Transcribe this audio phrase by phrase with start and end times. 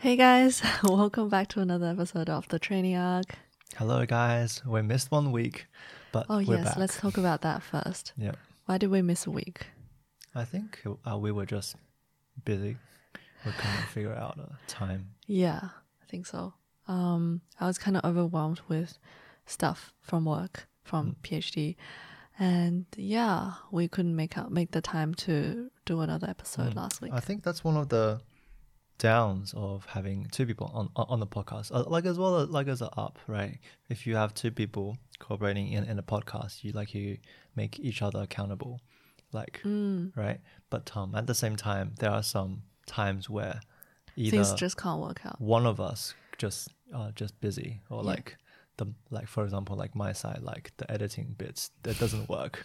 [0.00, 3.26] Hey guys, welcome back to another episode of the Training Arc.
[3.76, 4.64] Hello, guys.
[4.64, 5.66] We missed one week,
[6.10, 6.76] but Oh yes, back.
[6.78, 8.12] let's talk about that first.
[8.16, 8.32] Yeah,
[8.64, 9.66] Why did we miss a week?
[10.34, 11.76] I think uh, we were just
[12.46, 12.78] busy.
[13.44, 15.10] We couldn't figure out a time.
[15.26, 16.54] Yeah, I think so.
[16.88, 18.98] Um, I was kind of overwhelmed with
[19.44, 21.76] stuff from work, from PhD,
[22.38, 27.12] and yeah, we couldn't make out make the time to do another episode last week.
[27.12, 28.20] I think that's one of the
[29.00, 32.68] downs of having two people on on the podcast, uh, like as well as like
[32.68, 33.58] as a up, right?
[33.88, 34.86] If you have two people
[35.18, 37.18] cooperating in in a podcast, you like you
[37.56, 38.80] make each other accountable,
[39.32, 40.40] like Mm, right.
[40.70, 43.60] But um, at the same time, there are some times where
[44.16, 45.40] either things just can't work out.
[45.40, 48.10] one of us just uh, just busy or Yeah.
[48.14, 48.36] like
[48.78, 52.64] the like for example like my side like the editing bits that doesn't work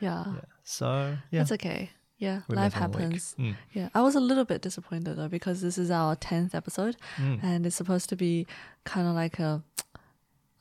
[0.00, 1.90] Yeah, yeah so yeah it's okay.
[2.18, 3.00] Yeah, we life missed one week.
[3.02, 3.34] happens.
[3.38, 6.96] Mm, Yeah, I was a little bit disappointed though because this is our tenth episode,
[7.16, 8.46] mm, and it's supposed to be
[8.84, 9.62] kind of like a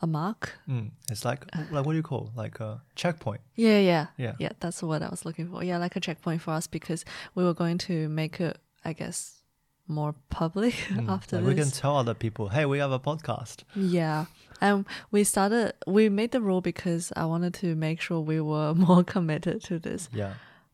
[0.02, 0.60] a mark.
[0.68, 0.90] mm.
[1.10, 4.34] it's like like what do you call like a checkpoint Yeah, yeah, Yeah.
[4.40, 4.50] yeah.
[4.60, 5.64] That's the word I was looking for.
[5.64, 7.06] Yeah, like a checkpoint for us because
[7.36, 9.44] we were going to make it, I guess,
[9.88, 13.64] more public Mm, after like we can tell other people hey we have a podcast
[13.76, 14.26] yeah,
[14.60, 15.74] and we started.
[15.88, 19.80] We made the rule because I wanted to make sure we were more committed to
[19.80, 20.10] this.
[20.12, 20.34] yeah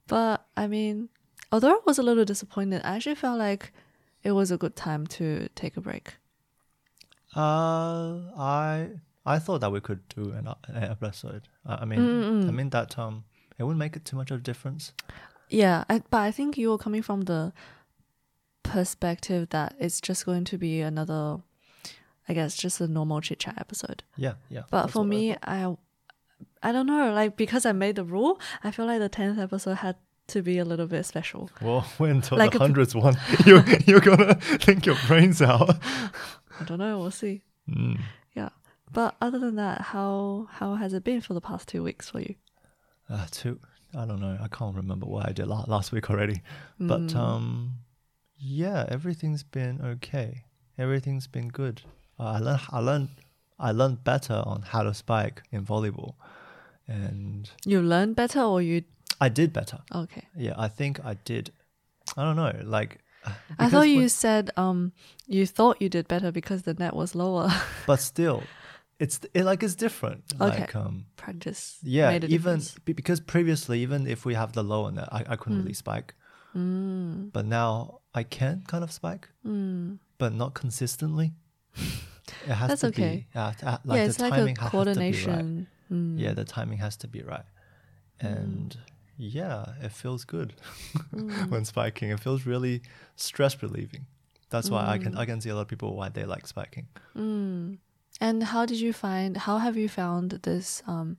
[0.10, 1.08] But I mean,
[1.52, 3.72] although I was a little disappointed, I actually felt like
[4.24, 6.16] it was a good time to take a break.
[7.36, 8.90] uh i
[9.24, 12.70] i thought that we could do an, an episode i I mean Mm, i mean
[12.72, 13.24] that um
[13.58, 14.94] it wouldn't make it too much of a difference
[15.50, 17.54] Yeah, I, but I think you were coming from the
[18.64, 21.38] perspective that it's just going to be another,
[22.28, 24.04] I guess, just a normal chit chat episode.
[24.18, 25.76] yeah yeah But for what I me, I,
[26.62, 29.76] I don't know, like because I made the rule, I feel like the tenth episode
[29.76, 29.96] had
[30.28, 31.50] to be a little bit special.
[31.62, 33.16] Well, wait until Like the hundredth one.
[33.46, 35.78] You you're gonna think your brains out.
[35.82, 37.44] I don't know, we'll see.
[37.70, 38.00] Mm.
[38.36, 38.50] Yeah,
[38.92, 42.20] but other than that, how how has it been for the past two weeks for
[42.20, 42.36] you?
[43.10, 43.60] Uh, two.
[43.96, 44.38] I don't know.
[44.40, 46.44] I can't remember what I did la- last week already.
[46.80, 47.16] But Mm.
[47.16, 47.74] um,
[48.38, 50.44] yeah, everything's been okay.
[50.78, 51.82] Everything's been good.
[52.20, 52.62] Uh, I learned.
[52.70, 53.10] I learned.
[53.58, 56.14] I learned better on how to spike in volleyball,
[56.90, 58.84] and You learned better, or you
[59.22, 59.80] I did better.
[59.94, 60.24] okay?
[60.36, 61.52] Yeah, I think I did.
[62.18, 62.54] I don't know.
[62.64, 63.00] Like,
[63.60, 64.92] I thought you said um
[65.28, 67.50] you thought you did better because the net was lower.
[67.88, 68.44] but still,
[69.00, 70.24] it's it, like it's different.
[70.42, 70.62] Okay.
[70.62, 71.06] Like um.
[71.16, 71.78] Practice.
[71.84, 72.80] Yeah, made a even difference.
[72.86, 76.16] because previously, even if we have the lower net, I, I couldn't really spike.
[76.56, 80.00] Mm, But now I can kind of spike, mm.
[80.18, 81.34] but not consistently.
[82.46, 83.26] It has That's to okay.
[83.34, 84.86] be, uh, uh, like yeah, the it's like timing a ha- has to be right.
[84.86, 85.68] coordination.
[85.92, 86.20] Mm.
[86.20, 87.46] Yeah, the timing has to be right,
[88.20, 88.78] and
[89.18, 90.54] yeah, it feels good
[91.14, 91.50] Mm.
[91.50, 92.10] when spiking.
[92.12, 92.82] It feels really
[93.16, 94.06] stress relieving.
[94.50, 95.18] That's why I can Mm.
[95.20, 96.88] I can see a lot of people why they like spiking.
[97.16, 97.78] Mm.
[98.22, 99.38] And how did you find?
[99.38, 101.18] How have you found this um,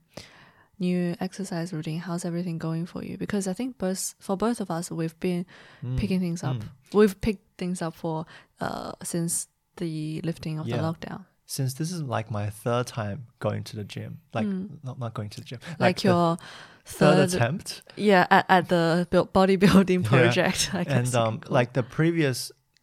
[0.79, 1.99] new exercise routine?
[1.99, 3.17] How's everything going for you?
[3.17, 5.45] Because I think both for both of us, we've been
[5.83, 6.57] Mm, picking things up.
[6.57, 6.69] mm.
[6.93, 8.25] We've picked things up for
[8.59, 11.25] uh, since the lifting of the lockdown.
[11.51, 14.47] Since this is like my third time going to the gym, like
[14.87, 15.79] not not going to the gym, Mm.
[15.85, 16.37] Like, your
[16.85, 20.09] third third, attempt, yeah, at, at the build, bodybuilding Yeah.
[20.09, 20.59] project.
[20.73, 22.37] I guess and um like the previous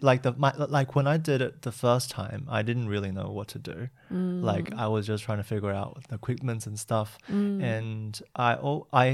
[0.09, 3.29] like the my, like when I did it the first time I didn't really know
[3.39, 3.91] what to do it.
[4.51, 8.13] like Mm, I was just trying to figure out the equipment and stuff mm, and
[8.37, 9.07] I oh I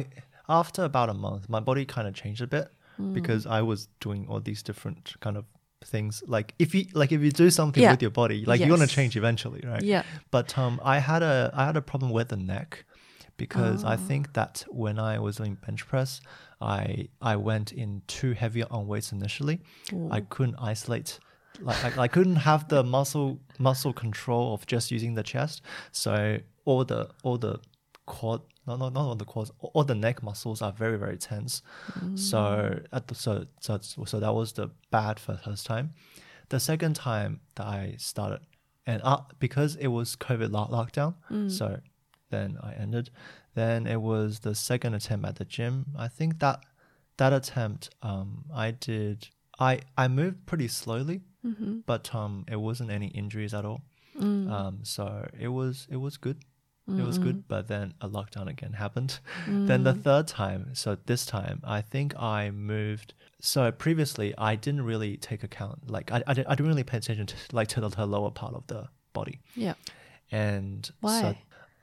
[0.48, 2.69] after about a month my body kind of changed a bit
[3.00, 3.15] mm.
[3.19, 5.44] because I was doing all these different kind of
[5.84, 7.91] things like if you like if you do something Yeah.
[7.93, 11.50] with your body like you're gonna change eventually right yeah, but um, I had a
[11.55, 12.84] I had a problem with the neck
[13.37, 13.97] because I Oh.
[14.09, 16.21] think that when I was doing bench press,
[16.61, 19.61] I I went in too heavy on weights initially.
[20.11, 21.19] I couldn't isolate.
[21.61, 25.62] Like I, I couldn't have the muscle muscle control of just using the chest.
[25.93, 27.59] So all the all the
[28.06, 31.62] quad no no not all the quads all the neck muscles are very very tense.
[32.16, 35.94] So at the so so so that was the bad for first time.
[36.50, 38.41] The second time that I started,
[38.86, 41.51] and uh, because it was COVID lock- lockdown, Mm.
[41.51, 41.80] so
[42.30, 43.10] then I ended.
[43.54, 45.86] Then it was the second attempt at the gym.
[45.97, 46.60] I think that
[47.16, 49.28] that attempt, um, I did.
[49.59, 51.80] I I moved pretty slowly, Mm-hmm.
[51.86, 53.80] but um, it wasn't any injuries at all.
[54.18, 54.51] Mm.
[54.51, 56.39] Um, so it was it was good.
[56.86, 59.19] It was good, but then a lockdown again happened.
[59.47, 60.03] Then the Mm.
[60.03, 63.15] third time, so this time, I think I moved.
[63.41, 66.98] So previously, I didn't really take account, like I, I, didn't, I didn't really pay
[66.98, 69.75] attention to like to the, to the lower part of the body, yeah.
[70.31, 71.21] and Why?
[71.21, 71.34] so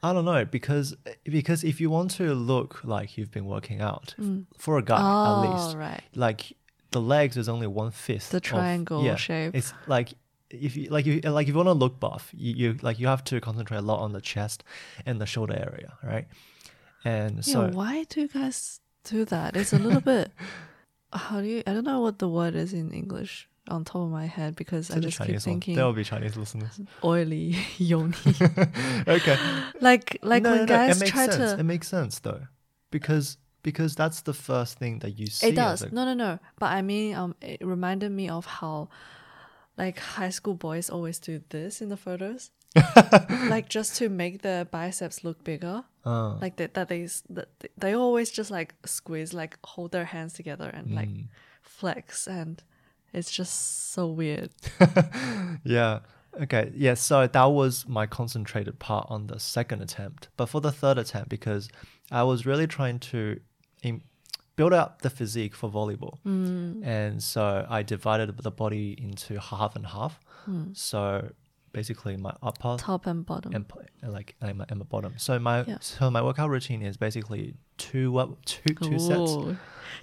[0.03, 4.15] I don't know because because if you want to look like you've been working out
[4.19, 4.45] Mm.
[4.57, 6.01] for a guy oh, at least, right.
[6.15, 6.53] like
[6.91, 9.55] the legs is only one fifth The of- triangle yeah, shape.
[9.55, 10.13] It's like
[10.53, 13.07] if you like you like if you want to look buff, you, you like you
[13.07, 14.63] have to concentrate a lot on the chest
[15.05, 16.27] and the shoulder area, right?
[17.03, 19.55] And so why do you guys do that?
[19.55, 20.31] It's a little bit.
[21.13, 21.63] How do you?
[21.67, 24.89] I don't know what the word is in English on top of my head because
[24.91, 26.79] I just keep Chinese one, thinking there will be Chinese listeners.
[27.03, 28.15] oily yoni.
[29.07, 29.37] okay,
[29.81, 31.53] like like no, when no, no, guys makes try sense.
[31.53, 31.59] to.
[31.59, 32.41] It makes sense though,
[32.91, 35.47] because because that's the first thing that you see.
[35.47, 35.81] It does.
[35.83, 36.39] a- No, no, no.
[36.59, 38.89] But I mean, um, it reminded me of how,
[39.77, 42.51] like, high school boys always do this in the photos,
[43.49, 45.83] like just to make their biceps look bigger.
[46.05, 50.05] Uh, Like that, that they that they- they always just like squeeze, like hold their
[50.05, 51.27] hands together and like mm.
[51.61, 52.63] flex, and
[53.13, 54.51] it's just so weird.
[55.63, 55.99] yeah.
[56.41, 56.71] Okay.
[56.75, 56.93] Yeah.
[56.95, 60.29] So that was my concentrated part on the second attempt.
[60.37, 61.67] But for the third attempt, because
[62.09, 63.39] I was really trying to
[63.83, 64.03] im-
[64.55, 66.85] build up the physique for volleyball, Mm.
[66.85, 70.19] and so I divided the body into half and half.
[70.47, 70.75] Mm.
[70.75, 71.31] So
[71.73, 73.53] basically, my upper Top and bottom.
[73.55, 73.65] and,
[74.01, 75.13] and like and my, and my bottom.
[75.17, 75.77] So my Yeah.
[75.79, 79.31] so my workout routine is basically two what two two sets.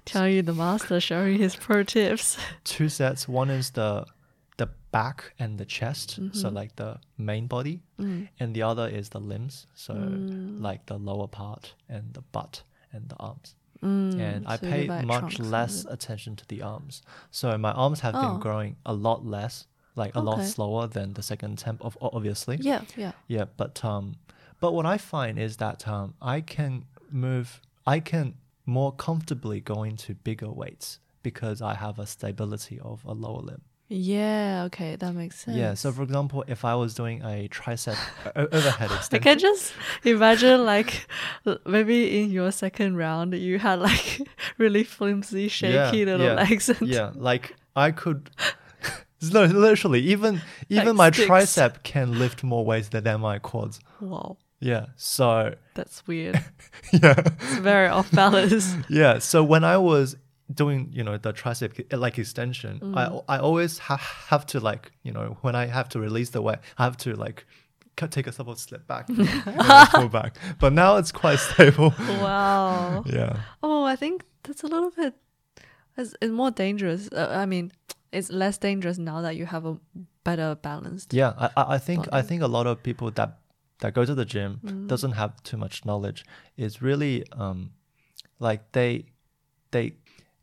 [0.05, 2.37] Tell you the master showing his pro tips.
[2.65, 3.29] Two sets.
[3.29, 4.06] One is the
[4.56, 6.55] the back and the chest, so Mhm.
[6.55, 8.29] like the main body, Mm.
[8.41, 10.61] and the other is the limbs, so Mm.
[10.61, 12.62] like the lower part and the butt
[12.93, 13.55] and the arms.
[13.83, 14.19] Mm.
[14.19, 17.03] And I So you pay much trunks less attention to the arms.
[17.31, 18.21] So my arms have Oh.
[18.21, 22.57] been growing a lot less, like a lot slower than the second attempt of obviously.
[22.61, 23.13] Yeah, yeah.
[23.29, 24.17] Yeah, but um,
[24.61, 28.35] but what I find is that um, I can move, I can
[28.67, 33.63] more comfortably go into bigger weights because I have a stability of a lower limb.
[33.90, 35.56] Yeah, okay, that makes sense.
[35.56, 35.73] Yeah.
[35.75, 37.96] So for example, if I was doing a tricep
[38.37, 39.73] overhead uh, overhead I extension, can just
[40.05, 41.08] imagine like
[41.64, 44.20] maybe in your second round you had like
[44.58, 48.31] really flimsy, shaky little yeah, legs and yeah, like I could.
[49.32, 51.29] No, literally, even even Like my sticks.
[51.56, 53.81] tricep can lift more weights than than my quads.
[54.00, 54.87] wow, Yeah.
[54.94, 56.37] So that's weird.
[56.93, 57.14] yeah.
[57.19, 58.76] It's very off balance.
[58.88, 60.14] yeah so when i was
[60.53, 62.97] doing you know the tricep like extension Mm.
[63.29, 66.41] i i always ha- have to like you know when i have to release the
[66.41, 67.45] weight i have to like
[67.97, 71.93] take a couple step back and then pull back but now it's quite stable
[72.23, 73.03] wow.
[73.06, 75.15] yeah Oh, I think that's a little bit.
[75.97, 77.09] It's, it's more dangerous.
[77.12, 77.73] Uh, I mean,
[78.12, 79.77] it's less dangerous now that you have a
[80.25, 81.12] better balanced.
[81.12, 83.39] yeah i i think i think a lot of people that
[83.81, 84.87] that go to the gym Mm.
[84.89, 86.25] doesn't have too much knowledge
[86.56, 87.71] is really um
[88.39, 89.06] like they
[89.73, 89.94] they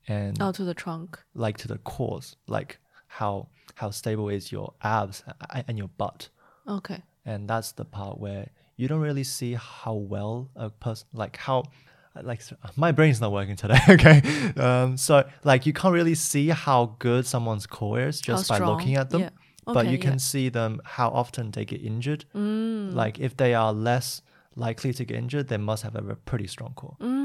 [0.08, 1.20] and Oh, to the trunk.
[1.34, 5.24] like to the cores like how how stable is your abs
[5.68, 6.30] and your butt
[6.68, 7.02] Okay.
[7.26, 8.48] and that's the part where
[8.78, 11.64] you don't really see how well a person like how
[12.24, 12.42] like
[12.78, 14.22] my brain's not working today okay
[14.58, 18.96] um so like you can't really see how good someone's core is just by looking
[18.96, 19.30] at them Yeah.
[19.66, 20.18] but you can yeah.
[20.32, 22.94] see them how often they get injured Mm.
[22.94, 24.22] like if they are less
[24.56, 27.25] likely to get injured they must have a pretty strong core Mm.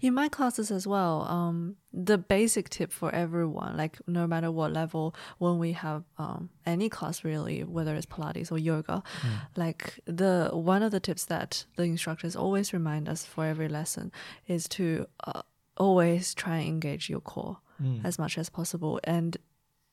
[0.00, 4.72] In my classes as well, um, the basic tip for everyone, like no matter what
[4.72, 9.02] level, when we have um, any class really, whether it's Pilates or yoga,
[9.56, 14.10] like the one of the tips that the instructors always remind us for every lesson
[14.46, 15.42] is to uh,
[15.76, 18.04] always try and engage your core Mm.
[18.04, 19.36] as much as possible, and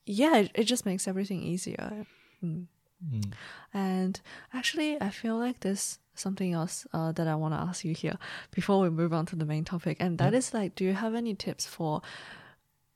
[0.06, 2.06] yeah, it, it just makes everything easier.
[2.44, 2.66] Mm.
[3.04, 3.32] Mm.
[3.74, 4.20] And
[4.52, 8.16] actually, I feel like there's something else uh, that I want to ask you here
[8.52, 9.96] before we move on to the main topic.
[10.00, 12.02] And that is like, do you have any tips for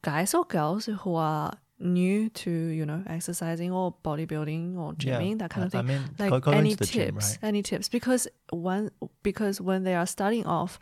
[0.03, 5.39] guys or girls who are new to, you know, exercising or bodybuilding or Yeah, gymming,
[5.39, 5.89] that kind of I- I thing?
[5.89, 6.91] mean, like go- any tips?
[6.91, 7.39] gym, right?
[7.43, 7.89] Any tips?
[7.89, 8.91] Because one,
[9.23, 10.79] because when they are starting off,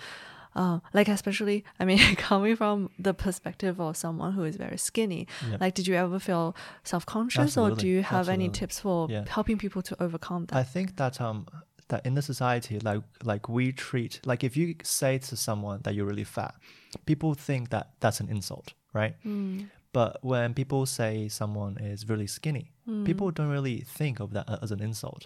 [0.55, 5.27] uh, like especially, I mean, coming from the perspective of someone who is very skinny,
[5.51, 5.57] Yeah.
[5.61, 9.25] like, did you ever feel self conscious, or do you have any tips for Yeah.
[9.29, 10.57] helping people to overcome that?
[10.59, 11.47] I think that um
[11.93, 15.93] that in the society like like we treat like if you say to someone that
[15.95, 16.55] you're really fat,
[17.11, 18.69] people think that that's an insult,
[19.01, 19.15] right?
[19.25, 19.69] Mm.
[19.99, 23.05] But when people say someone is really skinny, Mm.
[23.11, 25.23] people don't really think of that as an insult,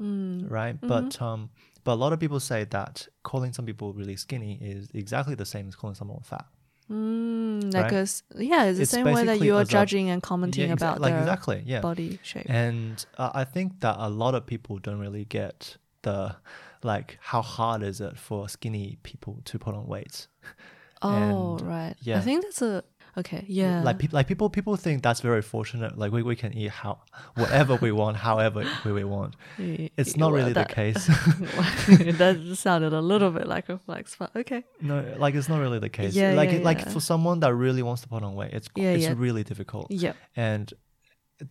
[0.00, 0.50] Mm.
[0.58, 0.76] right?
[0.92, 1.40] But um
[1.84, 2.94] but a lot of people say that
[3.30, 6.46] calling some people really skinny is exactly the same as calling someone fat.
[6.90, 8.22] Mm, like Right?
[8.34, 10.68] a yeah, it's the It's same way that you are as a- judging and commenting
[10.68, 11.80] Yeah, exa- about like their exactly, yeah.
[11.80, 12.46] body shape.
[12.48, 15.76] And uh, I think that a lot of people don't really get
[16.08, 16.36] the
[16.82, 20.26] like how hard is it for skinny people to put on weight.
[21.02, 21.94] oh, and, right.
[22.06, 22.84] I think that's a
[23.16, 23.44] okay.
[23.48, 25.98] Yeah, Like people, like people, people think that's very fortunate.
[25.98, 27.00] Like we, we can eat how
[27.34, 29.34] whatever we want, however we, we want.
[30.00, 31.06] It's not well, really that, the case.
[32.18, 34.62] that sounded a little bit like a flex, but okay.
[34.80, 36.14] no, like it's not really the case.
[36.14, 36.90] Yeah, like yeah, like yeah.
[36.90, 39.14] for someone that really wants to put on weight, it's Yeah, it's yeah.
[39.16, 39.90] really difficult.
[39.90, 40.14] Yeah.
[40.36, 40.72] And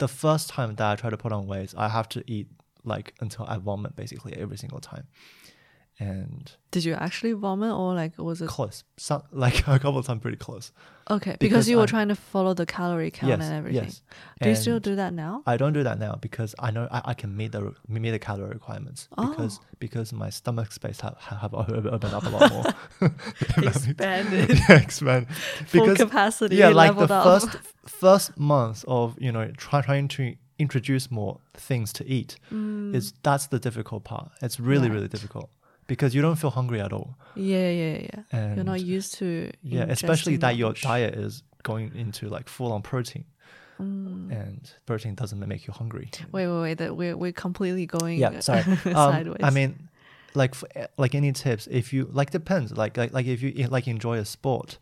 [0.06, 2.48] the first time that I try to put on weight, I have to eat
[2.88, 5.06] like until I vomit basically every single time.
[6.00, 10.06] And Did you actually vomit or like was it close, some, like a couple of
[10.06, 10.72] times, pretty close.
[11.10, 11.32] okay?
[11.32, 13.84] Because, because you were I'm- trying to follow the calorie count yes, and everything.
[13.86, 14.02] yes.
[14.40, 15.42] Do you still do that now?
[15.48, 18.20] I don't do that now because I know I, I can meet the meet the
[18.20, 19.30] calorie requirements oh.
[19.30, 19.66] because Oh.
[19.80, 22.66] because my stomach space have have opened up a lot more.
[23.58, 24.52] Expanded.
[24.70, 25.28] Expand
[25.66, 26.58] Full because capacity.
[26.58, 27.24] yeah, like the up.
[27.24, 32.38] first first month of you know try, trying to introduce more things to eat
[32.94, 34.32] is that's the difficult part.
[34.42, 35.12] It's really really Mm.
[35.12, 35.50] Difficult
[35.88, 37.16] because you don't feel hungry at all.
[37.36, 37.98] Yeah, yeah,
[38.34, 38.56] yeah.
[38.56, 39.52] You're not used to.
[39.64, 43.26] yeah, especially that your diet is going into like full on protein,
[43.80, 44.32] Mm.
[44.32, 46.10] and protein doesn't make you hungry.
[46.32, 46.78] Wait, wait, wait.
[46.80, 48.20] That we're we're completely going.
[48.20, 48.64] Yeah, sorry.
[48.86, 49.44] Um, sideways.
[49.44, 49.90] I mean,
[50.34, 50.56] like
[50.98, 52.72] like any tips, if you like depends.
[52.72, 54.78] Like like like if you like enjoy a sport,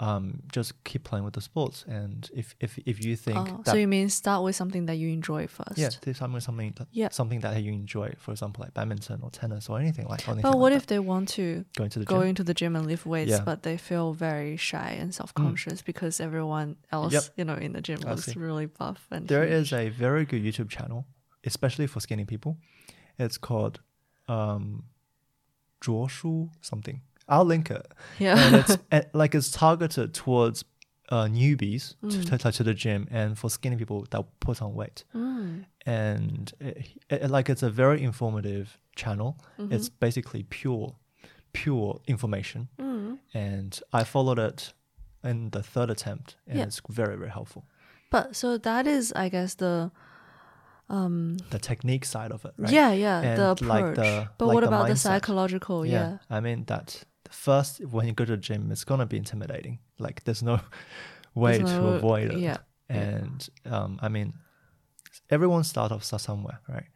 [0.00, 1.84] um, just keep playing with the sports.
[1.86, 4.96] And if if if you think Oh, that so you mean start with something that
[4.96, 5.76] you enjoy first?
[5.76, 7.10] yeah, do something something that, Yeah.
[7.10, 10.26] something that you enjoy, for example, like badminton or tennis or anything like.
[10.26, 10.76] Anything But like what that.
[10.80, 12.28] if they want to going to the go gym?
[12.30, 13.40] into the gym and lift weights, Yeah.
[13.42, 13.44] Mm.
[13.44, 17.24] but they feel very shy and self-conscious because everyone else, Yep.
[17.36, 18.40] you know, in the gym I looks see.
[18.40, 19.68] really buff and There huge.
[19.68, 21.04] is a very good YouTube channel,
[21.44, 22.56] especially for skinny people.
[23.18, 23.80] It's called
[24.28, 24.84] um,
[25.80, 27.00] 卓书 something.
[27.30, 27.86] I'll link it.
[28.18, 28.36] yeah.
[28.38, 28.76] and it's
[29.14, 30.64] like it's targeted towards
[31.10, 32.28] uh, newbies Mm.
[32.30, 35.04] to, to, to the gym and for skinny people that put on weight.
[35.14, 35.64] Mm.
[35.86, 39.36] And it, it- like it's a very informative channel.
[39.58, 39.72] Mm-hmm.
[39.74, 40.94] It's basically pure,
[41.52, 42.68] pure information.
[42.78, 43.18] Mm.
[43.34, 44.72] And I followed it
[45.24, 46.64] in the third attempt, and Yeah.
[46.66, 47.62] it's very very helpful.
[48.10, 49.90] But so that is, I guess, the
[50.88, 52.72] um The technique side of it, right?
[52.72, 53.68] yeah yeah And the approach.
[53.68, 54.98] like the- but like what the about the mindset.
[55.20, 55.86] psychological?
[55.86, 56.18] Yeah.
[56.28, 59.78] I mean that first when you go to the gym, it's gonna be intimidating.
[59.98, 60.60] Like there's no
[61.34, 62.38] way There's to avoid it.
[62.40, 62.58] yeah,
[62.88, 62.96] yeah.
[62.96, 64.34] And um, I mean,
[65.30, 66.86] everyone starts off somewhere, right?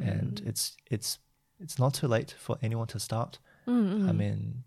[0.00, 0.48] And Mm.
[0.48, 1.18] it's it's
[1.60, 3.38] it's not too late for anyone to start.
[3.68, 4.64] Mm, I mean,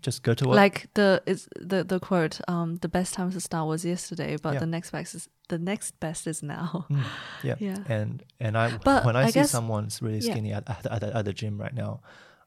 [0.00, 0.56] just go to work.
[0.56, 4.52] like the is the the quote um the best time to start was yesterday but
[4.52, 4.60] Yeah.
[4.60, 7.02] the next best is the next best is now Mm,
[7.42, 7.54] yeah.
[7.60, 10.32] yeah And and I But when I, I see guess- someone's really yeah.
[10.32, 12.00] skinny at, at, at, at the gym right now,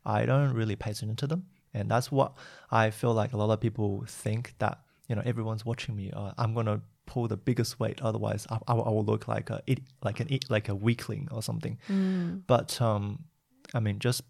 [0.06, 2.34] I don't really pay attention to them, and that's what
[2.72, 6.12] I feel like a lot of people think that you know everyone's watching me.
[6.12, 9.50] Uh, I'm gonna pull the biggest weight, otherwise I, I, will- I will look like
[9.50, 9.62] a
[10.04, 11.78] like an like a weakling or something.
[11.90, 12.44] Mm.
[12.48, 13.26] But um,
[13.74, 14.22] I mean, just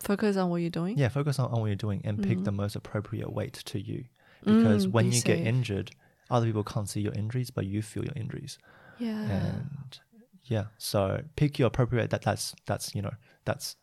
[0.00, 2.50] focus on what you're doing yeah, focus on, on what you're doing and pick the
[2.50, 2.56] Mm.
[2.56, 4.04] most appropriate weight to you,
[4.44, 5.90] because Mm, when be you get injured,
[6.30, 8.58] other people can't see your injuries, but you feel your injuries
[8.98, 10.00] yeah and
[10.44, 13.12] yeah so pick your appropriate that that's that's you know
[13.44, 13.76] that's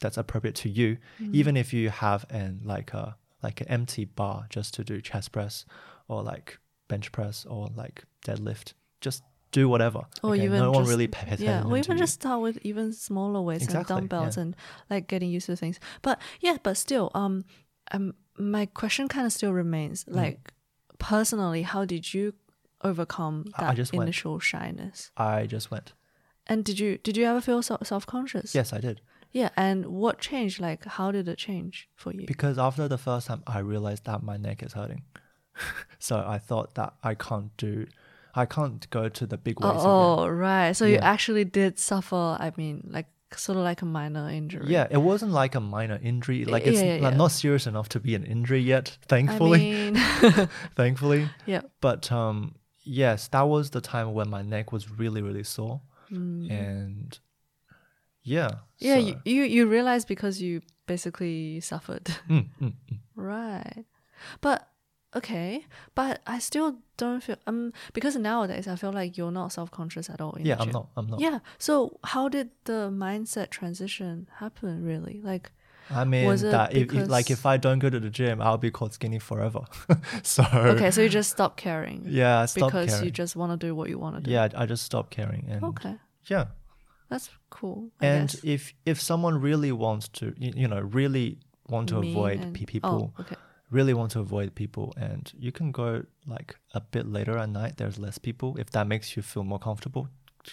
[0.00, 1.34] that's appropriate to you Mm.
[1.34, 5.32] even if you have an like a like an empty bar just to do chest
[5.32, 5.64] press
[6.08, 6.58] or like
[6.88, 9.22] bench press or like deadlift just
[9.52, 10.44] do whatever Or okay?
[10.44, 13.96] even no one really pays yeah or even just start with even smaller weights Exactly,
[13.96, 14.42] and dumbbells yeah.
[14.42, 14.56] and
[14.90, 17.44] like getting used to things but yeah but still um
[17.92, 20.16] um my question kind of still remains Mm.
[20.16, 20.52] like
[20.98, 22.34] personally how did you
[22.82, 24.08] overcome that just went.
[24.08, 25.92] initial shyness i just went
[26.46, 29.00] and did you did you ever feel so, self-conscious yes i did
[29.34, 30.60] Yeah, and what changed?
[30.60, 32.24] Like, how did it change for you?
[32.26, 35.02] because after the first time i realized that my neck is hurting
[35.98, 37.86] so i thought that i can't do
[38.34, 39.90] i can't go to the big weights again.
[39.90, 40.72] Oh, right.
[40.78, 42.24] So you actually did suffer.
[42.46, 44.66] I mean, like sort of like a minor injury.
[44.76, 46.44] Yeah, it wasn't like a minor injury.
[46.44, 49.58] Like it's Yeah, yeah, like, not serious enough to be an injury yet, I thankfully.
[49.58, 49.94] mean,
[50.76, 51.28] thankfully.
[51.46, 51.62] yeah.
[51.80, 55.80] But um yes, that was the time when my neck was really, really sore.
[56.10, 57.18] And
[58.24, 58.50] yeah.
[58.78, 62.06] Yeah, so- you, you you realize because you basically suffered.
[62.28, 62.98] Mm, mm, mm.
[63.16, 63.84] right.
[64.40, 64.68] But
[65.14, 65.64] okay,
[65.94, 70.20] but I still don't feel um because nowadays I feel like you're not self-conscious at
[70.20, 70.88] all Yeah, I'm not.
[70.96, 71.20] I'm not.
[71.20, 71.38] Yeah.
[71.58, 75.20] So how did the mindset transition happen really?
[75.22, 75.52] Like
[75.90, 78.70] I mean that if, if like if I don't go to the gym, I'll be
[78.70, 79.60] called skinny forever.
[80.22, 82.04] so okay, so you just stop caring.
[82.08, 83.04] yeah, I stopped because caring.
[83.04, 84.30] you just want to do what you want to do.
[84.30, 85.96] yeah, I just stopped caring and Okay.
[86.26, 86.46] yeah.
[87.14, 87.78] That's cool.
[88.00, 88.44] I And guess.
[88.44, 92.54] if if someone really wants to you, you know, really want to Me avoid and-
[92.54, 93.36] pe- people Oh, okay.
[93.70, 95.88] really want to avoid people and you can go
[96.26, 99.58] like a bit later at night there's less people if that makes you feel more
[99.68, 100.04] comfortable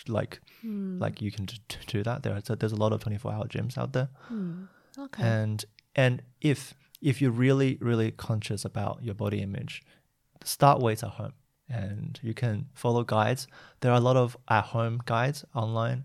[0.08, 1.00] like Hmm.
[1.03, 1.46] like you can
[1.96, 4.63] do that there's a, there's a lot of 24 hour gyms out there Hmm.
[5.06, 5.24] Okay.
[5.24, 5.65] and
[5.96, 9.82] and if if you're really really conscious about your body image
[10.44, 11.34] start weights at home
[11.70, 13.48] and you can follow guides
[13.82, 16.03] there are a lot of at home guides online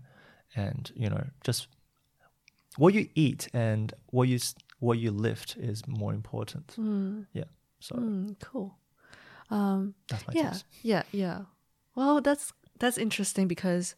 [0.57, 1.67] and you know just
[2.77, 4.39] what you eat and what you
[4.79, 7.21] what you lift is more important Hmm.
[7.33, 7.45] yeah
[7.79, 8.31] so Hmm.
[8.41, 8.75] Cool.
[9.49, 9.93] Um.
[10.09, 10.49] that's my Yeah.
[10.49, 11.03] tips Yeah.
[11.11, 11.39] Yeah.
[11.95, 13.95] Well, that's that's interesting because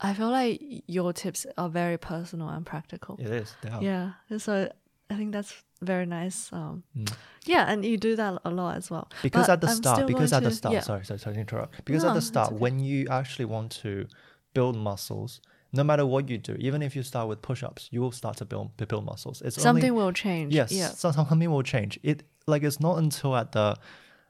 [0.00, 3.16] I feel like your tips are very personal and practical.
[3.20, 3.54] It is.
[3.80, 4.12] Yeah.
[4.38, 4.72] So
[5.10, 6.52] I think that's very nice.
[6.52, 7.12] Um, Mm.
[7.46, 9.08] yeah, and you do that a lot as well.
[9.22, 10.80] because But at the I'm start because at the start yeah.
[10.80, 12.58] sorry sorry sorry to interrupt because No, at the start okay.
[12.62, 14.06] when you actually want to
[14.54, 15.40] build muscles
[15.72, 18.44] no matter what you do even if you start with push-ups you will start to
[18.44, 20.52] build to build muscles it's Something only, will change.
[20.54, 20.88] yes Yeah.
[20.88, 23.76] something will change it like it's not until at the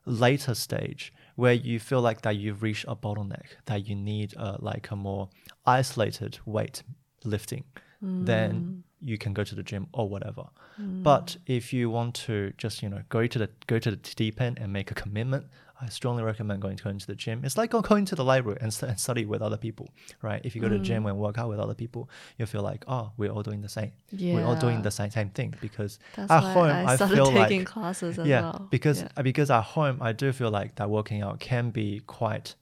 [0.07, 4.57] later stage where you feel like that you've reached a bottleneck that you need uh,
[4.61, 5.29] like a more
[5.67, 6.83] isolated weight
[7.25, 7.65] lifting
[8.03, 8.25] Mm.
[8.25, 10.45] then you can go to the gym or whatever
[10.79, 14.41] but if you want to just you know go to the go to the deep
[14.41, 15.45] end and make a commitment
[15.83, 17.45] i strongly recommend going to going to the gym.
[17.45, 19.89] It's like going to the library and, st- and study with other people
[20.23, 20.41] right?
[20.45, 21.11] If you go to the gym mm.
[21.11, 22.09] and work out with other people
[22.39, 23.93] you feel like oh we're all doing the same.
[24.13, 27.27] We're all doing the same, same thing because That's at home I i, started feel
[27.33, 28.69] taking like classes as yeah well.
[28.71, 29.23] because Yeah.
[29.23, 32.55] because at home i do feel like that working out can be quite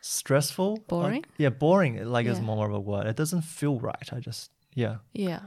[0.00, 0.70] stressful.
[0.72, 1.24] Like- Boring?
[1.36, 3.06] yeah boring like is more of a word.
[3.06, 4.08] It doesn't feel right.
[4.12, 4.96] I just yeah.
[5.12, 5.40] Yeah.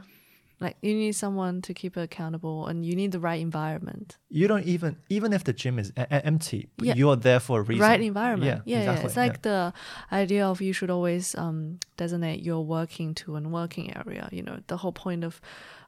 [0.62, 4.18] Like you need someone to keep it accountable and you need the right environment.
[4.30, 6.96] you don't even even if the gym is e- empty Yeah.
[7.00, 8.64] you are there for a reason Right environment.
[8.68, 9.06] yeah Yeah, yeah.
[9.06, 9.72] It's like the
[10.12, 14.28] idea of you should always um, designate your working to and working area.
[14.32, 15.40] You know, the whole point of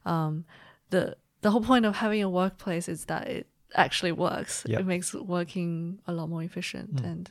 [0.06, 0.44] um,
[0.90, 4.64] the the whole point of having a workplace is that it actually works.
[4.66, 4.80] Yep.
[4.80, 7.10] It makes working a lot more efficient, Mm.
[7.10, 7.24] and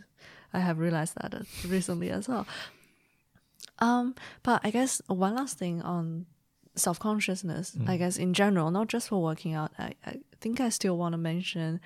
[0.53, 1.33] I have realized that
[1.67, 2.45] recently as well.
[3.79, 6.25] Um, but I guess one last thing on
[6.75, 7.89] self consciousness, Mm.
[7.89, 11.13] I guess in general, not just for working out, I, I think I still want
[11.13, 11.79] to mention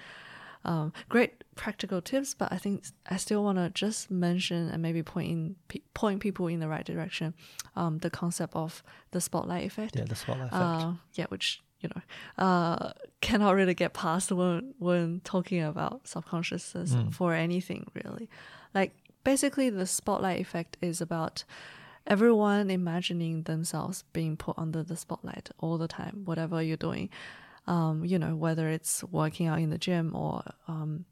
[0.63, 5.03] um, great practical tips, but I think I still want to just mention and maybe
[5.03, 7.33] point in, pe- point people in the right direction.
[7.75, 9.95] Um, the concept of the spotlight effect.
[9.95, 12.01] yeah the spotlight effect Uh, yeah, which you know
[12.43, 17.13] uh, cannot really get past when when talking about subconsciousness Mm.
[17.13, 18.27] for anything really.
[18.73, 21.43] Like basically, the spotlight effect is about
[22.07, 27.09] everyone imagining themselves being put under the spotlight all the time, whatever you're doing.
[27.67, 31.05] Um, you know, whether it's working out in the gym or um,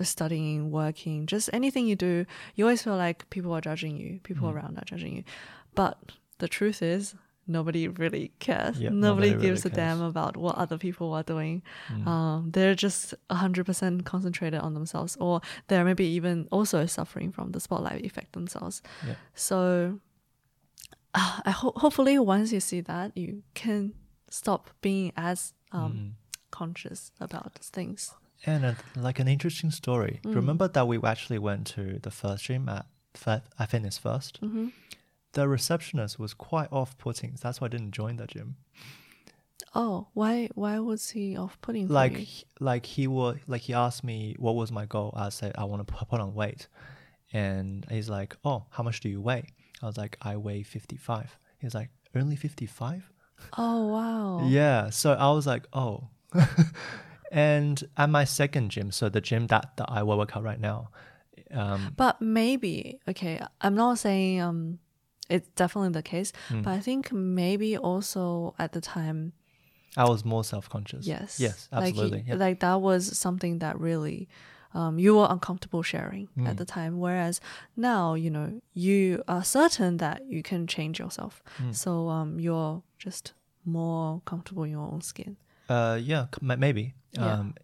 [0.00, 4.48] studying, working, just anything you do, you always feel like people are judging you, people
[4.48, 4.54] Mm.
[4.54, 5.24] around are judging you.
[5.74, 5.98] But
[6.38, 7.14] the truth is,
[7.46, 8.80] nobody really cares.
[8.80, 11.62] Yeah, nobody, nobody gives really a damn about what other people are doing.
[11.88, 12.06] Mm.
[12.06, 17.60] Um, they're just 100% concentrated on themselves, or they're maybe even also suffering from the
[17.60, 18.82] spotlight effect themselves.
[19.06, 19.14] Yeah.
[19.34, 20.00] So,
[21.18, 23.92] uh, I ho- hopefully, once you see that, you can
[24.30, 26.12] stop being as um, Mm.
[26.50, 28.14] conscious about things.
[28.46, 30.20] And uh, like an interesting story.
[30.24, 30.34] Mm.
[30.34, 34.38] Remember that we actually went to the first gym at, Fa- at Fitness First?
[34.40, 34.68] hmm
[35.32, 37.32] The receptionist was quite off putting.
[37.42, 38.56] That's why I didn't join the gym.
[39.74, 40.48] Oh, why?
[40.54, 41.88] Why was he off-putting?
[41.88, 42.26] Like,
[42.60, 45.12] like he was, like he asked me what was my goal.
[45.16, 46.68] I said I want to put on weight,
[47.32, 49.44] and he's like, "Oh, how much do you weigh?"
[49.82, 53.10] I was like, "I weigh 55." He's like, "Only 55?"
[53.56, 54.40] Oh wow.
[54.48, 54.90] Yeah.
[54.90, 56.08] So I was like, "Oh."
[57.32, 60.90] and at my second gym, so the gym that, that I work out right now,
[61.50, 63.40] um, But maybe okay.
[63.60, 64.78] I'm not saying um,
[65.28, 66.62] it's definitely the case, Mm.
[66.64, 69.32] but I think maybe also at the time,
[69.96, 71.06] I was more self conscious.
[71.06, 72.24] yes, Yes, like he- absolutely.
[72.28, 72.34] yeah.
[72.34, 74.28] like that was something that really.
[74.78, 76.46] Um, you were uncomfortable sharing Mm.
[76.50, 77.40] at the time, whereas
[77.76, 81.42] now you know you are certain that you can change yourself.
[81.58, 81.74] Mm.
[81.74, 83.24] So um, you're just
[83.64, 85.36] more comfortable in your own skin.
[85.68, 86.94] Uh, yeah, maybe.
[87.12, 87.32] Yeah.
[87.40, 87.54] Um,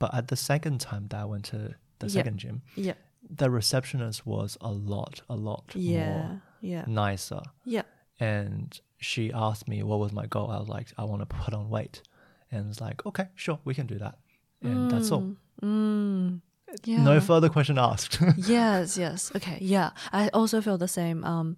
[0.00, 1.58] but at the second time that I went to
[2.00, 2.18] the Yeah.
[2.18, 2.94] second gym, Yeah,
[3.40, 7.42] the receptionist was a lot, a lot yeah, yeah, more nicer.
[7.64, 7.82] yeah.
[8.20, 10.50] And she asked me what was my goal.
[10.50, 12.02] I was like, I want to put on weight.
[12.50, 14.16] And it's like, okay, sure, we can do that.
[14.62, 15.24] And that's all.
[15.62, 16.40] Mm,
[16.84, 17.02] yeah.
[17.02, 18.18] No further question asked.
[18.36, 19.32] yes, yes.
[19.34, 19.90] Okay, yeah.
[20.12, 21.24] I also feel the same.
[21.24, 21.56] Um,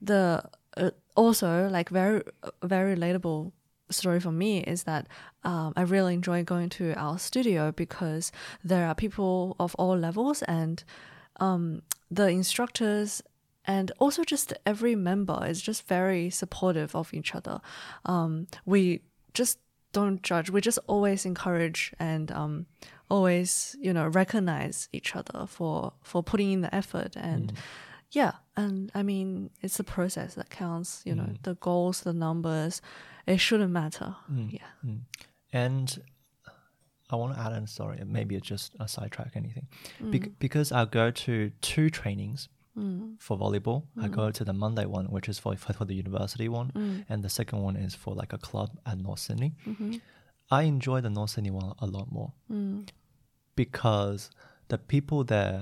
[0.00, 0.42] the
[0.76, 3.52] uh, also like very uh, very relatable
[3.90, 5.06] story for me is that
[5.44, 10.42] um, I really enjoy going to our studio because there are people of all levels
[10.42, 10.82] and
[11.40, 13.22] um, the instructors
[13.66, 17.60] and also just every member is just very supportive of each other.
[18.04, 19.00] Um, we
[19.32, 19.58] just
[19.92, 20.50] don't judge.
[20.50, 22.66] We just always encourage and um,
[23.10, 27.52] always, you know, recognize each other for for putting in the effort and
[28.10, 28.32] yeah.
[28.56, 31.02] And I mean, it's the process that counts.
[31.04, 31.42] You know, Mm.
[31.42, 32.80] the goals, the numbers,
[33.26, 34.14] it shouldn't matter.
[34.30, 34.52] Mm.
[34.52, 34.68] Yeah.
[34.84, 35.00] Mm.
[35.52, 35.98] And
[37.10, 39.66] I want to add in, sorry, maybe it's just a sidetrack, anything.
[40.00, 43.20] Bec- because I go to two trainings Mm.
[43.20, 43.84] for volleyball.
[44.00, 47.04] I go to the Monday one, which is for, for the university one, Mm.
[47.08, 49.54] and the second one is for like a club at North Sydney.
[49.64, 50.00] Mhm.
[50.58, 52.30] I enjoy the North Sydney one a lot more.
[52.50, 52.88] Mm.
[53.56, 54.30] because
[54.68, 55.60] the people there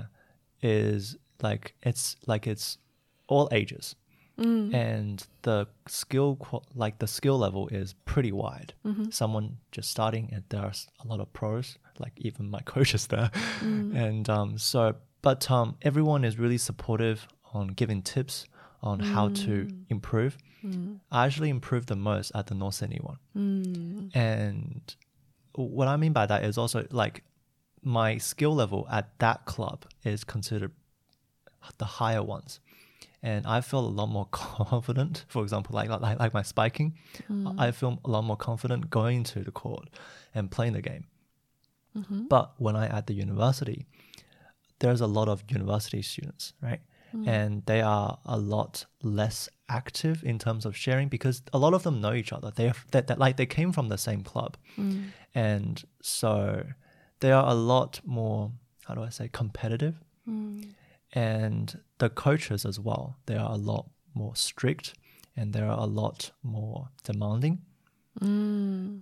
[0.61, 2.77] is like it's like it's
[3.33, 3.95] all ages,
[4.73, 6.29] and the skill
[6.83, 8.71] like the skill level is pretty wide.
[9.11, 13.29] Someone just starting, and there's a lot of pros, like even my coach is there,
[14.05, 18.35] and um, so but um, everyone is really supportive on giving tips
[18.81, 19.53] on how to
[19.95, 20.33] improve.
[21.11, 23.17] I actually improved the most at the North Sydney one.
[23.35, 24.15] Mm.
[24.15, 24.95] And
[25.55, 27.23] what I mean by that is also like
[27.81, 30.71] my skill level at that club is considered
[31.77, 32.59] the higher ones.
[33.21, 35.25] And I feel a lot more confident.
[35.27, 36.97] For example, like like, like my spiking,
[37.29, 37.55] mm.
[37.57, 39.89] I feel a lot more confident going to the court
[40.33, 41.05] and playing the game.
[41.97, 42.27] Mm-hmm.
[42.27, 43.85] But when I at the university,
[44.79, 46.81] there's a lot of university students, right?
[47.15, 47.27] Mm.
[47.27, 51.83] And they are a lot less active in terms of sharing because a lot of
[51.83, 52.51] them know each other.
[52.55, 55.05] They that, that like they came from the same club, mm.
[55.35, 56.65] and so
[57.19, 58.51] they are a lot more.
[58.85, 59.95] How do I say competitive?
[60.27, 60.69] Mm.
[61.13, 63.17] And the coaches as well.
[63.27, 64.95] They are a lot more strict,
[65.35, 67.61] and they are a lot more demanding.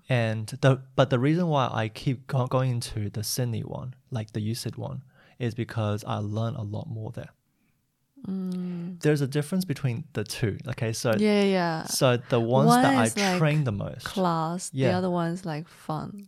[0.09, 4.31] And the but the reason why I keep go- going to the Sydney one, like
[4.31, 5.03] the USYD one,
[5.39, 7.31] is because I learn a lot more there.
[8.27, 10.57] There's a difference between the two.
[10.69, 11.85] Okay, so Yeah, yeah.
[11.85, 14.69] so the ones One that I like train the most, Class.
[14.69, 14.97] The Yeah.
[14.97, 16.27] other one's like fun.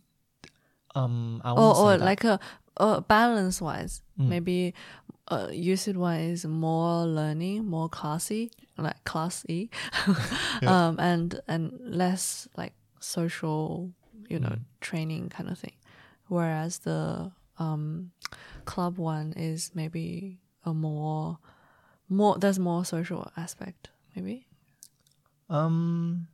[0.94, 2.04] um, I Or, or that.
[2.04, 2.38] like a,
[2.76, 4.28] uh balance wise, Mm.
[4.28, 4.74] maybe
[5.28, 5.48] uh,
[5.94, 9.70] one is more learning, more classy, like classy,
[10.66, 13.90] um, and and less like social,
[14.28, 14.64] you know, Mm.
[14.80, 15.76] training kind of thing.
[16.28, 18.10] Whereas the um,
[18.64, 21.38] club one is maybe a more
[22.08, 24.46] more there's more social aspect maybe.
[25.50, 26.28] Um,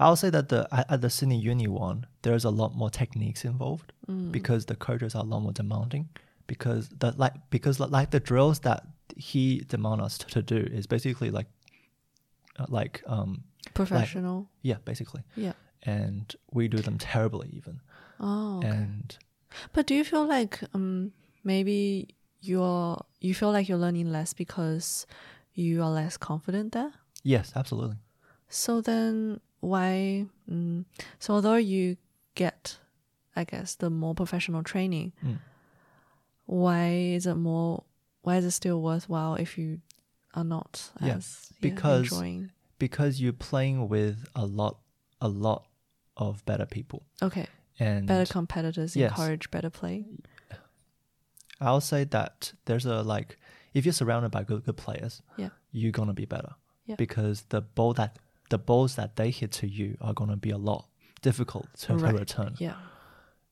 [0.00, 3.92] I'll say that the at, the Sydney Uni one, there's a lot more techniques involved
[4.08, 4.32] Mm.
[4.32, 6.08] because the coaches are a lot more demanding.
[6.46, 10.86] Because the like because like the drills that he demand us to, to do is
[10.86, 11.46] basically like
[12.58, 14.48] uh, like um Professional.
[14.62, 15.52] yeah basically, yeah.
[15.82, 17.80] and we do them terribly even.
[18.18, 18.58] Oh.
[18.58, 18.68] okay.
[18.68, 19.16] And
[19.74, 21.12] But do you feel like um
[21.44, 25.06] maybe you're you feel like you're learning less because
[25.54, 26.92] you are less confident there?
[27.24, 27.96] yes, absolutely.
[28.48, 30.84] So then why mm,
[31.18, 31.96] so although you
[32.34, 32.78] get
[33.36, 35.38] I guess the more professional training, Mm.
[36.46, 37.84] why is it more
[38.22, 39.80] why is it still worthwhile if you
[40.34, 41.18] are not yeah,
[41.60, 44.78] because- enjoying Because you're playing with a lot
[45.20, 45.66] a lot
[46.16, 47.46] of better people okay
[47.80, 49.10] and better competitors yes.
[49.10, 50.04] encourage better play
[51.60, 53.36] I'll say that there's a like
[53.74, 55.50] if you're surrounded by good good players, Yeah.
[55.72, 56.54] you're gonna be better.
[56.86, 56.96] Yeah.
[56.96, 58.18] Because the ball that
[58.50, 60.86] the balls that they hit to you are gonna be a lot
[61.22, 62.54] difficult to, to return.
[62.58, 62.76] yeah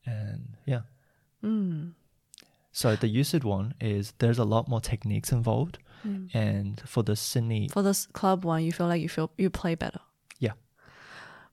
[0.07, 0.83] And yeah.
[1.42, 1.92] mm.
[2.73, 5.79] So the USYD one is there's a lot more techniques involved.
[6.07, 6.35] Mm.
[6.35, 9.75] And for the Sydney for this club one you feel like you feel you play
[9.75, 10.01] better
[10.38, 10.53] Yeah.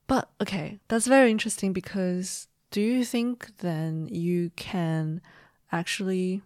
[0.07, 5.21] but okay that's very interesting because do you think then you can
[5.73, 6.41] actually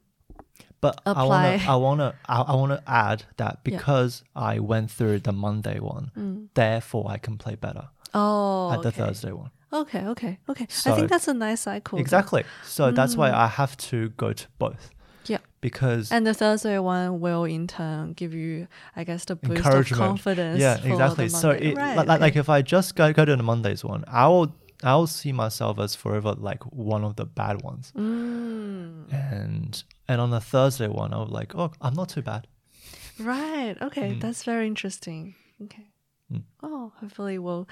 [0.82, 5.20] But I apply- wanna I wanna I, I wanna add that because I went through
[5.20, 6.48] the Monday one, mm.
[6.54, 9.02] therefore I can play better oh at the okay.
[9.02, 9.52] Thursday one.
[9.74, 12.44] okay okay okay i think that's a nice cycle Exactly.
[12.64, 13.34] So that's why mm.
[13.46, 14.90] I have to go to both.
[15.26, 15.40] Yeah.
[15.60, 19.90] Because and the thursday one will in turn give you i guess the boost of
[19.92, 21.28] confidence yeah, exactly.
[21.28, 22.22] So it, right, like, like, okay.
[22.22, 25.32] like if I just go go to the Mondays one, I will I will see
[25.32, 27.92] myself as forever like one of the bad ones.
[27.98, 32.48] Mm, And and on the Thursday one, I was like, oh, I'm not too bad.
[33.20, 34.22] right okay Mm.
[34.22, 35.86] that's very interesting okay
[36.32, 36.44] Mm.
[36.62, 37.68] Oh, hopefully we'll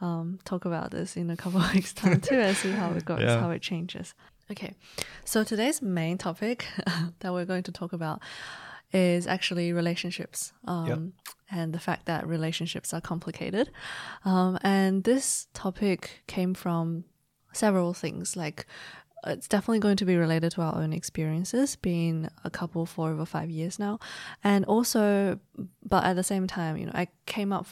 [0.00, 3.04] um, talk about this in a couple of weeks' time too and see how it
[3.04, 3.38] goes, Yeah.
[3.40, 4.14] how it changes.
[4.50, 4.74] Okay,
[5.24, 6.66] so today's main topic
[7.20, 8.20] that we're going to talk about
[8.92, 11.12] is actually relationships um,
[11.50, 13.70] and the fact that relationships are complicated.
[14.24, 17.04] Um, and this topic came from
[17.52, 18.66] several things like
[19.26, 23.26] it's definitely going to be related to our own experiences being a couple for over
[23.26, 23.98] five years now.
[24.42, 25.38] And also
[25.82, 27.66] but at the same time you know i came up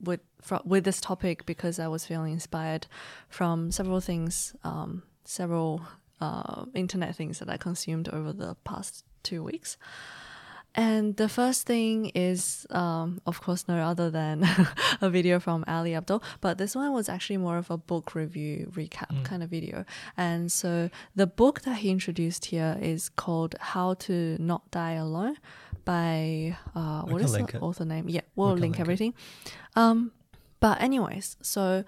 [0.00, 0.20] with
[0.64, 2.86] with this topic because i was feeling inspired
[3.28, 5.82] from several things um, several
[6.20, 9.76] uh, internet things that i consumed over the past two weeks
[10.74, 14.48] and the first thing is, um, of course, no other than
[15.00, 16.22] a video from Ali Abdaal.
[16.40, 19.84] But this one was actually more of a book review recap kind of video.
[20.16, 25.36] And so the book that he introduced here is called How to Not Die Alone
[25.84, 27.62] by, uh, what is the it.
[27.62, 28.08] author name?
[28.08, 29.14] Yeah, we'll can link link everything.
[29.76, 30.12] Um,
[30.60, 31.84] but anyways, so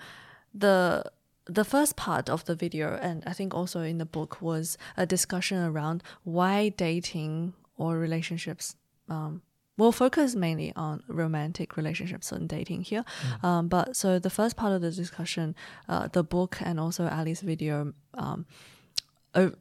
[0.52, 1.04] the
[1.46, 5.04] the first part of the video and i think also in the book was a
[5.04, 8.76] discussion around why dating or relationships
[9.08, 9.42] um,
[9.76, 13.04] we'll focus mainly on romantic relationships and dating here.
[13.42, 13.44] Mm.
[13.44, 15.54] Um, but so the first part of the discussion,
[15.88, 18.46] uh, the book and also Ali's video um,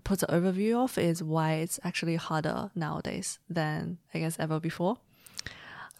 [0.03, 4.97] puts an overview of is why it's actually harder nowadays than I guess ever before.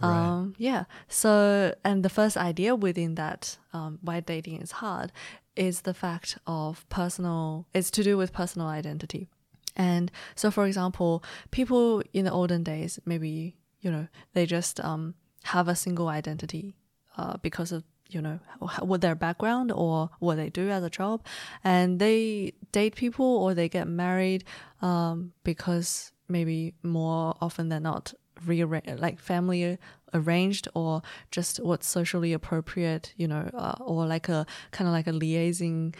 [0.02, 0.10] Right.
[0.10, 0.86] Um, yeah.
[1.08, 5.12] So, and the first idea within that, um, why dating is hard,
[5.56, 7.67] is the fact of personal.
[7.73, 9.30] It's to do with personal identity,
[9.75, 15.15] and so, for example, people in the olden days, maybe you know, they just um
[15.43, 16.73] have a single identity,
[17.17, 18.39] uh, because of you know
[18.79, 21.25] what their background or what they do as a job,
[21.63, 24.43] and they date people or they get married,
[24.81, 28.13] um, because maybe more often than not
[28.45, 29.77] rearrange like family
[30.13, 35.07] arranged or just what's socially appropriate you know uh, or like a kind of like
[35.07, 35.93] a liaising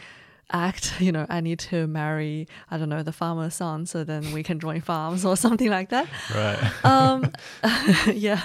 [0.54, 4.32] act you know i need to marry i don't know the farmer's son so then
[4.32, 6.08] we can join farms or something like that.
[6.34, 6.86] Right.
[6.86, 7.32] um
[8.14, 8.44] yeah.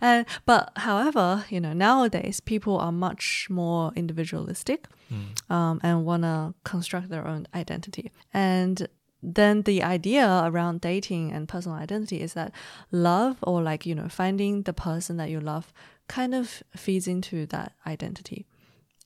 [0.00, 4.86] And but however you know nowadays people are much more individualistic
[5.50, 8.10] um, and want to construct their own identity.
[8.32, 8.88] And
[9.22, 12.52] then the idea around dating and personal identity is that
[12.90, 15.72] love or like you know finding the person that you love
[16.08, 18.46] kind of feeds into that identity.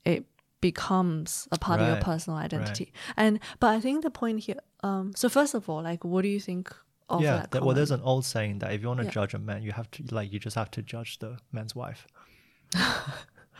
[0.05, 0.25] It
[0.69, 2.89] becomes a part of your personal identity
[3.23, 6.31] and but i think the point here um so first of all like what do
[6.37, 6.65] you think
[7.09, 7.37] of yeah.
[7.37, 9.19] that that- well, there's an old saying that if you want to Yeah.
[9.19, 12.01] judge a man, you have to like you just have to judge the man's wife.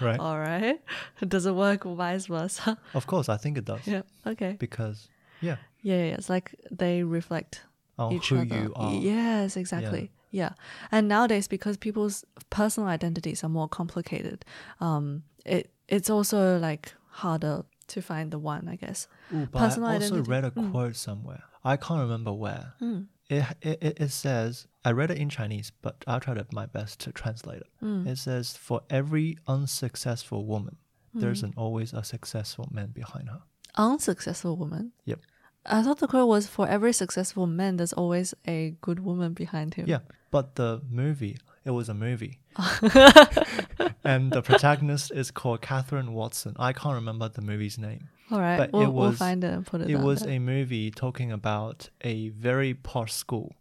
[0.01, 0.19] right.
[0.21, 0.81] all right
[1.35, 5.09] does it work vice versa Of course, I think it does yeah okay because
[5.41, 7.63] yeah, yeah, yeah it's like they reflect
[7.99, 8.93] on each who other you are.
[8.93, 10.53] yes exactly yeah.
[10.93, 14.45] and nowadays because people's personal identities are more complicated
[14.81, 19.89] um it it's also like harder to find the one i guess Ooh, but Personal
[19.91, 20.31] I also identity.
[20.31, 20.71] read a Mm.
[20.73, 21.43] quote somewhere.
[21.65, 22.75] I can't remember where.
[22.81, 23.07] Mm.
[23.29, 26.67] It, it it it says I read it in Chinese, but I'll try to my
[26.67, 27.71] best to translate it.
[27.83, 28.07] Mm.
[28.07, 30.77] It says for every unsuccessful woman,
[31.13, 31.47] there's Mm.
[31.49, 33.43] an always a successful man behind her.
[33.79, 35.21] unsuccessful woman Yep.
[35.67, 39.75] i thought the quote was for every successful man there's always a good woman behind
[39.75, 42.39] him Yeah, but the movie, it was a movie.
[44.05, 46.55] and the protagonist is called Katherine Watson.
[46.59, 48.09] I can't remember the movie's name.
[48.31, 50.35] all right but it we'll, we'll was- find it and put it It was there.
[50.35, 53.55] a movie talking about a very posh school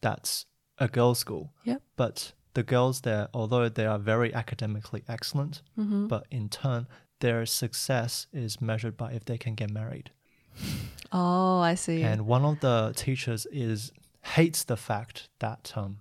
[0.00, 0.46] that's
[0.78, 1.52] a girls' school.
[1.64, 1.82] Yep.
[1.96, 6.08] But the girls there, although they are very academically excellent, Mhm.
[6.08, 6.86] but in turn,
[7.20, 10.10] their success is measured by if they can get married.
[11.12, 13.92] oh i see And one of the teachers is
[14.34, 15.98] hates the fact that um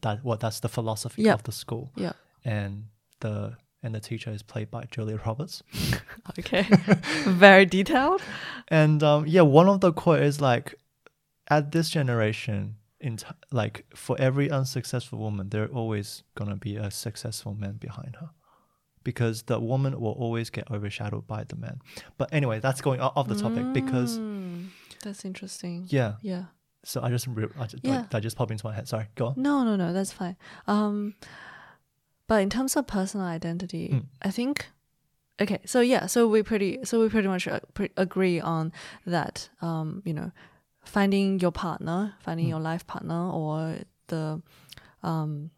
[0.00, 1.92] that what that's the philosophy of the school.
[1.96, 2.12] yeah
[2.44, 2.86] And
[3.20, 5.62] the and the teacher is played by Julia Roberts.
[6.38, 6.62] okay
[7.26, 8.22] very detailed
[8.68, 10.74] And um, yeah, one of the quote is like,
[11.48, 16.90] at this generation, in t- like for every unsuccessful woman, there always gonna be a
[16.90, 18.30] successful man behind her,
[19.02, 21.80] because the woman will always get overshadowed by the man.
[22.18, 24.68] But anyway, that's going off the topic because Mm,
[25.02, 26.14] that's interesting yeah.
[26.22, 26.44] yeah
[26.84, 27.96] So I just, re- I just Yeah.
[28.00, 28.88] like, that just popped into my head.
[28.88, 29.34] Sorry, go on.
[29.36, 30.36] No, no, no, that's fine.
[30.66, 31.14] Um,
[32.26, 34.06] but in terms of personal identity, Mm.
[34.22, 34.66] I think
[35.40, 35.58] okay.
[35.64, 37.60] So yeah, so we pretty, so we pretty much uh,
[37.96, 38.72] agree on
[39.06, 39.48] that.
[39.60, 40.30] Um, you know,
[40.84, 42.50] finding your partner, finding Mm.
[42.50, 44.42] your life partner, or the,
[45.02, 45.50] um,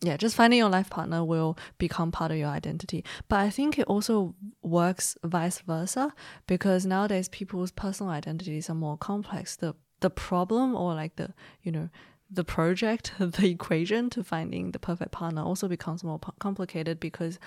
[0.00, 3.04] yeah, just finding your life partner will become part of your identity.
[3.28, 6.12] But I think it also works vice versa
[6.46, 9.56] because nowadays people's personal identities are more complex.
[9.56, 11.88] The the problem or like the you know
[12.32, 17.38] the project, the equation to finding the perfect partner also becomes more complicated because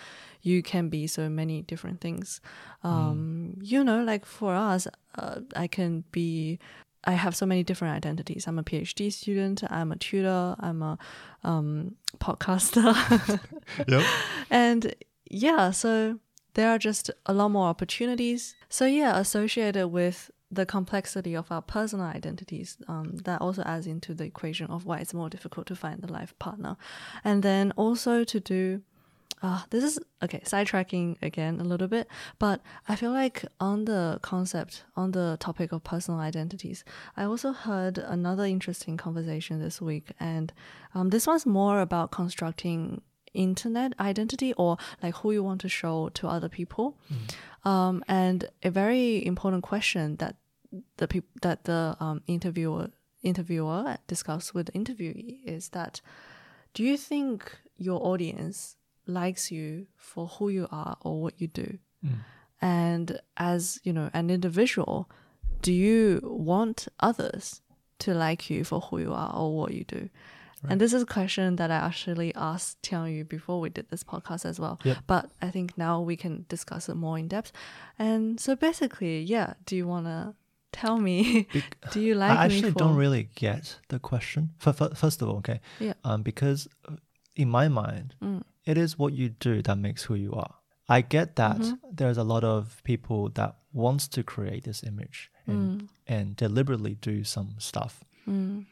[0.41, 2.39] you can be so many different things.
[2.83, 4.87] Um, You know, like for us,
[5.17, 6.59] uh, I can be.
[7.07, 8.47] I have so many different identities.
[8.47, 9.63] I'm a PhD student.
[9.69, 10.55] I'm a tutor.
[10.59, 10.97] I'm a
[11.43, 12.93] um, podcaster.
[13.87, 14.03] Yep.
[14.49, 14.95] and
[15.29, 16.19] yeah, so
[16.55, 18.55] there are just a lot more opportunities.
[18.69, 24.13] So yeah, associated with the complexity of our personal identities, um, that also adds into
[24.13, 26.77] the equation of why it's more difficult to find the life partner,
[27.23, 28.81] and then also to do.
[29.41, 32.07] Uh, this is okay, sidetracking again a little bit,
[32.39, 36.85] but I feel like on the concept, on the topic of personal identities,
[37.17, 40.53] I also heard another interesting conversation this week, and
[40.95, 43.01] um, this one's more about constructing
[43.35, 46.97] internet identity or like who you want to show to other people.
[47.63, 50.35] Um, and a very important question that
[50.97, 52.89] the peop- that the um, interviewer
[53.23, 56.01] interviewer discussed with the interviewee is that
[56.73, 58.75] do you think your audience
[59.07, 61.79] likes you for who you are or what you do?
[62.61, 65.09] And as you know, an individual,
[65.61, 67.61] do you want others
[67.99, 70.09] to like you for who you are or what you do?
[70.69, 74.03] And this is a question that I actually asked Tiang Yu before we did this
[74.03, 74.79] podcast as well.
[74.83, 74.97] Yep.
[75.07, 77.51] But I think now we can discuss it more in depth.
[77.99, 80.33] And so basically, yeah, do you want to
[80.71, 81.47] tell me?
[81.91, 82.79] do you like I actually for?
[82.79, 84.51] don't really get the question.
[84.57, 85.93] Fir- fir- First of all, okay, Yeah.
[86.03, 86.95] um, because uh,
[87.35, 88.41] in my mind, Mm.
[88.65, 90.55] it is what you do that makes who you are.
[90.87, 91.95] I get that Mm-hmm.
[91.95, 97.23] there's a lot of people that wants to create this image and and deliberately do
[97.23, 98.65] some stuff, Mm.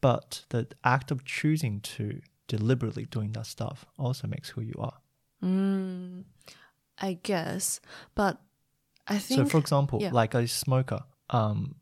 [0.00, 4.98] But the act of choosing to deliberately doing that stuff also makes who you are.
[5.42, 6.24] Mm,
[6.98, 7.80] I guess,
[8.14, 8.40] but
[9.06, 9.40] I think.
[9.40, 10.10] So, for example, yeah.
[10.12, 11.76] like a smoker, um,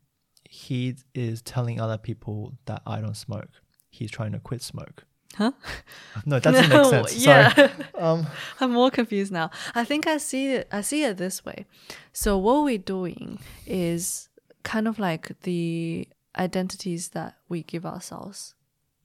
[0.49, 3.49] he is telling other people that I don't smoke.
[3.89, 5.05] He's trying to quit smoke.
[5.35, 5.51] Huh?
[6.25, 7.23] No, that doesn't No, make sense.
[7.23, 7.41] Sorry.
[7.57, 7.69] yeah.
[7.99, 8.27] Um,
[8.61, 9.51] I'm more confused now.
[9.75, 10.67] I think I see it.
[10.71, 11.65] I see it this way.
[12.13, 14.29] So what we're doing is
[14.63, 18.55] kind of like the identities that we give ourselves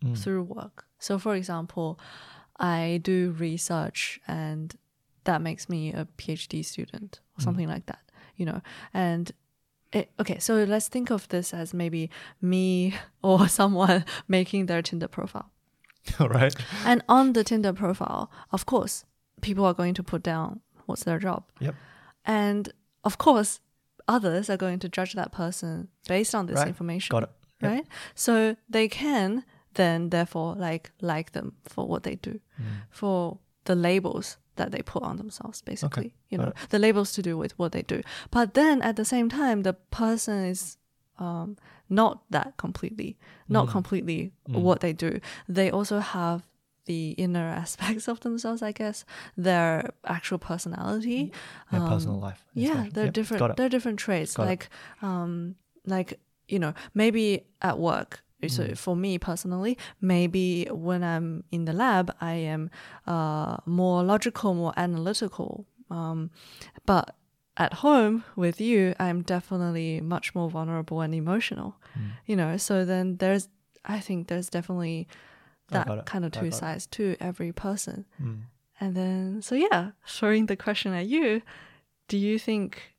[0.02, 0.18] Mm.
[0.18, 0.84] through work.
[0.98, 1.98] So, for example,
[2.60, 4.74] I do research, and
[5.24, 8.00] that makes me a PhD student or something like that.
[8.36, 8.60] You know,
[8.92, 9.32] and
[9.92, 10.38] it, okay.
[10.40, 12.10] So let's think of this as maybe
[12.42, 15.50] me or someone making their Tinder profile.
[16.20, 16.54] all right.
[16.84, 19.04] And on the Tinder profile, of course,
[19.40, 21.44] people are going to put down what's their job.
[21.60, 21.74] Yep.
[22.26, 22.72] And
[23.04, 23.60] of course,
[24.08, 26.68] others are going to judge that person based on this Right.
[26.68, 27.12] information.
[27.12, 27.30] Got it.
[27.62, 27.70] Yep.
[27.72, 27.86] Right?
[28.14, 32.64] So they can then therefore like like them for what they do, Mm.
[32.90, 36.14] for the labels that they put on themselves, basically.
[36.28, 38.02] You know, Got the labels to do with what they do.
[38.30, 40.76] But then at the same time, the person is
[41.18, 41.56] um,
[41.88, 43.16] not that completely,
[43.48, 45.20] not completely what they do.
[45.48, 46.42] They also have
[46.86, 49.04] the inner aspects of themselves, I guess,
[49.36, 51.32] their actual personality.
[51.70, 52.44] Their personal life.
[52.56, 53.56] Um, Yeah, they're Yep, different.
[53.56, 54.36] They're different traits.
[54.36, 54.68] Got like,
[55.02, 58.20] um, like you know, maybe at work.
[58.48, 58.76] So Mm.
[58.76, 62.68] for me personally, maybe when I'm in the lab, I am
[63.06, 65.64] uh, more logical, more analytical.
[65.90, 66.30] Um,
[66.84, 67.16] but
[67.56, 71.76] at home with you, I'm definitely much more vulnerable and emotional.
[71.98, 72.10] Mm.
[72.26, 73.48] You know, so then there's,
[73.86, 75.08] I think there's definitely
[75.70, 78.04] that kind of two sides to every person.
[78.22, 78.42] Mm.
[78.80, 81.42] And then, so yeah, throwing the question at you,
[82.08, 82.92] do you think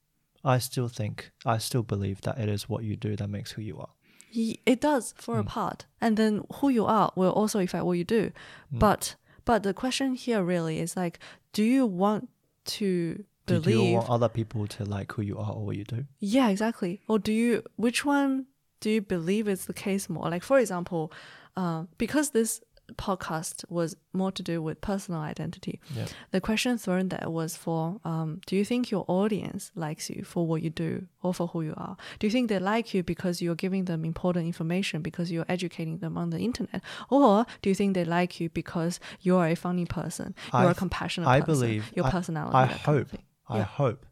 [0.43, 3.61] I still think, I still believe that it is what you do that makes who
[3.61, 3.89] you are.
[4.31, 5.47] It does for a Hmm.
[5.47, 8.31] part and then who you are will also affect what you do
[8.71, 8.79] Hmm.
[8.79, 11.19] but but the question here really is like
[11.53, 12.27] do you want
[12.65, 15.85] to Do believe you want other people to like who you are or what you
[15.85, 16.05] do?
[16.19, 18.47] yeah exactly or do you which one
[18.81, 21.13] do you believe is the case more like for example
[21.57, 22.61] uh, because this
[22.97, 26.05] podcast was more to do with personal identity Yeah.
[26.29, 30.45] the question thrown there was for um, do you think your audience likes you for
[30.45, 33.41] what you do or for who you are do you think they like you because
[33.41, 37.75] you're giving them important information because you're educating them on the internet or do you
[37.75, 41.53] think they like you because you're a funny person you're I a compassionate I person
[41.53, 43.21] believe, your I- personality I that kind of hope.
[43.49, 43.63] I Yeah.
[43.63, 44.05] hope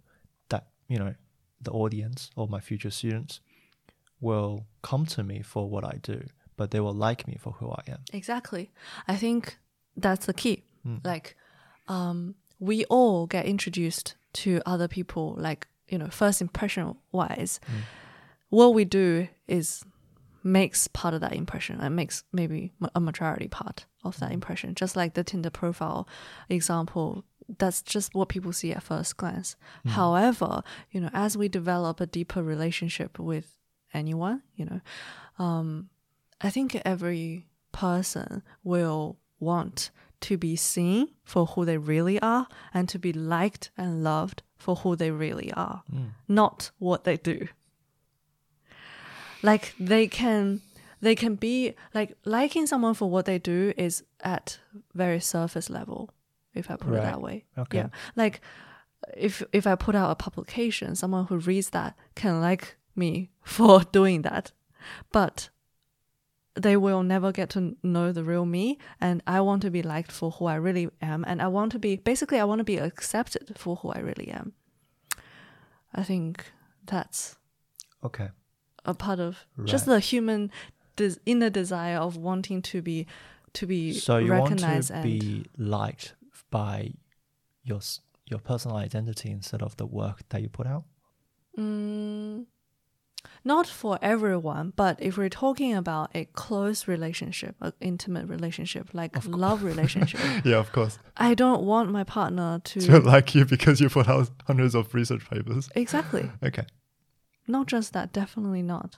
[0.49, 1.13] that, you know,
[1.61, 3.39] the audience or my future students
[4.19, 6.23] will come to me for what I do,
[6.57, 7.99] but they will like me for who I am.
[8.11, 8.71] Exactly.
[9.07, 9.57] I think
[9.97, 10.63] that's the key.
[10.83, 10.97] Hmm.
[11.03, 11.35] Like,
[11.87, 17.59] um, we all get introduced to other people, like, you know, first impression wise.
[17.65, 17.79] Hmm.
[18.49, 19.83] What we do is
[20.43, 24.25] makes part of that impression and makes maybe a majority part of Hmm.
[24.25, 24.75] that impression.
[24.75, 26.07] Just like the Tinder profile
[26.49, 27.23] example,
[27.57, 29.55] that's just what people see at first glance.
[29.83, 29.89] Hmm.
[29.89, 33.57] However, you know, as we develop a deeper relationship with
[33.93, 34.81] anyone, you know,
[35.43, 35.89] um,
[36.43, 42.87] I think every person will want to be seen for who they really are and
[42.89, 46.07] to be liked and loved for who they really are, hmm.
[46.27, 47.47] not what they do.
[49.41, 50.61] Like they can
[51.01, 54.59] they can be like liking someone for what they do is at
[54.93, 56.11] very surface level,
[56.53, 57.43] if I put it that way.
[57.57, 57.79] Okay.
[57.79, 57.87] Yeah.
[58.15, 58.39] Like
[59.17, 63.83] if if I put out a publication, someone who reads that can like me for
[63.83, 64.53] doing that.
[65.11, 65.49] But
[66.55, 70.11] they will never get to know the real me and I want to be liked
[70.11, 72.77] for who I really am and I want to be basically I want to be
[72.77, 74.53] accepted for who I really am.
[75.95, 76.45] I think
[76.85, 77.35] that's
[78.03, 78.29] Okay.
[78.85, 80.51] a part of just the human
[80.95, 83.07] des- inner desire of wanting to be
[83.53, 86.15] to be So you want recognized to and be liked
[86.51, 86.93] by
[87.63, 87.79] your
[88.25, 90.83] your personal identity instead of the work that you put out?
[91.57, 92.45] Mm,
[93.43, 99.11] not for everyone, but if we're talking about a close relationship, an intimate relationship, like
[99.27, 100.97] love relationship, Yeah, of course.
[101.17, 104.93] I don't want my partner to To like you because you put out hundreds of
[104.93, 105.69] research papers.
[105.75, 106.31] exactly.
[106.43, 106.65] Okay.
[107.47, 108.97] Not just that, definitely not.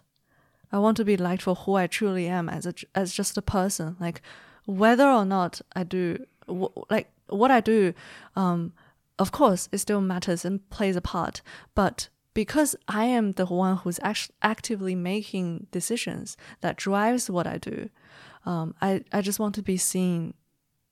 [0.71, 3.41] I want to be liked for who I truly am as a as just a
[3.41, 3.95] person.
[3.99, 4.21] Like
[4.65, 6.25] whether or not I do
[6.89, 7.93] like what I do,
[8.35, 8.73] um,
[9.17, 11.41] of course, it still matters and plays a part.
[11.73, 17.57] But because I am the one who's act- actively making decisions that drives what I
[17.57, 17.89] do,
[18.45, 20.35] um, I I just want to be seen,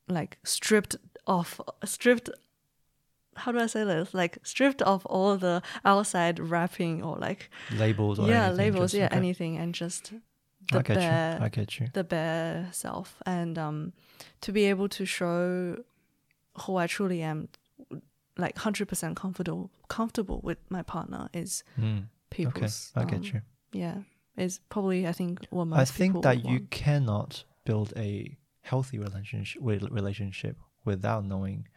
[0.08, 0.96] like stripped
[1.28, 2.32] off, stripped.
[3.36, 4.14] How do I say this?
[4.14, 9.00] Like stripped of all the outside wrapping or like labels or yeah anything, labels just-
[9.00, 9.18] yeah okay.
[9.18, 10.14] anything and just
[10.72, 11.46] the I get bare you.
[11.46, 11.88] I get you.
[11.94, 13.94] the bare self and um
[14.42, 15.84] to be able to show
[16.62, 17.50] who I truly am
[18.38, 21.98] like 100% comfortable comfortable with my partner is Mm.
[21.98, 22.08] Okay,
[22.50, 23.42] people's I get um, you.
[23.74, 23.98] yeah
[24.36, 26.72] is probably I think what most I think that you want.
[26.72, 31.68] cannot build a healthy relationship relationship without knowing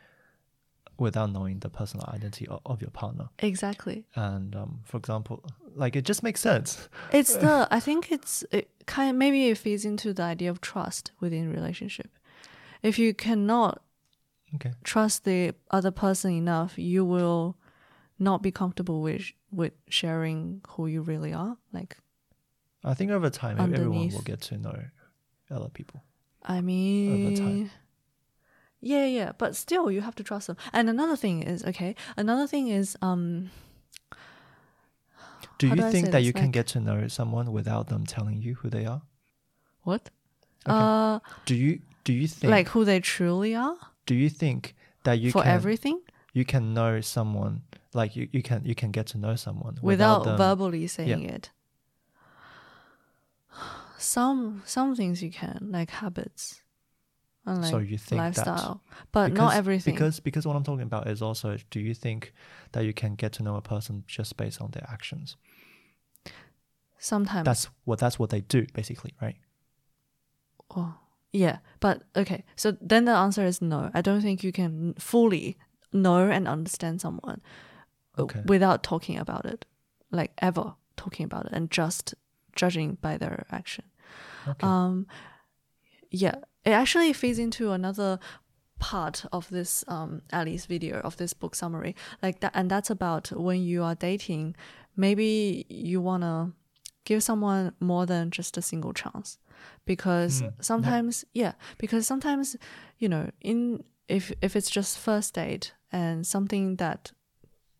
[0.99, 3.29] without knowing the personal identity of, of your partner.
[3.41, 5.45] exactly And um, for example,
[5.75, 6.89] like it just makes sense.
[7.13, 10.61] it's the I think it's it kind of, maybe it feeds into the idea of
[10.63, 12.11] trust within relationship
[12.83, 13.83] if you cannot
[14.55, 14.73] Okay.
[14.85, 17.57] trust the other person enough, you will
[18.19, 21.57] not be comfortable with with sharing who you really are.
[21.73, 21.97] Like,
[22.85, 24.79] I think over time, everyone will get to know
[25.51, 26.03] other people.
[26.43, 27.71] I mean, over time.
[28.81, 30.57] yeah, yeah, but still, you have to trust them.
[30.73, 33.51] And another thing is, okay, another thing is, um,
[35.59, 38.55] Do you do think that you can get to know someone without them telling you
[38.57, 39.03] who they are?
[39.83, 40.11] what?
[40.69, 40.77] Okay.
[40.79, 43.77] Uh, Do you do you think like who they truly are
[44.07, 46.01] do you think that you for can everything
[46.33, 47.63] you can know someone
[47.95, 51.51] like you, you can you can get to know someone without, them, verbally saying it.
[53.99, 56.61] Some some things you can like habits,
[57.47, 58.83] and like so you think lifestyle,
[59.13, 59.95] but that not everything.
[59.95, 62.35] because because what I'm talking about is also do you think
[62.73, 65.37] that you can get to know a person just based on their actions?
[66.99, 69.37] Sometimes That's what that's what they do basically, right?
[70.77, 70.95] Oh,
[71.37, 72.45] yeah, but okay.
[72.57, 73.91] So then the answer is no.
[73.95, 75.57] I don't think you can fully
[75.93, 77.41] know and understand someone
[78.19, 78.43] Okay.
[78.47, 79.65] without talking about it,
[80.11, 82.15] like ever talking about it and just
[82.55, 83.85] judging by their action.
[84.49, 84.67] Okay.
[84.67, 85.07] Um,
[86.11, 88.19] yeah, it actually feeds into another
[88.79, 93.31] part of this um Ali's video of this book summary, like that, and that's about
[93.33, 94.55] when you are dating.
[94.97, 96.53] Maybe you wanna
[97.05, 99.39] give someone more than just a single chance,
[99.85, 100.51] because yeah.
[100.61, 102.57] sometimes, yeah, because sometimes,
[102.99, 107.13] you know, in if if it's just first date and something that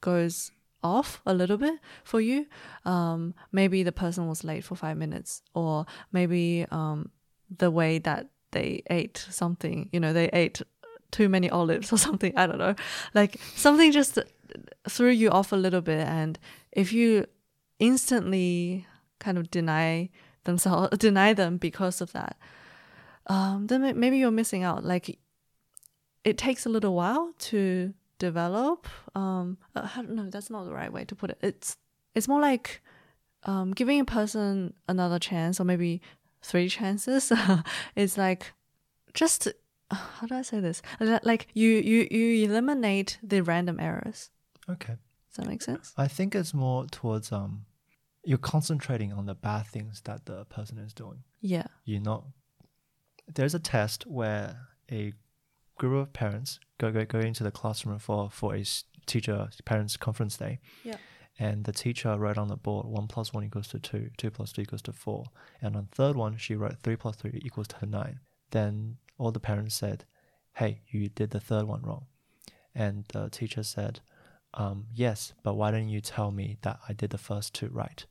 [0.01, 0.51] goes
[0.83, 2.47] off a little bit for you
[2.85, 7.11] um maybe the person was late for five minutes or maybe um
[7.59, 10.63] the way that they ate something you know they ate
[11.11, 12.75] too many olives or something i don't know
[13.15, 14.19] like something just
[14.89, 16.39] threw you off a little bit and
[16.73, 17.27] if you
[17.79, 18.87] instantly
[19.19, 20.09] kind of deny
[20.47, 22.37] themselves deny them because of that.
[23.27, 24.85] Um then maybe you're missing out.
[24.85, 25.19] Like
[26.25, 28.89] it takes a little while to develop.
[29.15, 31.39] Um uh, I don't know that's not the right way to put it.
[31.43, 31.77] It's
[32.15, 32.83] it's more like
[33.45, 36.01] um giving a person another chance or maybe
[36.43, 37.33] three chances.
[37.97, 38.53] It's like
[39.15, 39.49] just
[39.91, 40.83] how do i say this?
[41.01, 44.31] Like you you you eliminate the random errors.
[44.69, 44.95] Okay.
[45.29, 45.93] does that make sense?
[45.97, 47.67] I think it's more towards um
[48.27, 51.23] you're concentrating on the bad things that the person is doing.
[51.41, 52.25] yeah You're not
[53.33, 55.13] there's a test where a
[55.79, 58.65] group of parents go go, go into the classroom for for a
[59.07, 60.59] teacher parents conference day.
[60.85, 60.97] Yeah.
[61.39, 64.53] And the teacher wrote on the board one plus one equals to two, two plus
[64.53, 65.25] two equals to four.
[65.61, 68.21] And on the third one she wrote three plus three equals to nine.
[68.53, 70.05] Then all the parents said,
[70.55, 72.07] Hey, you did the third one wrong.
[72.75, 74.01] And the teacher said,
[74.55, 78.05] um, yes, but why didn't you tell me that I did the first two right?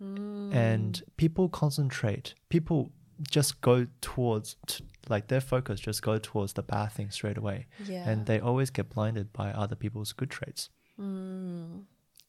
[0.00, 2.92] And people concentrate, people
[3.30, 7.66] just go towards, t- like their focus just go towards the bad thing straight away.
[7.86, 10.70] yeah And they always get blinded by other people's good traits.
[11.00, 11.84] mm.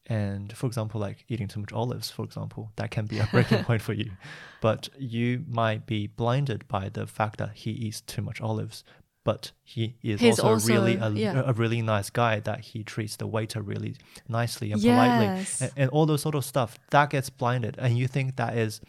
[0.08, 3.64] And for example, like eating too much olives, for example, that can be a breaking
[3.68, 4.12] point for you.
[4.60, 8.84] But you might be blinded by the fact that he eats too much olives.
[9.26, 11.42] But he is He's also, really a, yeah.
[11.44, 13.96] a really nice guy that he treats the waiter really
[14.28, 15.26] nicely and politely
[15.60, 18.80] and, and all those sort of stuff that gets blinded and you think that is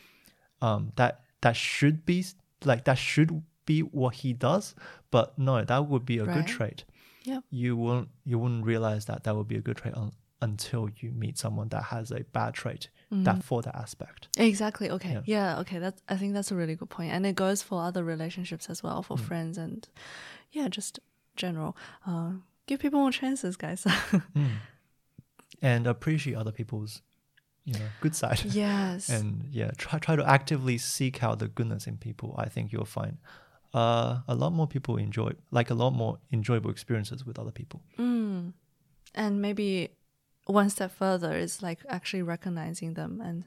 [0.61, 2.19] um that that should be
[2.65, 3.31] like that should
[3.65, 4.75] be what he does
[5.11, 6.33] but no that would be a Right.
[6.35, 6.85] good trait
[7.25, 7.43] Yep.
[7.49, 10.11] you won't you wouldn't realize that that would be a good trait un,
[10.41, 14.89] until you meet someone that has a bad trait that for that aspect Exactly.
[14.89, 15.11] Okay.
[15.13, 15.21] Yeah.
[15.25, 15.59] Yeah.
[15.61, 15.79] Okay.
[15.79, 18.83] That I think that's a really good point, and it goes for other relationships as
[18.83, 19.05] well, Mm.
[19.07, 19.87] for friends and
[20.51, 20.99] yeah, just
[21.35, 21.75] general.
[22.05, 22.31] Uh,
[22.65, 23.83] give people more chances, guys.
[24.35, 24.57] Mm.
[25.61, 27.01] and appreciate other people's
[27.65, 28.43] you know good side.
[28.45, 29.09] Yes.
[29.15, 32.35] and yeah, try try to actively seek out the goodness in people.
[32.37, 33.17] I think you'll find
[33.73, 37.81] uh, a lot more people enjoy like a lot more enjoyable experiences with other people.
[37.97, 38.53] Mm.
[39.15, 39.89] And maybe
[40.47, 43.45] one step further is like actually recognizing them and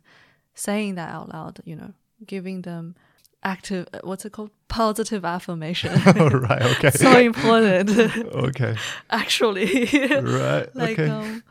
[0.55, 1.93] saying that out loud, you know,
[2.27, 2.95] giving them
[3.43, 4.51] active, uh, what's it called?
[4.69, 5.93] Positive affirmation.
[6.05, 6.63] right.
[6.63, 6.91] Okay.
[6.91, 7.91] so important,
[8.35, 8.77] okay.
[9.11, 9.87] actually.
[10.21, 10.69] Right.
[10.75, 11.09] like, okay.
[11.09, 11.43] um,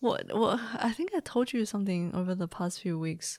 [0.00, 3.38] what, what, I think I told you something over the past few weeks.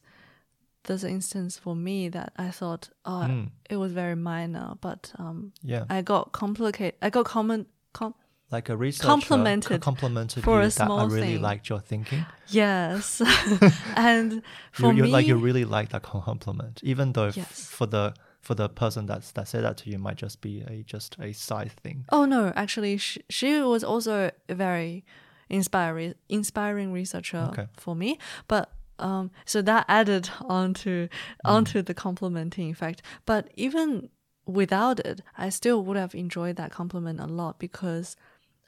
[0.83, 3.49] There's an instance for me that I thought, oh, Mm.
[3.69, 5.85] it was very minor, but um, yeah.
[5.89, 6.95] I got complicated.
[7.01, 8.15] I got common, com-
[8.51, 11.41] like a researcher complimented complimented for you a that I small really thing.
[11.41, 12.25] liked your thinking.
[12.47, 13.21] yes,
[13.95, 14.41] and
[14.71, 17.67] for you, me, like you really like that compliment, even though Yes.
[17.69, 20.83] for the for the person that's that said that to you might just be a
[20.83, 22.05] just a side thing.
[22.11, 25.03] Oh no, actually, she, she was also a very
[25.49, 27.67] inspiring inspiring researcher Okay.
[27.77, 28.17] for me.
[28.47, 31.07] But um, so that added onto
[31.45, 31.51] Mm.
[31.55, 33.01] onto the complimenting effect.
[33.25, 34.09] But even
[34.45, 38.15] without it, I still would have enjoyed that compliment a lot because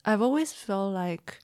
[0.06, 1.39] I've always felt like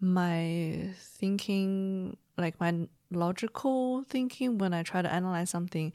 [0.00, 5.92] my thinking, like my logical thinking, when I try to analyze something,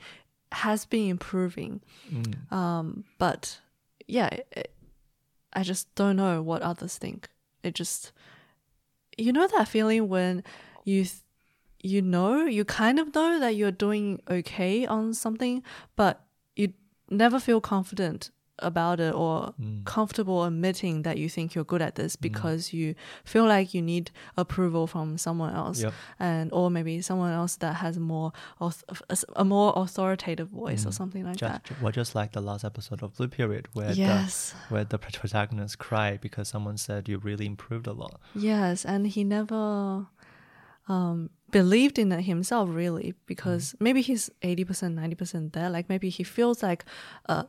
[0.52, 1.82] has been improving.
[2.12, 2.52] Mm.
[2.52, 3.60] Um, but
[4.08, 4.72] yeah, it, it-
[5.58, 7.30] I just don't know what others think.
[7.64, 8.12] It just,
[9.18, 10.44] you know, that feeling when
[10.84, 11.22] you, th-
[11.82, 15.64] you know, you kind of know that you're doing okay on something,
[15.96, 16.26] but
[16.58, 16.74] you
[17.10, 19.84] never feel confident about it or Mm.
[19.86, 24.12] comfortable admitting that you think you're good at this because you feel like you need
[24.38, 25.94] approval from someone else Yep.
[26.20, 28.32] and or maybe someone else that has more
[29.36, 30.94] a more authoritative voice or Mm.
[30.94, 31.82] something like Just, that.
[31.82, 34.52] well, just like the last episode of Blue Period, where Yes.
[34.70, 38.20] the where the protagonist cried because someone said you really improved a lot.
[38.34, 40.08] Yes, and he never
[40.88, 43.82] um, believed in it himself, really, because Mm.
[43.82, 45.70] maybe he's 80%, 90% there.
[45.70, 46.86] Like maybe he feels like
[47.28, 47.46] uh,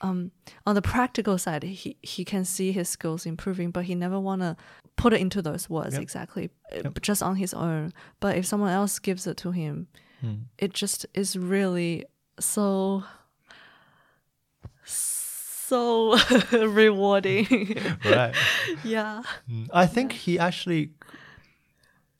[0.00, 0.30] um,
[0.66, 4.42] on the practical side, he, he can see his skills improving, but he never want
[4.42, 4.56] to
[4.96, 6.02] put it into those words Yep.
[6.02, 7.00] exactly, uh, Yep.
[7.02, 7.92] just on his own.
[8.20, 9.88] But if someone else gives it to him,
[10.24, 10.44] Mm.
[10.58, 12.04] it just is really
[12.40, 13.04] so
[14.84, 16.16] so
[16.52, 17.46] rewarding
[18.04, 18.34] Right.
[18.84, 20.90] yeah Mm, I think he actually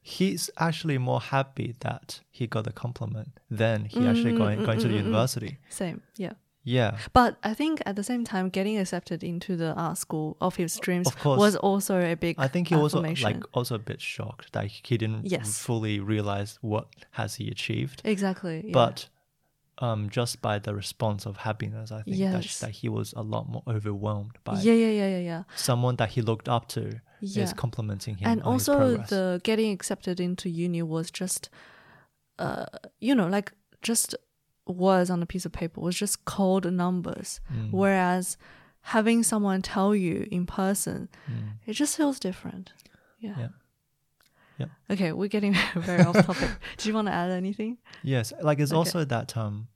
[0.02, 4.64] he's actually more happy that he got the compliment than he actually Mm, going mm,
[4.66, 5.58] going to mm, the university.
[5.68, 6.32] same yeah
[6.68, 6.98] Yeah.
[7.12, 10.76] But I think at the same time, getting accepted into the art school of his
[10.80, 11.38] dreams Of course.
[11.38, 12.34] was also a big.
[12.38, 15.58] I think he also like also a bit shocked that he didn't Yes.
[15.60, 18.02] fully realize what has he achieved.
[18.04, 18.62] exactly.
[18.66, 18.72] Yeah.
[18.72, 19.08] But
[19.78, 22.58] um, just by the response of happiness, I think that, Yes.
[22.60, 25.42] that he was a lot more overwhelmed by yeah, yeah, yeah, yeah, yeah.
[25.54, 27.44] someone that he looked up to Yeah.
[27.44, 31.48] is complimenting him and also the getting accepted into uni was just,
[32.38, 32.66] uh,
[33.00, 33.52] you know, like
[33.82, 34.16] just
[34.66, 37.40] words on a piece of paper was just cold numbers.
[37.52, 37.70] Mm.
[37.72, 38.36] Whereas
[38.80, 41.58] having someone tell you in person, Mm.
[41.66, 42.72] it just feels different.
[43.20, 43.34] Yeah.
[43.38, 43.48] Yeah.
[44.58, 44.66] Yeah.
[44.90, 46.50] Okay, we're getting very off topic.
[46.78, 47.78] Do you want to add anything?
[48.02, 48.78] Yes, like it's Okay.
[48.78, 49.68] also that um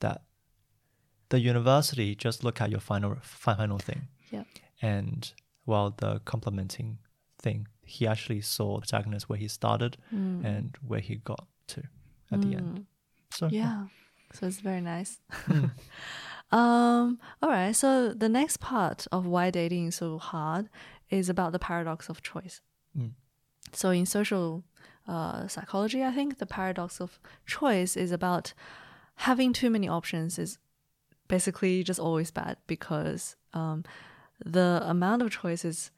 [0.00, 0.22] that
[1.28, 4.08] the university just look at your final final thing.
[4.30, 4.44] Yeah.
[4.82, 5.32] And
[5.64, 6.98] while the complimenting
[7.40, 10.44] thing, he actually saw the protagonist where he started Mm.
[10.44, 11.82] and where he got to
[12.32, 12.78] at the end.
[12.78, 12.84] Mm.
[13.32, 13.86] So Yeah.
[14.38, 15.18] So it's very nice.
[15.46, 15.70] Mm.
[16.52, 17.74] um, all right.
[17.74, 20.68] So the next part of why dating is so hard
[21.08, 22.60] is about the paradox of choice.
[22.98, 23.12] Mm.
[23.72, 24.62] So in social
[25.08, 28.52] uh, psychology, I think the paradox of choice is about
[29.16, 30.58] having too many options is
[31.28, 33.84] basically just always bad because um,
[34.44, 35.90] the amount of choices,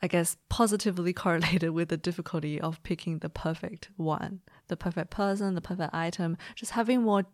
[0.00, 5.54] I guess, positively correlated with the difficulty of picking the perfect one, the perfect person,
[5.54, 6.38] the perfect item.
[6.54, 7.24] Just having more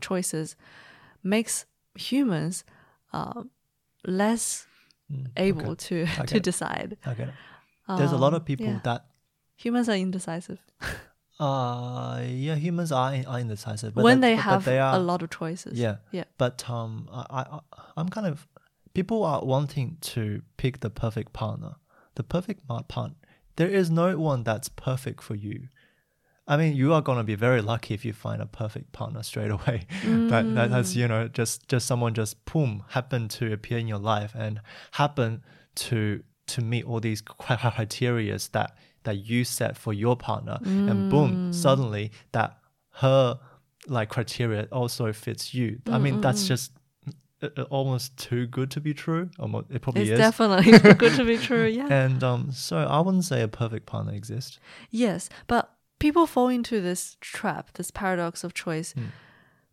[0.00, 0.56] choices
[1.22, 2.64] makes humans
[3.12, 3.42] uh,
[4.06, 4.66] less
[5.10, 5.74] Mm, able okay.
[5.88, 6.98] to to decide.
[7.06, 7.28] It.
[7.96, 8.80] There's a lot of Um, people yeah.
[8.84, 9.06] that
[9.56, 10.60] humans are indecisive
[11.40, 14.96] uh yeah humans are, are indecisive but when that- they but- but have they are,
[14.96, 15.78] a lot of choices.
[15.78, 15.96] Yeah.
[16.12, 17.60] yeah, But um, I, I,
[17.96, 18.46] I'm kind of
[18.94, 21.76] people are wanting to pick the perfect partner,
[22.16, 23.14] the perfect partner.
[23.56, 25.68] There is no one that's perfect for you.
[26.48, 29.50] I mean, you are gonna be very lucky if you find a perfect partner straight
[29.50, 29.86] away.
[30.04, 33.98] that, that that's you know just just someone just boom happen to appear in your
[33.98, 34.60] life and
[34.92, 35.42] happen
[35.74, 41.42] to to meet all these criteria that that you set for your partner, and boom,
[41.50, 42.58] suddenly that
[42.92, 43.38] her
[43.86, 45.80] like criteria also fits you.
[45.86, 46.72] I mean, that's just
[47.42, 49.30] uh, uh, almost too good to be true.
[49.38, 50.18] Almost, it probably it's is.
[50.18, 51.66] definitely too good to be true.
[51.66, 51.86] Yeah.
[51.90, 54.58] And um, so I wouldn't say a perfect partner exists.
[54.90, 59.06] Yes, but people fall into this trap, this paradox of choice, Mm.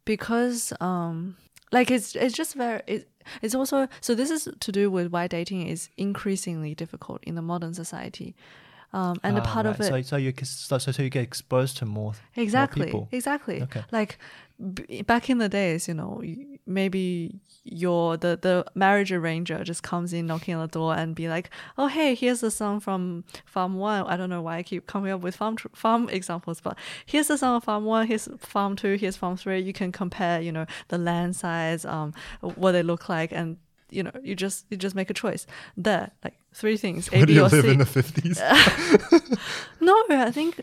[0.05, 1.35] because um,
[1.71, 3.09] like it's it's just very it,
[3.41, 7.41] it's also so this is to do with why dating is increasingly difficult in the
[7.41, 8.35] modern society,
[8.97, 11.23] um, and a Ah, part of it So, so you get- so, so you get
[11.31, 12.13] exposed to more.
[12.45, 13.03] exactly people.
[13.19, 13.83] exactly Okay.
[13.91, 14.11] like
[14.75, 16.11] b- back in the days you know
[16.65, 21.27] maybe your the the marriage arranger just comes in knocking on the door and be
[21.27, 24.87] like oh hey here's the song from farm one i don't know why i keep
[24.87, 28.27] coming up with farm tr- farm examples but here's the song of farm one here's
[28.39, 32.71] farm two here's farm three you can compare you know the land size um what
[32.71, 33.57] they look like and
[33.91, 35.45] you know you just you just make a choice
[35.77, 38.37] there like three things a Where do b you or live c in the fifties?
[39.89, 40.61] no, I think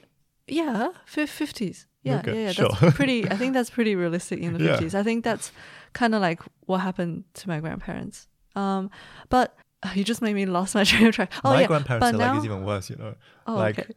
[0.49, 1.87] yeah, fifties.
[2.03, 2.53] Yeah, Okay, yeah, yeah.
[2.53, 2.71] sure.
[2.81, 3.31] That's pretty.
[3.31, 4.73] I think that's pretty realistic in the Yeah.
[4.73, 4.95] fifties.
[4.95, 5.53] I think that's
[5.93, 8.27] kind of like what happened to my grandparents.
[8.57, 8.91] Um,
[9.29, 9.57] but
[9.95, 11.33] you just made me lost my train of track.
[11.45, 12.91] Oh my yeah, grandparents but are now, like it's even worse.
[12.91, 13.15] You know,
[13.47, 13.95] oh, like okay.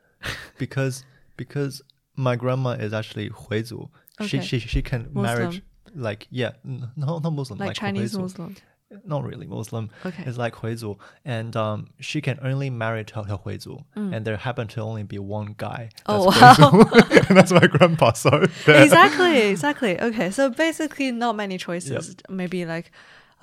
[0.58, 1.04] because
[1.38, 1.82] because
[2.16, 3.90] my grandma is actually Huizu.
[4.22, 4.46] She Okay.
[4.46, 5.62] she she she can marriage
[5.96, 8.22] like yeah no not Muslim like, like, Chinese Huizu.
[8.22, 8.56] Muslim.
[9.04, 9.90] Not really Muslim.
[10.06, 10.24] Okay.
[10.26, 14.70] It's like Huizu, and um, she can only marry to her Huizu, and there happened
[14.72, 15.90] to only be one guy.
[15.98, 16.02] Mm.
[16.08, 18.14] Oh, that's and that's my grandpa.
[18.14, 18.30] So
[18.66, 18.84] there.
[18.84, 20.00] exactly, exactly.
[20.00, 22.16] Okay, so basically, not many choices.
[22.30, 22.92] Maybe like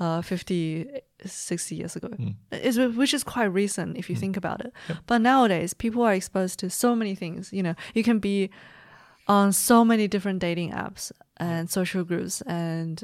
[0.01, 0.87] uh, 50,
[1.25, 2.35] 60 years ago, Mm.
[2.53, 4.73] is which is quite recent if you think about it.
[5.07, 7.53] But nowadays, people are exposed to so many things.
[7.53, 8.51] You know, you can be
[9.29, 13.03] on so many different dating apps and social groups and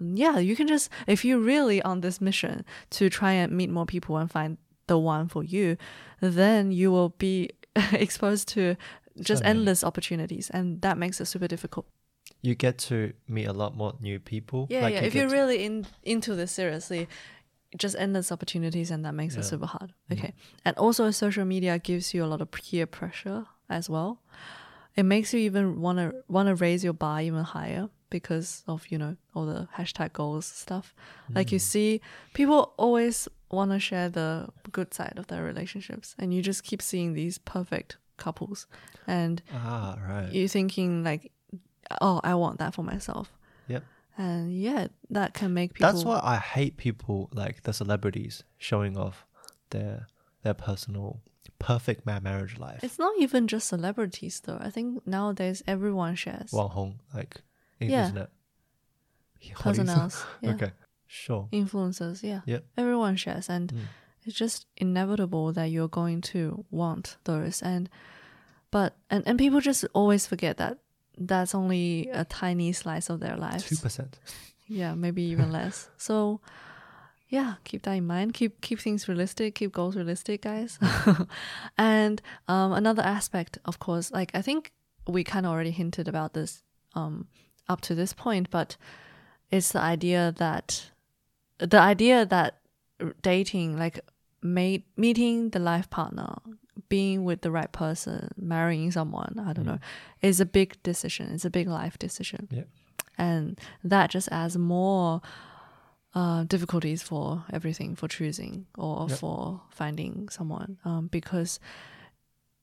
[0.00, 3.86] yeah you can just if you're really on this mission to try and meet more
[3.86, 5.76] people and find the one for you
[6.20, 7.50] then you will be
[7.92, 8.76] exposed to
[9.20, 11.86] just So endless opportunities and that makes it super difficult
[12.42, 14.66] you get to meet a lot more new people.
[14.70, 17.06] yeah Like yeah you if you're really in into this seriously
[17.76, 19.42] just endless opportunities and that makes it Yeah.
[19.42, 19.50] Mm-hmm.
[19.50, 20.32] super hard okay
[20.64, 24.22] and also social media gives you a lot of peer pressure as well
[24.96, 28.86] it makes you even want to want to raise your bar even higher because of
[28.88, 30.94] you know all the hashtag goals stuff
[31.34, 31.62] like you Mm.
[31.72, 32.00] see
[32.34, 36.82] people always want to share the good side of their relationships and you just keep
[36.82, 38.66] seeing these perfect couples
[39.06, 40.32] and ah right.
[40.32, 41.32] you're thinking like
[42.00, 43.32] oh i want that for myself
[43.68, 43.82] Yep.
[44.18, 48.96] and yeah that can make people That's why I hate people like the celebrities showing
[48.98, 49.26] off
[49.70, 50.06] their
[50.42, 51.20] their personal
[51.58, 52.80] perfect ma- marriage life.
[52.82, 57.42] it's not even just celebrities though i think nowadays everyone shares Wang Hong, like
[57.88, 58.04] Yeah.
[58.04, 58.30] isn't it?
[59.54, 60.50] personals yeah.
[60.50, 60.72] Okay,
[61.06, 61.48] sure.
[61.52, 62.64] influencers yeah Yep.
[62.76, 63.84] everyone shares and Mm.
[64.24, 67.88] it's just inevitable that you're going to want those and
[68.70, 70.78] but and, and people just always forget that
[71.18, 73.64] that's only a tiny slice of their lives.
[73.68, 74.18] Two percent.
[74.66, 76.40] yeah maybe even less so
[77.28, 80.78] yeah keep that in mind keep keep things realistic keep goals realistic guys
[81.78, 84.72] and um, another aspect of course like i think
[85.08, 86.62] we kind of already hinted about this
[86.94, 87.26] um,
[87.68, 88.76] up to this point but
[89.50, 90.90] it's the idea that
[91.58, 92.58] the idea that
[93.22, 94.00] dating like
[94.42, 96.34] mate, meeting the life partner
[96.88, 99.78] being with the right person marrying someone i don't know
[100.22, 101.32] is a big decision.
[101.32, 102.48] It's a big life decision.
[102.50, 102.64] Yeah.
[103.16, 105.22] and that just adds more
[106.14, 109.18] uh, difficulties for everything for choosing or Yep.
[109.18, 110.76] for finding someone.
[110.84, 111.58] Um, because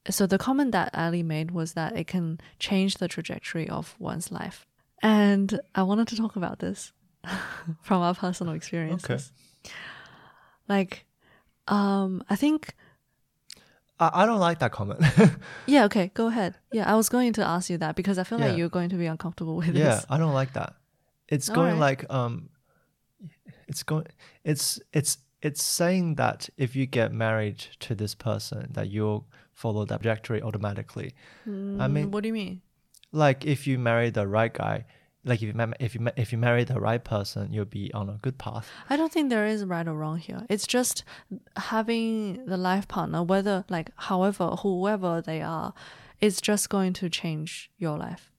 [0.10, 4.32] so the comment that ali made was that it can change the trajectory of one's
[4.32, 4.67] life
[5.04, 6.92] and i wanted to talk about this
[7.82, 9.24] from our personal experiences Okay.
[10.68, 11.06] like
[11.68, 12.74] um i think
[14.00, 15.02] I, I don't like that comment.
[15.68, 18.40] yeah okay go ahead yeah i was going to ask you that because i feel
[18.40, 18.48] Yeah.
[18.48, 20.74] like you're going to be uncomfortable with yeah, this I don't like that.
[21.28, 21.80] It's All going right.
[21.80, 22.50] like um,
[23.68, 24.06] it's going.
[24.46, 29.84] It's it's it's saying that if you get married to this person, that you'll follow
[29.86, 31.14] that trajectory automatically.
[31.46, 32.62] I Mm, mean, what do you mean
[33.12, 34.86] like if you marry the right guy,
[35.26, 38.18] like if you if you if you marry the right person, you'll be on a
[38.22, 38.70] good path.
[38.90, 40.46] I don't think there is right or wrong here.
[40.50, 41.04] It's just
[41.56, 45.74] having the life partner, whether like however whoever they are,
[46.20, 48.32] it's just going to change your life.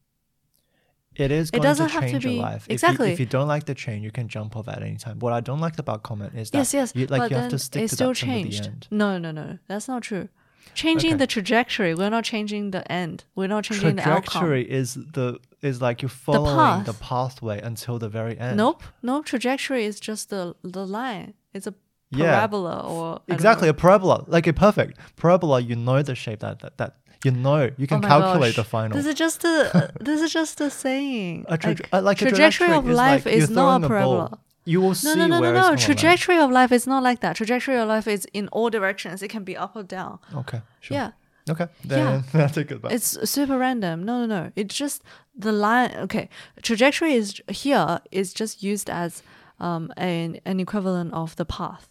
[1.17, 2.63] It is It going doesn't to have to change your be- life.
[2.65, 3.13] If you- exactly.
[3.13, 5.19] If you, don't like the change, you can jump off at any time.
[5.19, 6.93] What I don't like about comment is that yes, yes.
[6.95, 8.67] you, like you have to stick it to still that from the changed.
[8.67, 8.89] end.
[8.93, 10.29] No, no, no, that's not true.
[10.75, 11.19] Changing Okay.
[11.19, 11.95] the trajectory.
[11.95, 13.25] We're not changing the end.
[13.35, 14.23] We're not changing the outcome.
[14.43, 17.01] Trajectory is the is like you're following the, path.
[17.01, 18.57] pathway until the very end.
[18.57, 19.23] Nope, no.
[19.23, 21.35] Trajectory is just the the line.
[21.53, 21.75] It's a
[22.11, 22.37] Yeah.
[22.37, 25.61] parabola or I Exactly a parabola, like a perfect parabola.
[25.61, 26.95] You know the shape that that, that
[27.25, 27.71] you know.
[27.77, 28.57] You can Oh calculate gosh.
[28.57, 28.97] the final.
[28.97, 31.45] This is just a this is just a saying.
[31.49, 34.39] a tra- like, uh, like a trajectory of is life like is not a parabola.
[34.69, 35.67] You will No, see no, no, where no, no.
[35.69, 35.79] land.
[35.81, 37.37] Trajectory of life is not like that.
[37.37, 39.23] Trajectory of life is in all directions.
[39.23, 40.19] It can be up or down.
[40.43, 40.97] Okay, sure.
[40.99, 41.11] Yeah.
[41.53, 42.81] Okay, then that's a good.
[42.91, 44.05] It's super random.
[44.05, 44.53] No, no, no.
[44.55, 45.03] It's just
[45.35, 45.93] the line.
[45.97, 46.29] Okay,
[46.63, 49.23] trajectory is here is just used as
[49.59, 51.89] um, an an equivalent of the path.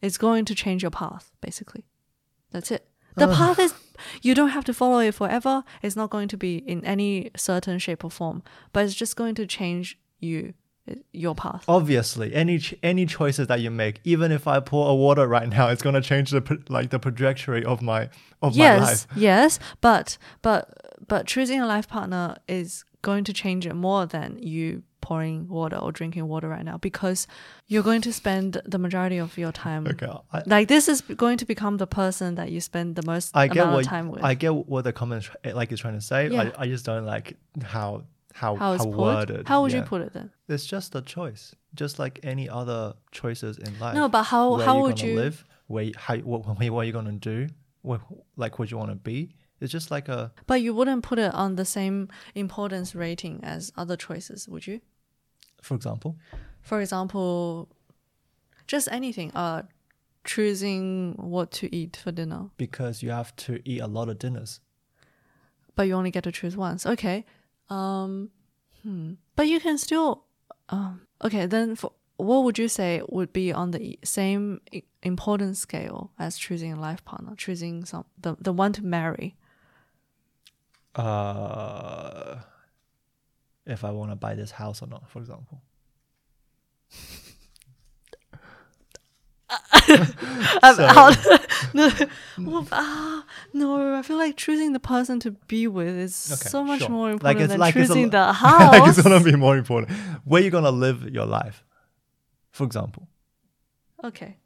[0.00, 1.84] It's going to change your path, basically.
[2.52, 2.86] That's it.
[3.16, 3.74] The path is
[4.22, 5.64] you don't have to follow it forever.
[5.82, 8.42] It's not going to be in any certain shape or form,
[8.72, 10.54] but it's just going to change you,
[11.12, 11.64] your path.
[11.68, 15.48] Obviously, any ch- any choices that you make, even if I pour a water right
[15.48, 18.10] now, it's gonna change the like the trajectory of my
[18.42, 19.06] of my life.
[19.16, 20.68] yes, but but
[21.08, 25.76] but choosing a life partner is going to change it more than you pouring water
[25.76, 27.26] or drinking water right now because
[27.66, 31.36] you're going to spend the majority of your time Okay, I, like this is going
[31.36, 34.08] to become the person that you spend the most I get amount what of time
[34.08, 34.24] with.
[34.24, 36.30] I get what the comment like is trying to say.
[36.30, 36.52] Yeah.
[36.56, 38.04] I, I just don't like how
[38.34, 39.46] how how how worded.
[39.46, 40.30] How would you put it then?
[40.48, 43.94] It's just a choice, just like any other choices in life.
[43.94, 45.44] No, but how where how would you live?
[45.68, 47.46] Where how what what are you gonna do?
[47.82, 48.00] What
[48.36, 49.36] like what you want to be?
[49.60, 53.72] It's just like a but you wouldn't put it on the same importance rating as
[53.76, 54.80] other choices, would you?
[55.62, 56.16] for example.
[56.60, 57.68] For example,
[58.66, 59.30] just anything.
[59.32, 59.62] Uh
[60.24, 62.48] choosing what to eat for dinner.
[62.56, 64.60] because you have to eat a lot of dinners.
[65.76, 66.84] but you only get to choose once.
[66.86, 67.24] Okay.
[67.70, 68.30] Um,
[68.82, 69.14] hmm.
[69.36, 70.24] But you can still.
[70.68, 75.58] Um, okay, then for what would you say would be on the same i- importance
[75.58, 79.36] scale as choosing a life partner, choosing some the the one to marry?
[80.94, 82.36] Uh,
[83.66, 85.60] if I want to buy this house or not, for example.
[90.76, 91.10] So- how-
[91.74, 91.90] no,
[92.38, 96.64] well, ah, no, I feel like choosing the person to be with is Okay, so
[96.64, 96.88] much sure.
[96.90, 98.72] more Like important it's- than like choosing the house.
[98.78, 99.92] like it's gonna be more important.
[100.24, 101.64] Where you gonna live your life,
[102.50, 103.08] for example.
[104.02, 104.38] Okay.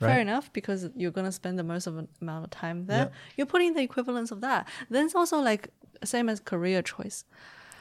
[0.00, 0.08] Right?
[0.10, 3.06] Fair enough, because you're gonna spend the most of an amount of time there.
[3.06, 3.16] Yeah.
[3.36, 4.68] You're putting the equivalence of that.
[4.90, 5.68] Then it's also like
[6.04, 7.24] same as career choice.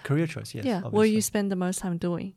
[0.03, 0.65] Career choice, yes.
[0.65, 1.09] yeah, what obviously.
[1.11, 2.33] you spend the most time doing,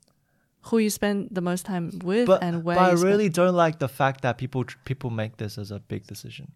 [0.62, 2.76] who you spend the most time with, but, and where.
[2.76, 6.06] but I really don't like the fact that people people make this as a big
[6.06, 6.52] decision.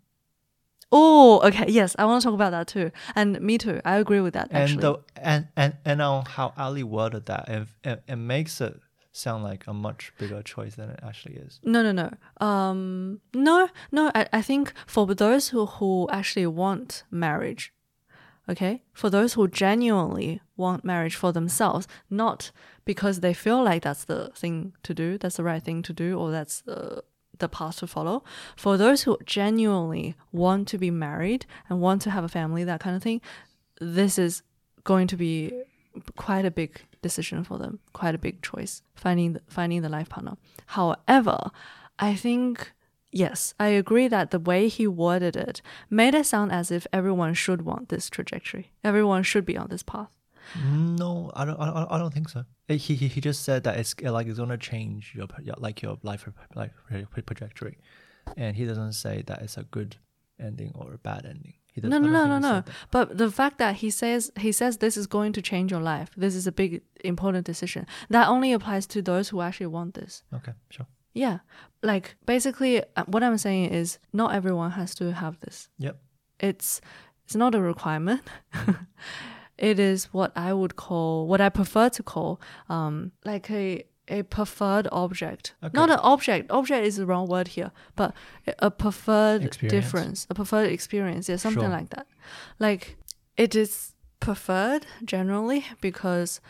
[0.92, 1.64] Oh, okay.
[1.68, 3.80] Yes, I want to talk about that too, and me too.
[3.84, 4.52] I agree with that.
[4.52, 8.60] Actually, And the and and and on how Ali worded that, it, it, it makes
[8.60, 8.80] it
[9.10, 11.60] sound like a much bigger choice than it actually is.
[11.62, 12.46] No, no, no.
[12.46, 14.10] Um, no, no.
[14.14, 17.72] I, I think for those who, who actually want marriage,
[18.48, 22.50] okay, for those who genuinely want marriage for themselves, not
[22.84, 26.18] because they feel like that's the thing to do, that's the right thing to do,
[26.18, 27.02] or that's the
[27.38, 28.22] the path to follow.
[28.56, 32.80] For those who genuinely want to be married and want to have a family, that
[32.80, 33.20] kind of thing,
[33.80, 34.42] this is
[34.84, 35.52] going to be
[36.16, 40.08] quite a big decision for them, quite a big choice finding the, finding the life
[40.08, 40.36] partner.
[40.66, 41.50] However,
[41.98, 42.72] I think
[43.10, 47.34] yes, I agree that the way he worded it made it sound as if everyone
[47.34, 48.72] should want this trajectory.
[48.82, 50.08] Everyone should be on this path.
[50.64, 51.58] No, I don't.
[51.60, 52.44] I don't, I don't think so.
[52.68, 55.26] He, he he just said that it's like it's gonna change your
[55.58, 56.72] like your life like
[57.26, 57.78] trajectory,
[58.36, 59.96] and he doesn't say that it's a good
[60.38, 61.54] ending or a bad ending.
[61.82, 62.64] No, no, no, no, no.
[62.90, 66.10] But the fact that he says he says this is going to change your life.
[66.16, 67.86] This is a big important decision.
[68.10, 70.22] That only applies to those who actually want this.
[70.32, 70.86] Okay, sure.
[71.14, 71.38] Yeah.
[71.82, 75.68] Like basically uh, what I'm saying is not everyone has to have this.
[75.78, 75.98] Yep.
[76.40, 76.80] It's
[77.24, 78.22] it's not a requirement.
[79.58, 84.22] it is what I would call what I prefer to call um like a a
[84.22, 85.54] preferred object.
[85.62, 85.70] Okay.
[85.72, 86.50] Not an object.
[86.50, 88.14] Object is the wrong word here, but
[88.58, 89.72] a preferred Experience.
[89.72, 91.26] difference, a preferred experience.
[91.28, 91.70] Yeah, something Sure.
[91.70, 92.06] like that.
[92.58, 92.98] Like
[93.38, 96.40] it is preferred generally because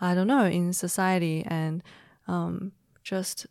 [0.00, 1.82] I don't know in society and
[2.28, 3.46] um, just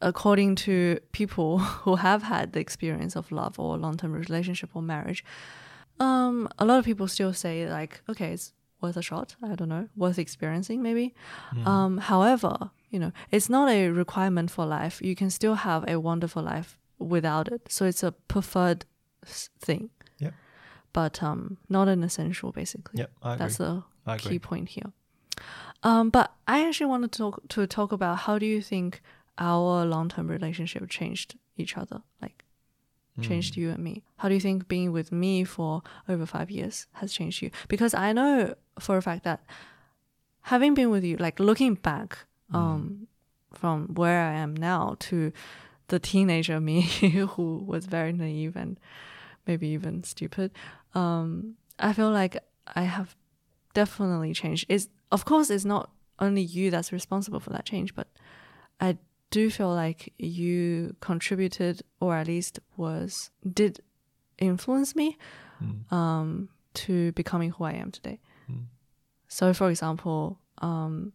[0.00, 5.22] according to people who have had the experience of love or long-term relationship or marriage,
[6.00, 9.36] um, a lot of people still say like, okay, it's worth a shot.
[9.42, 11.14] I don't know, worth experiencing maybe.
[11.64, 15.00] Um, however, you know, it's not a requirement for life.
[15.02, 17.70] You can still have a wonderful life without it.
[17.70, 18.84] So it's a preferred
[19.24, 19.90] thing.
[20.18, 20.34] Yep.
[20.92, 22.98] But um, not an essential, basically.
[22.98, 23.10] Yep.
[23.22, 23.38] I agree.
[23.38, 23.82] That's the
[24.18, 24.92] key point here.
[25.82, 29.00] Um, but I actually wanted to talk to talk about how do you think
[29.38, 32.41] our long term relationship changed each other, like.
[33.20, 34.02] Changed you and me.
[34.16, 37.50] How do you think being with me for over five years has changed you?
[37.68, 39.44] Because I know for a fact that
[40.42, 42.18] having been with you, like looking back,
[42.50, 42.56] Hmm.
[42.56, 43.06] um,
[43.52, 45.32] from where I am now to
[45.88, 46.82] the teenager me
[47.36, 48.78] who was very naive and
[49.46, 50.52] maybe even stupid,
[50.94, 52.36] um, I feel like
[52.74, 53.14] I have
[53.74, 54.66] definitely changed.
[54.68, 58.08] It's of course it's not only you that's responsible for that change, but
[58.80, 58.98] I
[59.32, 63.80] do feel like you contributed or at least was did
[64.38, 65.16] influence me
[65.90, 68.20] um, to becoming who I am today.
[68.50, 68.66] Mm.
[69.28, 71.12] So, for example, um,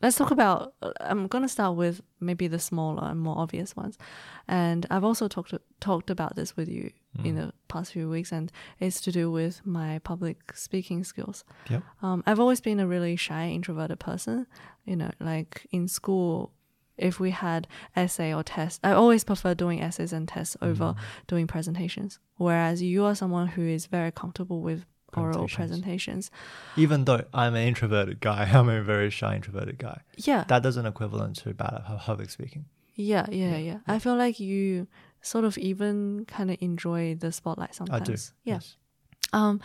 [0.00, 0.74] let's talk about.
[1.00, 3.98] I'm gonna start with maybe the smaller and more obvious ones,
[4.46, 6.92] and I've also talked talked about this with you
[7.24, 11.44] in the past few weeks, and it's to do with my public speaking skills.
[11.68, 11.82] Yep.
[12.00, 14.46] Um, I've always been a really shy, introverted person.
[14.84, 16.52] You know, like in school,
[16.98, 20.94] if we had essay or test, I always prefer doing essays and tests over
[21.26, 22.18] doing presentations.
[22.36, 24.84] Whereas you are someone who is very comfortable with
[25.16, 26.30] oral Presentations.
[26.76, 30.02] Even though I'm an introverted guy, I'm a very shy introverted guy.
[30.16, 32.66] Yeah, That doesn't equivalent to bad at public speaking.
[32.94, 33.78] yeah, yeah, yeah.
[33.86, 34.86] I feel like you
[35.22, 38.02] sort of even kind of enjoy the spotlight sometimes.
[38.02, 38.12] I do.
[38.44, 38.54] Yeah.
[38.54, 38.76] Yes.
[39.32, 39.60] Um,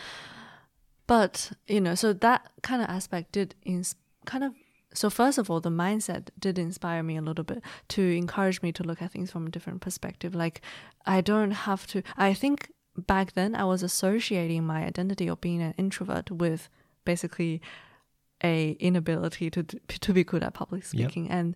[1.08, 4.54] but you know, so that kind of aspect did ins- kind of.
[4.94, 8.72] So first of all, the mindset did inspire me a little bit to encourage me
[8.74, 10.36] to look at things from a different perspective.
[10.36, 10.62] Like,
[11.06, 12.04] I don't have to.
[12.18, 16.70] I think back then I was associating my identity of being an introvert with
[17.06, 17.62] basically
[18.44, 21.56] a inability to to be good at public speaking and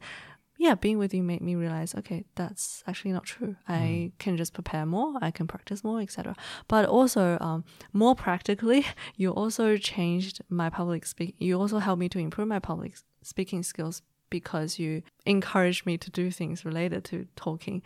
[0.58, 3.55] yeah being with you made me realize okay that's actually not true.
[3.68, 6.36] I can just prepare more i can practice more etc
[6.68, 8.86] but also um, more practically
[9.16, 13.64] you also changed my public speak you also helped me to improve my public speaking
[13.64, 17.82] skills because you encouraged me to do things related to talking.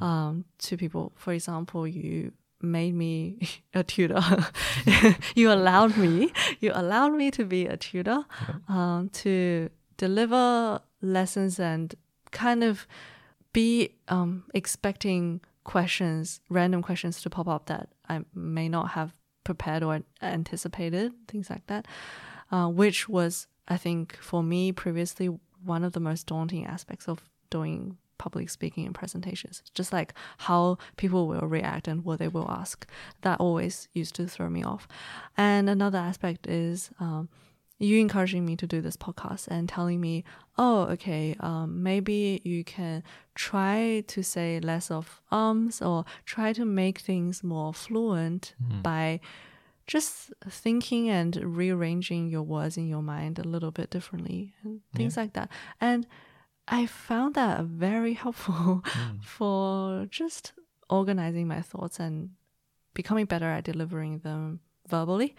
[0.00, 3.38] Um, to people for example you made me
[3.74, 4.22] a tutor.
[5.34, 8.24] You allowed me you allowed me to be a tutor
[8.68, 11.94] um, to deliver lessons and
[12.30, 12.86] kind of
[13.52, 19.14] be um, expecting questions, random questions to pop up that I may not have
[19.44, 21.86] prepared or anticipated, things like that,
[22.50, 25.30] uh, which was, I think, for me previously,
[25.64, 27.20] one of the most daunting aspects of
[27.50, 29.62] doing public speaking and presentations.
[29.74, 32.86] Just like how people will react and what they will ask.
[33.22, 34.88] That always used to throw me off.
[35.36, 37.28] And another aspect is, um,
[37.78, 40.24] you encouraging me to do this podcast and telling me,
[40.56, 43.04] oh, okay, um, maybe you can
[43.34, 49.20] try to say less of ums or try to make things more fluent by
[49.86, 55.16] just thinking and rearranging your words in your mind a little bit differently and things
[55.16, 55.48] like that.
[55.80, 56.06] And
[56.66, 58.84] I found that very helpful
[59.22, 60.52] for just
[60.90, 62.30] organizing my thoughts and
[62.92, 65.34] becoming better at delivering them verbally.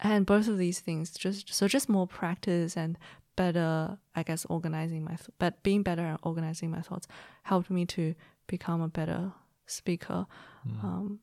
[0.00, 2.98] And both of these things just so just more practice and
[3.36, 7.06] better i guess organizing my but being better at organizing my thoughts
[7.44, 8.14] helped me to
[8.48, 9.32] become a better
[9.66, 10.26] speaker
[10.82, 11.20] um,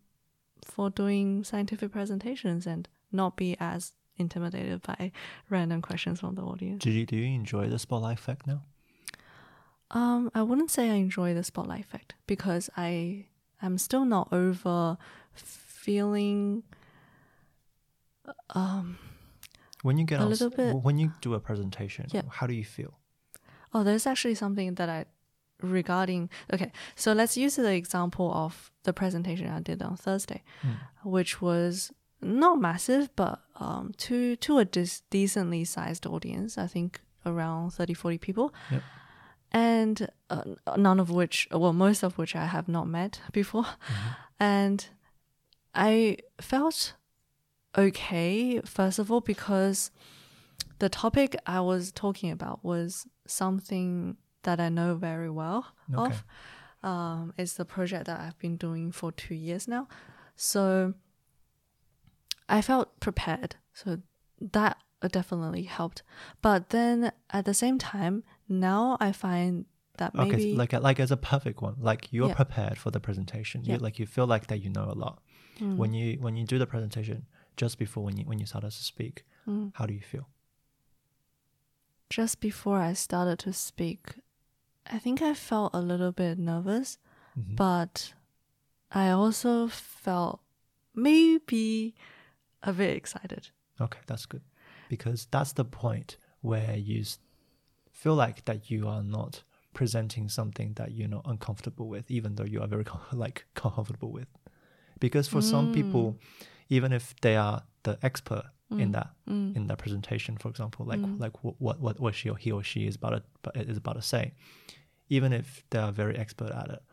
[0.65, 5.11] for doing scientific presentations and not be as intimidated by
[5.49, 6.81] random questions from the audience.
[6.83, 8.63] Do you do you enjoy the spotlight effect now?
[9.91, 13.25] um, I wouldn't say I enjoy the spotlight effect because I
[13.61, 14.97] am still not over
[15.33, 16.63] feeling
[18.55, 18.97] um
[19.83, 22.23] When you get A on, little bit- when you do a presentation, Yeah.
[22.29, 22.93] how do you feel?
[23.73, 25.05] Oh, there's actually something that I
[25.61, 26.29] regarding.
[26.53, 30.43] Okay, so let's use the example of the presentation I did on Thursday,
[31.03, 36.57] which was not massive, but um, to to a dis- decently sized audience.
[36.57, 38.53] I think around 30, 40 people.
[38.71, 38.81] Yep.
[39.51, 40.43] And uh,
[40.77, 43.65] none of which, well, most of which I have not met before.
[44.39, 44.85] And
[45.75, 46.93] I felt
[47.77, 49.91] okay, first of all, because
[50.79, 56.13] the topic I was talking about was something that I know very well Okay.
[56.13, 56.23] of.
[56.83, 59.87] Um, it's the project that I've been doing for two years now.
[60.35, 60.93] So
[62.47, 63.55] I felt prepared.
[63.73, 63.99] So
[64.39, 64.77] that
[65.11, 66.03] definitely helped.
[66.41, 69.65] But then at the same time, now I find
[69.97, 72.35] that Okay, maybe so like like as a perfect one, like you're Yeah.
[72.35, 73.61] prepared for the presentation.
[73.63, 73.77] Yeah.
[73.77, 73.83] Hmm.
[73.83, 75.19] like you feel like that you know a lot.
[75.59, 77.25] When you when you do the presentation,
[77.57, 79.67] just before when you when you started to speak, Hmm.
[79.73, 80.27] how do you feel?
[82.09, 84.15] just before I started to speak,
[84.89, 86.97] I think I felt a little bit nervous,
[87.37, 87.55] Mm-hmm.
[87.55, 88.13] but
[88.91, 90.39] I also felt
[90.95, 91.93] maybe
[92.63, 93.49] a bit excited.
[93.79, 94.41] Okay, that's good.
[94.89, 97.03] Because that's the point where you
[97.91, 99.43] feel like that you are not
[99.73, 104.29] presenting something that you're not uncomfortable with, even though you are very like comfortable with.
[104.99, 106.17] Because for some people,
[106.69, 108.93] even if they are the expert in mm.
[108.93, 109.55] that mm.
[109.55, 111.19] in that presentation, for example, like mm.
[111.19, 114.01] like what what what, she or he or she is about to, is about to
[114.01, 114.33] say,
[115.09, 116.83] even if they are very expert at it,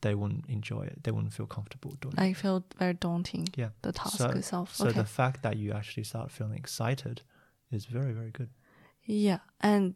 [0.00, 1.04] they wouldn't enjoy it.
[1.04, 2.20] They wouldn't feel comfortable doing it.
[2.20, 3.48] I feel very daunting.
[3.54, 3.68] Yeah.
[3.82, 4.74] The task So- itself.
[4.74, 4.98] So okay.
[4.98, 7.22] the fact that you actually start feeling excited
[7.70, 8.50] is very very good.
[9.06, 9.94] Yeah, and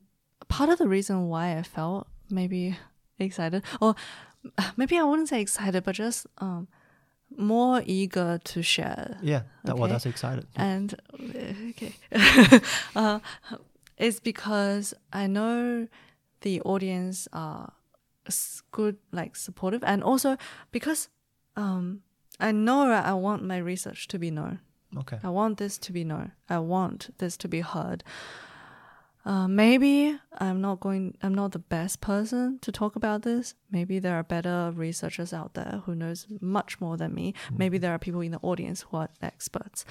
[0.48, 2.76] part of the reason why I felt maybe
[3.18, 3.96] excited, or
[4.76, 6.68] maybe I wouldn't say excited, but just um,
[7.36, 9.92] more eager to share Yeah, that, well, Okay.
[9.92, 10.46] that's excited.
[10.56, 11.92] and uh, okay
[12.96, 13.18] uh,
[13.96, 15.86] it's because i know
[16.40, 17.72] the audience are
[18.72, 20.36] good like supportive and also
[20.70, 21.08] because
[21.56, 22.02] um
[22.40, 24.60] i know i want my research to be known
[24.96, 25.18] Okay.
[25.22, 28.02] i want this to be known i want this to be heard
[29.28, 33.54] uh, maybe i'm not going i'm not the best person to talk about this.
[33.70, 37.34] Maybe there are better researchers out there who knows much more than me.
[37.56, 39.84] Maybe there are people in the audience who are experts.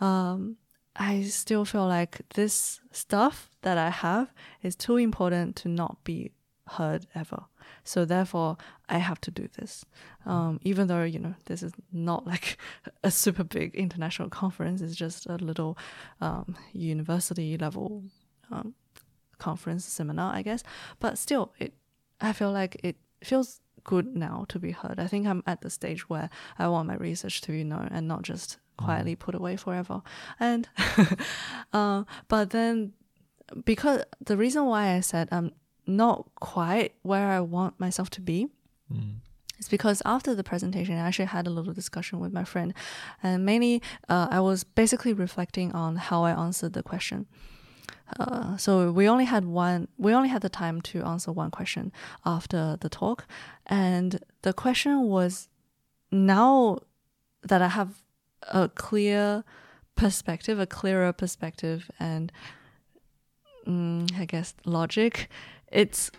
[0.00, 0.56] Um,
[0.96, 6.32] i still feel like this stuff that i have is too important to not be
[6.66, 7.44] heard ever.
[7.84, 8.56] So therefore
[8.88, 9.84] i have to do this.
[10.26, 12.58] Um, even though you know this is not like
[13.04, 15.78] a super big international conference it's just a little
[16.20, 18.02] um, university level
[18.50, 18.74] um,
[19.40, 20.62] conference seminar i guess
[21.00, 21.72] but still it
[22.20, 25.70] i feel like it feels good now to be heard i think i'm at the
[25.70, 26.28] stage where
[26.58, 30.02] i want my research to be known and not just quietly put away forever
[30.38, 30.68] and
[31.72, 32.92] uh, but then
[33.64, 35.50] because the reason why i said i'm
[35.86, 38.48] not quite where i want myself to be
[38.92, 39.18] Mm.
[39.56, 42.74] it's because after the presentation, I actually had a little discussion with my friend,
[43.22, 47.26] and mainly uh, I was basically reflecting on how I answered the question.
[48.18, 49.88] Uh, so we only had one.
[49.98, 51.92] We only had the time to answer one question
[52.24, 53.26] after the talk,
[53.66, 55.48] and the question was,
[56.10, 56.78] now
[57.42, 58.02] that I have
[58.42, 59.44] a clear
[59.94, 62.32] perspective, a clearer perspective, and
[63.66, 65.28] mm, I guess logic,
[65.70, 66.10] it's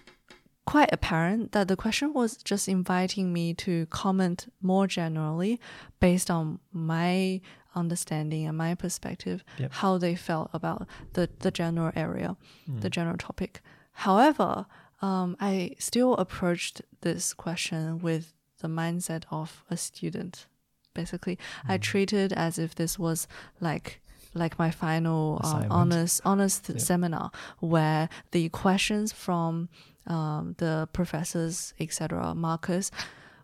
[0.65, 5.59] quite apparent that the question was just inviting me to comment more generally
[5.99, 7.41] based on my
[7.75, 9.71] understanding and my perspective Yep.
[9.73, 12.35] how they felt about the, the general area
[12.67, 13.61] the general topic
[13.93, 14.65] however
[15.01, 20.47] um, i still approached this question with the mindset of a student
[20.93, 23.27] basically i treated as if this was
[23.59, 24.01] like
[24.33, 25.71] like my final um, Assignment.
[25.71, 26.79] honest honest Yep.
[26.79, 29.69] seminar where the questions from
[30.07, 32.91] um, the professors etc markers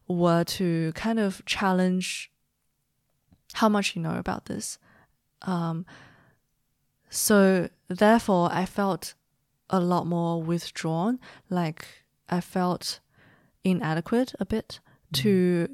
[0.08, 2.32] were to kind of challenge
[3.54, 4.78] how much you know about this.
[5.44, 5.86] Um,
[7.10, 9.14] so therefore i felt
[9.70, 11.20] a lot more withdrawn
[11.50, 11.86] like
[12.30, 13.00] i felt
[13.64, 14.80] inadequate a bit
[15.14, 15.70] to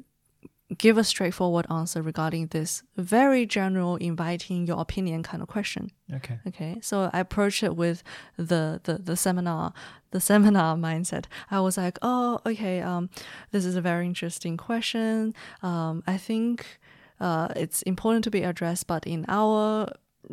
[0.78, 5.90] give a straightforward answer regarding this very general inviting your opinion kind of question.
[6.12, 6.38] Okay.
[6.48, 8.02] okay so i approached it with
[8.36, 9.72] the, the the seminar
[10.10, 11.26] the seminar mindset.
[11.50, 13.10] I was like oh okay um
[13.50, 15.34] this is a very interesting question.
[15.62, 16.80] Um i think
[17.20, 19.88] uh it's important to be addressed but in our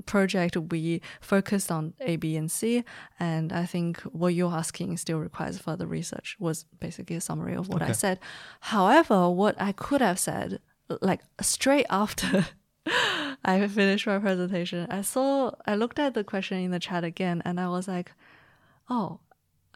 [0.06, 2.84] project we focused on a b and c
[3.20, 7.68] and i think what you're asking still requires further research was basically a summary of
[7.68, 8.18] what i said
[8.62, 10.60] however what i could have said
[11.02, 12.48] like straight after
[13.44, 14.88] I finished my presentation.
[14.90, 18.12] I saw, I looked at the question in the chat again and I was like,
[18.90, 19.20] oh,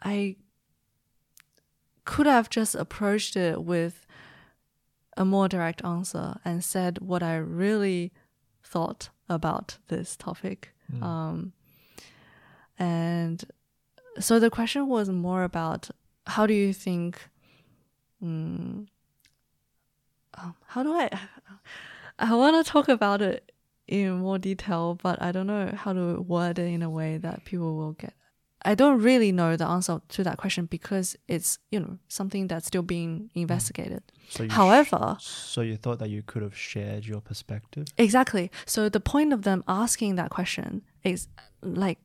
[0.02, 0.36] I
[2.04, 4.05] could have just approached it with
[5.16, 8.12] a more direct answer and said what I really
[8.62, 10.72] thought about this topic.
[11.02, 11.52] Um,
[12.78, 13.44] and
[14.20, 15.90] so the question was more about
[16.26, 17.20] how do you think,
[18.22, 18.86] mm,
[20.34, 21.10] um, how do I,
[22.18, 23.52] I want to talk about it
[23.86, 27.44] in more detail, but I don't know how to word it in a way that
[27.44, 28.14] people will get.
[28.64, 32.66] I don't really know the answer to that question because it's you know something that's
[32.66, 33.42] still being mm.
[33.42, 34.02] investigated.
[34.28, 37.86] So you sh- However, so you thought that you could have shared your perspective?
[37.98, 38.50] Exactly.
[38.64, 41.28] So the point of them asking that question is
[41.62, 41.98] like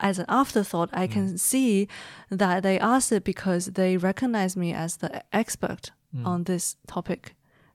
[0.00, 1.38] as an afterthought, I can mm.
[1.38, 1.88] see
[2.30, 6.26] that they asked it because they recognize me as the expert mm.
[6.26, 7.34] on this topic.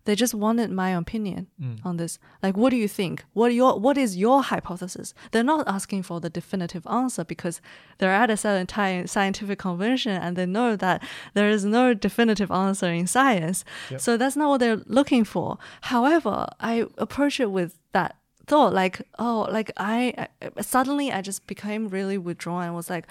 [0.09, 1.85] They just wanted my opinion mm.
[1.85, 2.17] on this.
[2.41, 3.23] Like, what do you think?
[3.33, 5.13] What your what is your hypothesis?
[5.29, 7.61] They're not asking for the definitive answer because
[7.99, 11.03] they're at a certain ti- scientific convention and they know that
[11.35, 13.63] there is no definitive answer in science.
[13.91, 14.01] Yep.
[14.01, 15.59] So that's not what they're looking for.
[15.81, 18.15] However, I approach it with that
[18.47, 23.05] thought, like, oh, like I, I suddenly I just became really withdrawn and was like.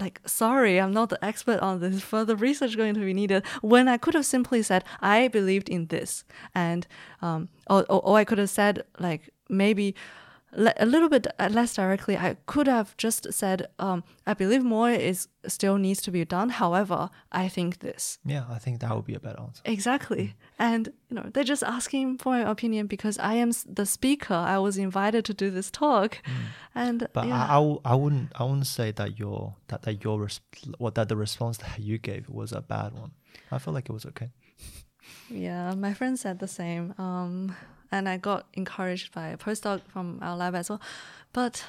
[0.00, 2.00] Like sorry i'm not the expert on this.
[2.14, 3.44] Further research going to be needed.
[3.60, 6.24] When i could have simply said i believed in this
[6.54, 6.86] and
[7.22, 9.94] um or, or, or i could have said like maybe
[10.52, 14.90] a little bit uh, less directly i could have just said um i believe more
[14.90, 19.06] is still needs to be done however i think this Yeah, I think that would
[19.06, 19.62] be a better answer.
[19.64, 20.34] Exactly.
[20.58, 24.34] And, you know, they're just asking for my opinion because I am the speaker.
[24.34, 26.18] I was invited to do this talk.
[26.74, 27.46] And But yeah.
[27.56, 30.40] I, I, wouldn't I wouldn't say that your that, that your res-
[30.78, 33.12] what that the response that you gave was a bad one.
[33.50, 34.30] I feel like it was okay.
[35.30, 36.94] Yeah, my friend said the same.
[36.98, 37.56] Um,
[37.92, 40.80] and I got encouraged by a postdoc from our lab as well.
[41.32, 41.64] But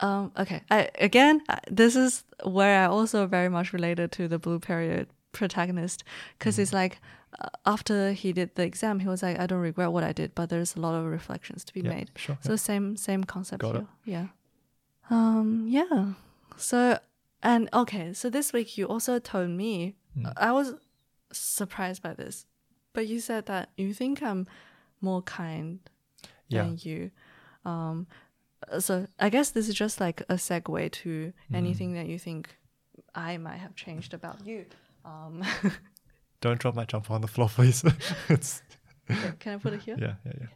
[0.00, 4.58] um, okay, I, again, this is where I also very much related to the Blue
[4.58, 6.04] Period protagonist
[6.38, 6.98] because it's like
[7.40, 10.34] uh, after he did the exam, he was like, "I don't regret what I did,
[10.34, 12.36] but there's a lot of reflections to be Yeah, made." sure.
[12.42, 13.86] So same same concept Got it.
[14.04, 14.26] Yeah.
[15.10, 15.66] Um.
[15.68, 16.12] Yeah.
[16.56, 16.98] So
[17.42, 18.12] and okay.
[18.12, 20.30] So this week you also told me Mm.
[20.36, 20.74] I was
[21.32, 22.44] surprised by this,
[22.92, 24.46] but you said that you think I'm
[25.02, 25.80] more kind
[26.48, 26.62] yeah.
[26.62, 27.10] than you.
[27.64, 28.06] Um.
[28.78, 31.56] So I guess this is just like a segue to Mm.
[31.56, 32.56] anything that you think
[33.14, 34.66] I might have changed about you.
[35.04, 35.42] Um.
[36.40, 37.84] Don't drop my jumper on the floor, please.
[38.30, 39.96] okay, can I put it here?
[39.98, 40.46] yeah, yeah, yeah.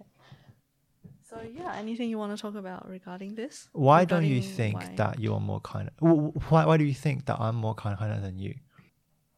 [1.28, 3.68] So yeah, anything you want to talk about regarding this?
[3.72, 4.92] Why don't you think why?
[4.96, 5.90] that you are more kind?
[5.98, 8.54] Why, why do you think that I'm more kind kinder than you?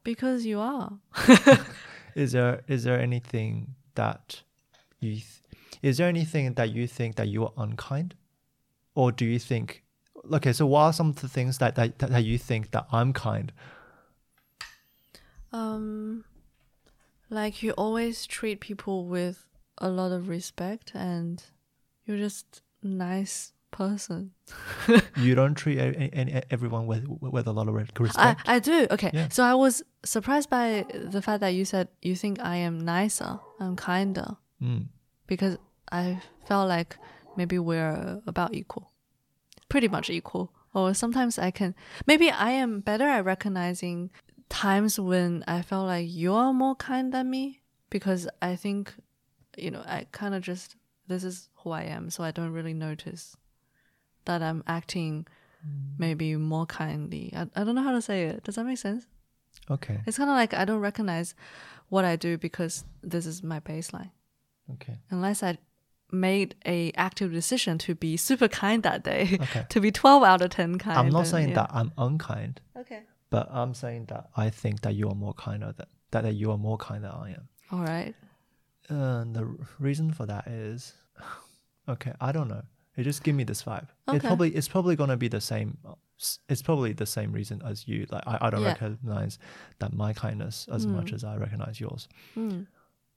[0.04, 0.92] Because you are.
[2.14, 4.42] Is there is there anything that
[5.01, 5.24] you th-
[5.82, 8.14] is there anything that you think that you are unkind,
[8.94, 9.84] or do you think?
[10.32, 13.12] Okay, so what are some of the things that that, that you think that I'm
[13.12, 13.53] kind?
[15.53, 16.24] Um,
[17.30, 19.44] like you always treat people with
[19.78, 21.42] a lot of respect, and
[22.05, 24.32] you're just nice person.
[25.16, 25.88] You don't treat a,
[26.18, 28.40] a, a- everyone with with a lot of re- I respect.
[28.49, 28.86] I do.
[28.90, 29.28] Okay, Yeah.
[29.30, 33.38] so I was surprised by the fact that you said you think I am nicer,
[33.61, 34.88] I'm kinder, Mm.
[35.26, 35.56] because
[35.92, 36.96] I felt like
[37.36, 38.90] maybe we're about equal,
[39.68, 40.52] pretty much equal.
[40.74, 41.74] Or sometimes I can
[42.06, 44.11] maybe I am better at recognizing
[44.48, 48.92] times when I felt like you're more kind than me because I think
[49.56, 52.74] you know I kind of just this is who I am, so I don't really
[52.74, 53.36] notice
[54.26, 55.26] that I'm acting
[55.98, 57.32] maybe more kindly.
[57.34, 58.44] I, I don't know how to say it.
[58.44, 59.06] Does that make sense?
[59.70, 61.34] Okay, It's kind of like I don't recognize
[61.88, 64.11] what I do because this is my baseline.
[64.74, 65.58] Okay, Unless I
[66.10, 69.66] made a active decision to be super kind that day, okay.
[69.68, 70.98] to be 12 out of 10 kind.
[70.98, 71.54] I'm not then, saying yeah.
[71.56, 73.02] that I'm unkind, Okay.
[73.30, 76.50] but I'm saying that I think that you are more kinder than that, that you
[76.50, 77.48] are more kind than I am.
[77.70, 78.14] All right.
[78.88, 79.44] And the
[79.78, 80.94] reason for that is,
[81.88, 82.62] okay, I don't know.
[82.96, 83.84] It just give me this vibe.
[84.08, 84.26] It Okay.
[84.26, 85.78] probably it's probably gonna be the same.
[85.86, 85.94] uh,
[86.48, 88.06] It's probably the same reason as you.
[88.10, 88.68] Like I, I don't Yeah.
[88.68, 89.38] recognize
[89.78, 91.14] that my kindness as much Mm.
[91.14, 92.08] as I recognize yours.
[92.34, 92.62] Hmm.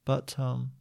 [0.06, 0.72] But um,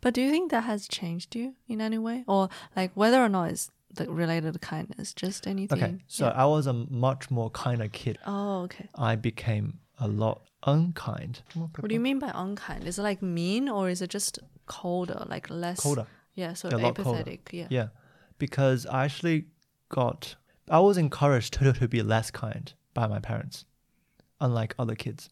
[0.00, 2.24] But do you think that has changed you in any way?
[2.26, 5.82] Or like whether or not it's the related to kindness, just anything?
[5.82, 5.96] okay.
[6.06, 6.32] So Yeah.
[6.32, 8.18] I was a much more kinder kid.
[8.26, 8.88] Oh, okay.
[8.94, 11.42] I became a lot unkind.
[11.54, 12.86] What do you mean by unkind?
[12.86, 15.80] Is it like mean or is it just colder, like less?
[15.80, 16.06] Colder.
[16.34, 17.50] Yeah, so A apathetic.
[17.52, 17.66] Yeah.
[17.70, 17.88] Yeah,
[18.38, 19.46] because I actually
[19.88, 20.36] got,
[20.70, 23.64] I was encouraged to, to be less kind by my parents,
[24.40, 25.30] unlike other kids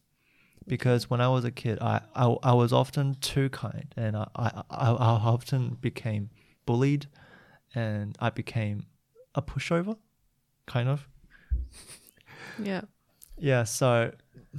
[0.66, 4.28] Because when I was a kid, I, I, I was often too kind and I,
[4.36, 6.30] I, I, I often became
[6.66, 7.06] bullied
[7.74, 8.86] and I became
[9.34, 9.96] a pushover,
[10.66, 11.08] kind of.
[12.62, 12.82] Yeah.
[13.38, 14.12] Yeah, so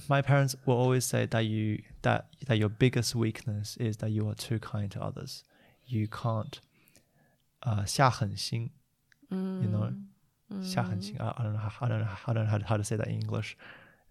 [0.10, 4.28] my parents will always say that you that that your biggest weakness is that you
[4.28, 5.44] are too kind to others.
[5.86, 6.60] You can't
[7.64, 8.72] uh 下狠心
[9.30, 9.62] Mm.
[9.64, 9.94] you know,
[10.62, 11.16] 下狠心.
[11.20, 12.78] I, I don't know how, I don't know how, I don't know how, to- how
[12.78, 13.56] to say that in English.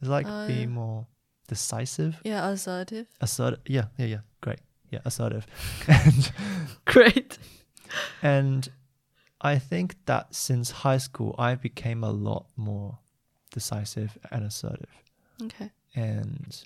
[0.01, 1.07] It's like Uh, being more
[1.48, 3.08] decisive, Yeah, assertive.
[3.22, 3.60] assertive.
[3.66, 4.20] Yeah, yeah, yeah.
[4.42, 4.60] Great.
[4.92, 5.46] Yeah, assertive.
[5.88, 6.32] and
[6.86, 7.38] Great.
[8.22, 8.70] and
[9.42, 13.00] I think that since high school, I became a lot more
[13.52, 14.90] decisive and assertive.
[15.44, 15.72] Okay.
[15.96, 16.64] And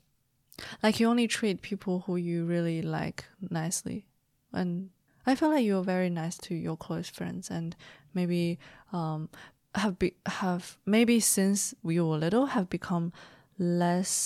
[0.84, 4.06] Like you only treat people who you really like nicely.
[4.53, 4.89] And
[5.26, 7.76] I feel like you're very nice to your close friends and
[8.14, 8.60] maybe
[8.93, 9.30] um
[9.76, 13.14] have be have maybe since we were little have become
[13.57, 14.19] less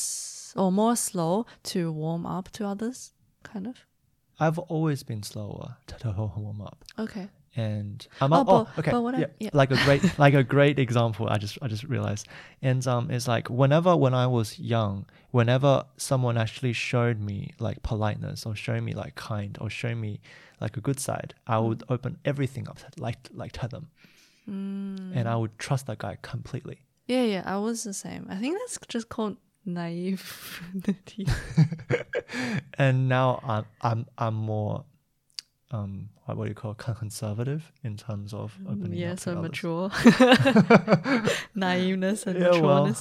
[0.56, 3.12] or more slow to warm up to others,
[3.44, 3.86] kind of.
[4.40, 6.84] I've always been slower to, to warm up.
[7.00, 7.30] Okay.
[7.58, 9.50] and I'm Oh, oh, oh, okay but what I- yeah, yeah.
[9.54, 12.28] like a great like a great example I just I just realized
[12.62, 17.82] and um it's like whenever when I was young whenever someone actually showed me like
[17.82, 20.20] politeness or showed me like kind or showed me
[20.60, 21.94] like a good side I would Mm.
[21.96, 23.88] open everything up like like to them
[24.50, 25.16] Mm.
[25.16, 28.26] and I would trust that guy completely Yeah, yeah, I was the same.
[28.30, 31.28] I think that's just called naivety.
[32.78, 34.86] and now I'm I'm I'm more
[35.72, 39.24] um what, do you call it, conservative in terms of opening Mm, yeah, up to
[39.24, 39.90] so mature.
[41.56, 42.96] Naiveness and Yeah, well.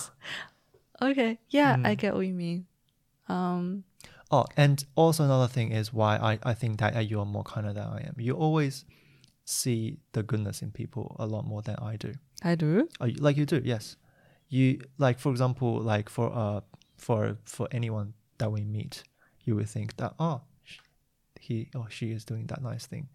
[1.02, 1.98] Okay, yeah, I Mm.
[1.98, 2.66] get what you mean.
[3.28, 3.84] Um,
[4.30, 7.72] Oh, and also another thing is why I, I think that you are more kinder
[7.72, 8.14] than I am.
[8.18, 8.84] You always
[9.44, 12.14] see the goodness in people a lot more than I do.
[12.42, 12.88] I do.
[13.00, 13.96] Oh, like you do, yes.
[14.54, 14.66] You
[14.98, 16.60] like for example, like for uh
[16.96, 18.08] for for anyone
[18.38, 19.02] that we meet,
[19.44, 20.42] you would think that oh,
[21.40, 23.08] he or she is doing that nice thing.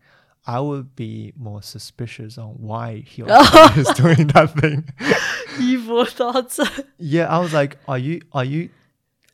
[0.48, 3.28] I would be more suspicious on why he or
[3.74, 4.80] she is doing that thing.
[5.60, 6.60] Evil thoughts.
[6.98, 8.70] Yeah, I was like, are you are you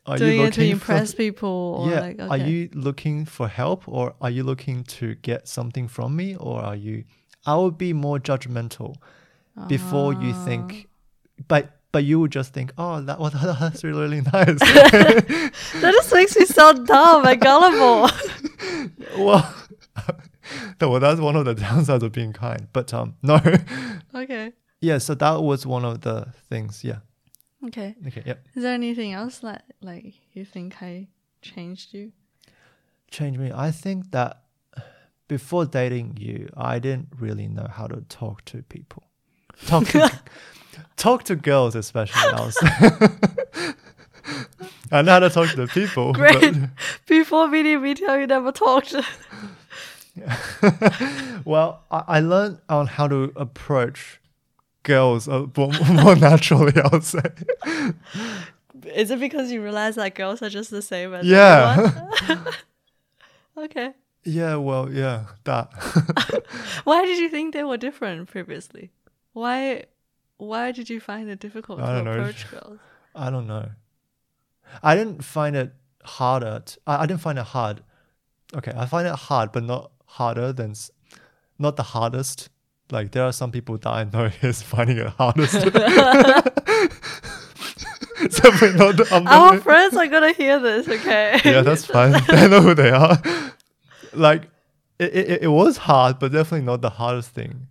[0.06, 1.56] are Doing you it to looking impress for, people.
[1.80, 5.88] Or yeah, like, are you looking for help or are you looking to get something
[5.88, 7.04] from me or are you
[7.44, 8.94] I would be more judgmental
[9.68, 10.44] before you Ah.
[10.44, 10.86] think
[11.48, 14.60] but but you would just think, oh, that was that's really really nice.
[15.80, 18.10] That just makes me so dumb and gullible.
[19.16, 19.54] well,
[20.78, 22.68] well, that's one of the downsides of being kind.
[22.74, 23.40] But um, no,
[24.14, 24.52] okay.
[24.82, 24.98] yeah.
[24.98, 26.84] So that was one of the things.
[26.84, 26.98] Yeah.
[27.66, 27.94] Okay.
[28.06, 28.22] Okay.
[28.26, 28.34] Yeah.
[28.54, 31.08] Is there anything else that like you think I
[31.40, 32.12] changed you?
[33.10, 33.52] Change me.
[33.54, 34.42] I think that
[35.28, 39.04] before dating you, I didn't really know how to talk to people.
[39.66, 40.10] Talk to
[40.96, 42.20] talk to girls, especially.
[42.22, 43.72] I.
[44.92, 46.12] I know how to talk to people.
[46.12, 46.54] but- Great.
[47.06, 48.94] Before meeting me, tell you never talked.
[51.44, 54.20] well, I, I learned on how to approach
[54.82, 56.72] girls uh, more, more naturally.
[56.82, 57.20] I would say.
[58.94, 61.90] Is it because you realize that girls are just the same as Yeah.
[63.58, 63.92] okay.
[64.24, 64.56] Yeah.
[64.56, 64.90] Well.
[64.90, 65.26] Yeah.
[65.44, 65.72] That.
[66.84, 68.90] Why did you think they were different previously?
[69.32, 69.84] Why
[70.38, 72.12] why did you find it difficult I to don't know.
[72.20, 72.78] approach girls?
[73.14, 73.70] I don't know.
[74.82, 75.72] I didn't find it
[76.04, 76.62] harder.
[76.86, 77.82] I I didn't find it hard.
[78.54, 80.90] Okay, I find it hard, but not harder than, s-
[81.58, 82.48] not the hardest.
[82.90, 85.54] Like there are some people that I know is finding it hardest.
[88.30, 88.96] Definitely not.
[88.96, 91.40] The, I'm Our definitely- friends are gonna hear this, okay?
[91.44, 92.12] yeah, that's fine.
[92.28, 93.18] they know who they are.
[94.12, 94.44] Like,
[94.98, 97.68] it, it, it was hard, but definitely not the hardest thing.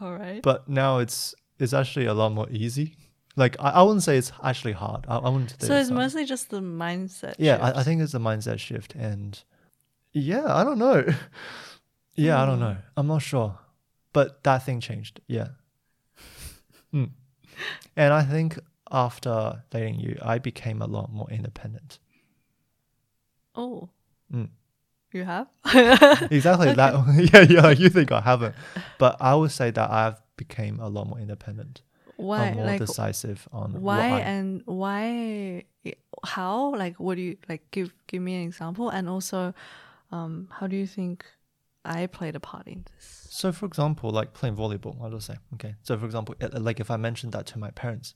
[0.00, 0.42] All right.
[0.42, 2.96] But now it's it's actually a lot more easy.
[3.36, 5.04] Like I, I wouldn't say it's actually hard.
[5.08, 6.00] I, I wouldn't say so it's hard.
[6.00, 7.34] mostly just the mindset.
[7.38, 7.76] yeah shift.
[7.76, 9.42] I, I think it's a mindset shift and
[10.12, 11.04] yeah i don't know
[12.14, 12.64] yeah i don't Hmm.
[12.64, 13.58] know i'm not sure
[14.14, 15.48] but that thing changed yeah
[16.94, 17.10] Mm.
[17.96, 18.58] and i think
[18.90, 21.98] after dating you i became a lot more independent
[23.54, 23.88] Oh.
[24.32, 24.48] Mm.
[25.12, 25.48] You have?
[26.30, 28.54] exactly that yeah yeah you think i haven't
[28.98, 31.82] but i would say that i've became a lot more independent
[32.16, 32.52] why?
[32.54, 35.64] more Like decisive on what why I- and why
[36.24, 36.74] how?
[36.74, 39.52] Like what do you like give give me an example and also
[40.10, 41.24] um how do you think
[41.84, 43.28] I played a part in this?
[43.30, 45.74] So, for example, like playing volleyball, I'll just say, okay.
[45.82, 48.14] So, for example, uh, like if I mentioned that to my parents,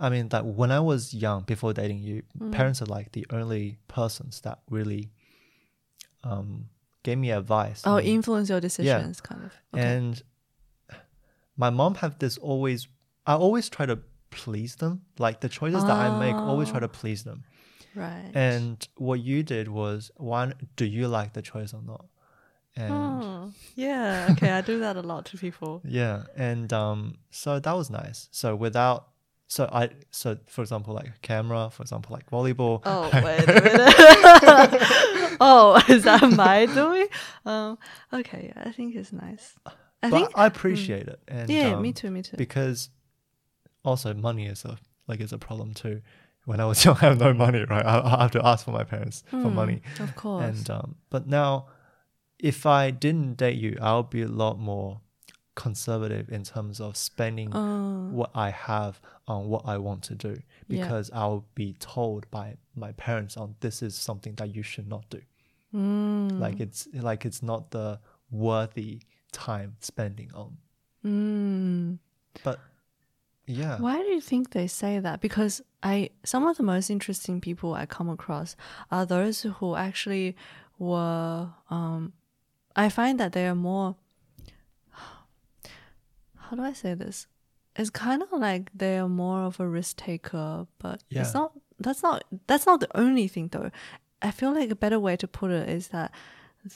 [0.00, 2.52] I mean that when I was young, before dating you, Mm.
[2.52, 5.10] parents are like the only persons that really
[6.24, 6.68] um,
[7.02, 7.82] gave me advice.
[7.84, 9.52] Oh, and- influence your decisions kind of.
[9.74, 9.82] Okay.
[9.86, 10.22] and
[11.56, 12.88] my mom have this always.
[13.26, 13.98] I always try to
[14.30, 15.02] please them.
[15.18, 17.44] Like the choices that I make, always try to please them.
[17.94, 18.30] right.
[18.34, 22.06] And what you did was, one, do you like the choice or not?
[22.74, 24.28] And Oh, yeah.
[24.32, 25.82] Okay, I do that a lot to people.
[25.86, 28.28] Yeah, and um, so that was nice.
[28.32, 29.08] So without,
[29.46, 32.80] so I, so for example, like camera, for example, like volleyball.
[32.86, 35.36] Oh, wait a minute.
[35.40, 37.08] oh, is that my doing?
[37.44, 37.78] Um,
[38.12, 39.54] okay, yeah, I think it's nice.
[40.02, 42.36] I but think, I appreciate it, and yeah, um, me too, me too.
[42.36, 42.90] Because
[43.84, 46.02] also money is a like is a problem too.
[46.44, 47.84] When I was young, I have no money, right?
[47.86, 50.44] I, I have to ask for my parents for Hmm, money, Of course.
[50.44, 51.66] and um, but now,
[52.38, 55.00] if I didn't date you, I'll be a lot more
[55.54, 60.30] conservative in terms of spending Uh, what I have on what I want to do
[60.34, 60.42] Yeah.
[60.68, 65.08] because I'll be told by my parents on this is something that you should not
[65.10, 65.20] do.
[65.74, 68.00] mm, Like it's like it's not the
[68.30, 69.02] worthy
[69.32, 70.56] time spending on.
[71.04, 71.98] mm.
[72.44, 72.58] But
[73.46, 73.78] yeah.
[73.78, 75.20] Why do you think they say that?
[75.20, 78.54] Because I some of the most interesting people I come across
[78.90, 80.36] are those who actually
[80.78, 82.12] were um
[82.76, 83.96] I find that they are more
[86.36, 87.26] how do I say this?
[87.76, 91.22] It's kind of like they are more of a risk taker, but Yeah.
[91.22, 93.70] it's not that's not that's not the only thing though.
[94.20, 96.12] I feel like a better way to put it is that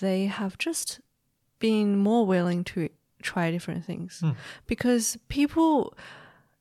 [0.01, 1.01] they have just
[1.59, 2.89] been more willing to
[3.23, 4.33] try different things Hmm.
[4.67, 5.95] because people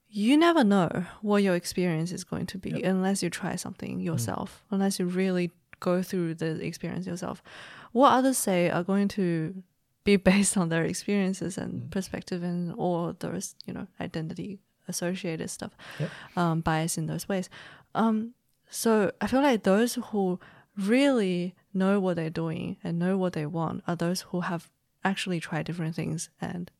[0.10, 2.84] you never know what your experience is going to be Yep.
[2.86, 4.06] unless you try something Hmm.
[4.06, 7.44] yourself unless you really go through the experience yourself
[7.92, 9.64] what others say are going to
[10.06, 11.90] be based on their experiences and Hmm.
[11.90, 16.10] perspective and all those you know identity associated stuff Yep.
[16.38, 17.50] um, bias in those ways
[17.96, 18.34] um,
[18.70, 20.40] so i feel like those who
[20.78, 24.70] really know what they're doing and know what they want are those who have
[25.06, 26.72] actually try different things and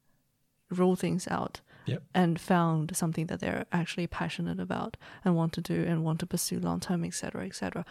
[0.70, 2.02] rule things out Yep.
[2.16, 6.26] and found something that they're actually passionate about and want to do and want to
[6.26, 7.86] pursue long term, etc., etc.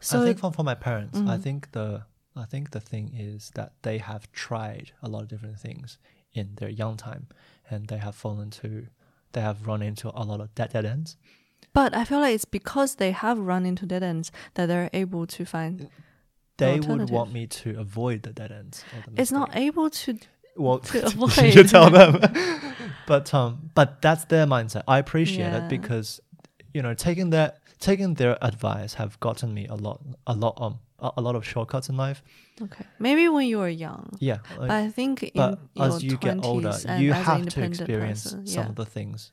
[0.00, 1.42] So I think for, for my parents, I Mhm.
[1.42, 2.02] think the
[2.36, 5.98] I think the thing is that they have tried a lot of different things
[6.32, 7.26] in their young time,
[7.68, 8.86] and they have fallen to,
[9.32, 11.16] they have run into a lot of dead dead ends.
[11.72, 15.26] but I feel like it's because they have run into dead ends that they're able
[15.26, 15.88] to find.
[16.58, 18.84] They would want me to avoid the dead ends.
[19.14, 20.18] The It's not able to.
[20.56, 22.20] well to you tell them.
[23.06, 24.82] but um, but that's their mindset.
[24.88, 25.64] I appreciate Yeah.
[25.64, 26.20] it because
[26.74, 30.78] you know taking that taking their advice have gotten me a lot a lot um
[31.00, 32.22] a, lot of shortcuts in life.
[32.60, 34.16] Okay, maybe when you were young.
[34.18, 38.24] Yeah, like- But I think in as you 20s get older, you have to experience
[38.24, 39.30] person, some of the things.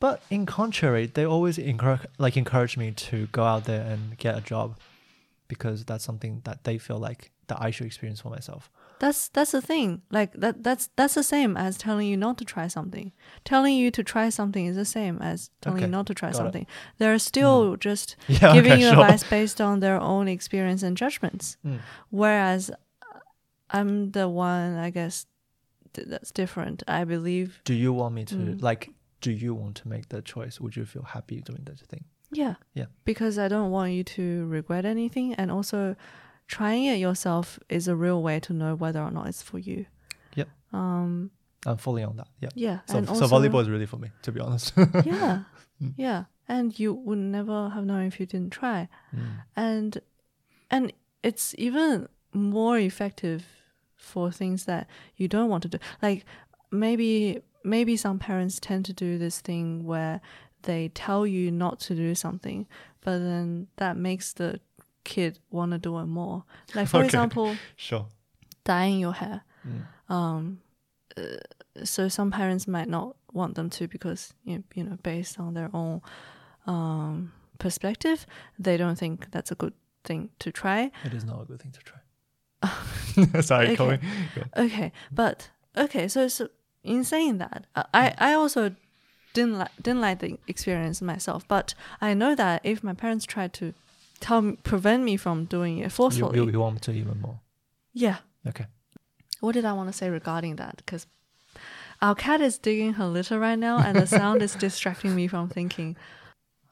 [0.00, 4.36] But in contrary, they always encourage like encourage me to go out there and get
[4.36, 4.76] a job
[5.48, 8.70] because that's something that they feel like that I should experience for myself.
[9.00, 10.02] That's that's the thing.
[10.10, 13.12] Like that that's that's the same as telling you not to try something.
[13.44, 16.34] Telling you to try something is the same as telling you not to try got
[16.36, 16.42] it.
[16.42, 16.66] something.
[16.98, 19.00] They're still just Yeah, giving okay, you sure.
[19.00, 21.56] advice based on their own experience and judgments.
[21.64, 21.78] Mm.
[22.10, 23.18] Whereas uh,
[23.70, 25.26] I'm the one, I guess,
[25.94, 26.82] th- that's different.
[26.88, 28.62] I believe, Do you want me to Mm.
[28.62, 28.90] like?
[29.20, 30.60] Do you want to make the choice?
[30.60, 32.04] Would you feel happy doing that thing?
[32.32, 32.86] Yeah, Yeah.
[33.04, 35.96] because I don't want you to regret anything, and also
[36.46, 39.86] trying it yourself is a real way to know whether or not it's for you.
[40.34, 40.48] Yep.
[40.72, 41.30] Um.
[41.66, 42.28] I'm fully on that.
[42.40, 42.48] Yeah.
[42.54, 42.78] Yeah.
[42.86, 44.72] So, so also, volleyball is really for me, to be honest.
[45.04, 45.42] yeah
[45.80, 45.94] Mm.
[45.96, 49.42] yeah and you would never have known if you didn't try Mm.
[49.54, 50.00] and
[50.72, 50.92] and
[51.22, 53.44] it's even more effective
[53.94, 56.24] for things that you don't want to do like
[56.72, 60.20] maybe maybe some parents tend to do this thing where
[60.62, 62.66] they tell you not to do something
[63.00, 64.60] but then that makes the
[65.04, 66.44] kid want to do it more
[66.74, 67.06] like for Okay.
[67.06, 68.06] example Sure.
[68.64, 69.86] dyeing your hair Mm.
[70.08, 70.60] um,
[71.16, 71.22] uh,
[71.84, 76.00] so some parents might not want them to because you know based on their own
[76.66, 78.26] um, perspective,
[78.58, 79.72] they don't think that's a good
[80.04, 80.90] thing to try.
[81.04, 83.40] It is not a good thing to try.
[83.42, 84.00] Sorry, Okay.
[84.56, 86.48] Okay, but okay, so so
[86.82, 88.74] in saying that, I I also
[89.34, 93.52] didn't like didn't like the experience myself, but I know that if my parents tried
[93.54, 93.74] to
[94.20, 97.20] tell me, prevent me from doing it You, forcefully, you, you want me to even
[97.20, 97.40] more?
[97.92, 98.66] yeah, Okay.
[99.40, 100.78] What did I want to say regarding that?
[100.78, 101.06] Because
[102.02, 105.48] our cat is digging her litter right now, and the sound is distracting me from
[105.48, 105.96] thinking.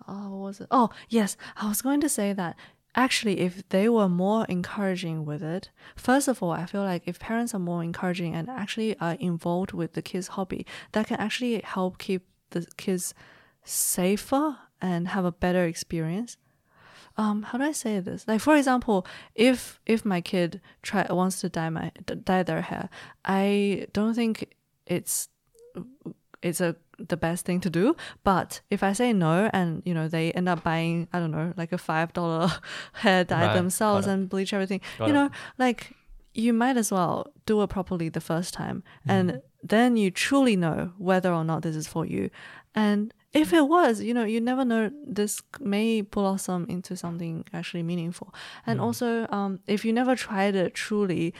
[0.08, 0.68] Oh, what was it?
[0.70, 1.36] Oh, yes.
[1.56, 2.56] I was going to say that
[2.94, 7.18] actually, if they were more encouraging with it, first of all, I feel like if
[7.18, 11.60] parents are more encouraging and actually are involved with the kids' hobby, that can actually
[11.62, 13.14] help keep the kids
[13.64, 16.36] safer and have a better experience.
[17.18, 18.27] Um how do i say this?
[18.28, 21.90] Like for example if if my kid try wants to dye my
[22.24, 22.89] dye their hair
[23.24, 24.55] i don't think
[24.86, 25.28] it's
[26.43, 27.94] it's a the best thing to do.
[28.24, 31.52] But if i say no and you know they end up buying i don't know
[31.56, 32.48] like a five dollar
[32.93, 35.16] hair dye Right, themselves and bleach everything Got you it.
[35.18, 35.93] know like
[36.35, 39.10] you might as well do it properly the first time Mm.
[39.14, 42.30] and then you truly know whether or not this is for you.
[42.74, 47.82] And if it was you know you never know this may blossom into something actually
[47.82, 48.28] meaningful.
[48.66, 48.82] And Mm.
[48.84, 51.32] also um, if you never tried it truly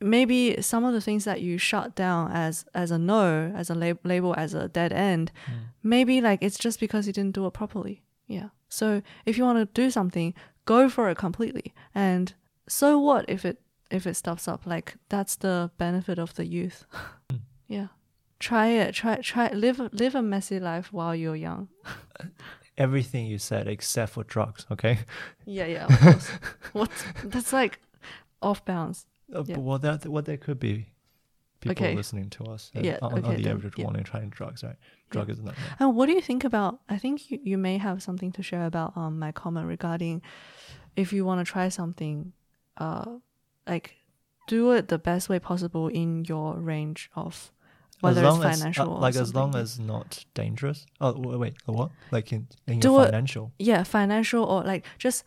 [0.00, 3.74] maybe some of the things that you shut down as as a no as a
[3.74, 5.52] lab- label as a dead end Mm.
[5.82, 8.02] maybe like it's just because you didn't do it properly.
[8.26, 8.48] Yeah.
[8.68, 10.34] So if you want to do something
[10.66, 11.72] go for it completely.
[11.94, 12.34] And
[12.68, 13.56] so what if it
[13.90, 14.66] if it stops up?
[14.66, 16.84] Like that's the benefit of the youth.
[17.32, 17.40] Mm.
[17.68, 17.88] Yeah
[18.40, 21.68] try it try try live live a messy life while you're young
[22.76, 24.98] Everything you said except for drugs, okay?
[25.46, 26.30] yeah yeah of course
[26.72, 26.90] what
[27.24, 27.78] that's like
[28.40, 29.58] off bounds Uh, Yeah.
[29.58, 30.86] What that what there could be
[31.60, 31.96] people Okay.
[31.96, 33.86] listening to us and Yeah, on, on okay, the then, average yeah.
[33.86, 34.76] one and trying drugs, right?
[35.10, 35.54] Drug is not.
[35.58, 35.64] no.
[35.80, 36.78] And what do you think about?
[36.88, 40.22] I think you, you may have something to share about um my comment regarding
[40.94, 42.32] if you want to try something,
[42.76, 43.18] uh,
[43.66, 43.96] like
[44.46, 47.50] do it the best way possible in your range of
[48.00, 50.86] whether as it's long as, financial uh, or like as long as not dangerous.
[51.00, 51.90] Oh wait, what?
[52.10, 53.52] Like in, in Do financial.
[53.58, 55.24] yeah financial or like just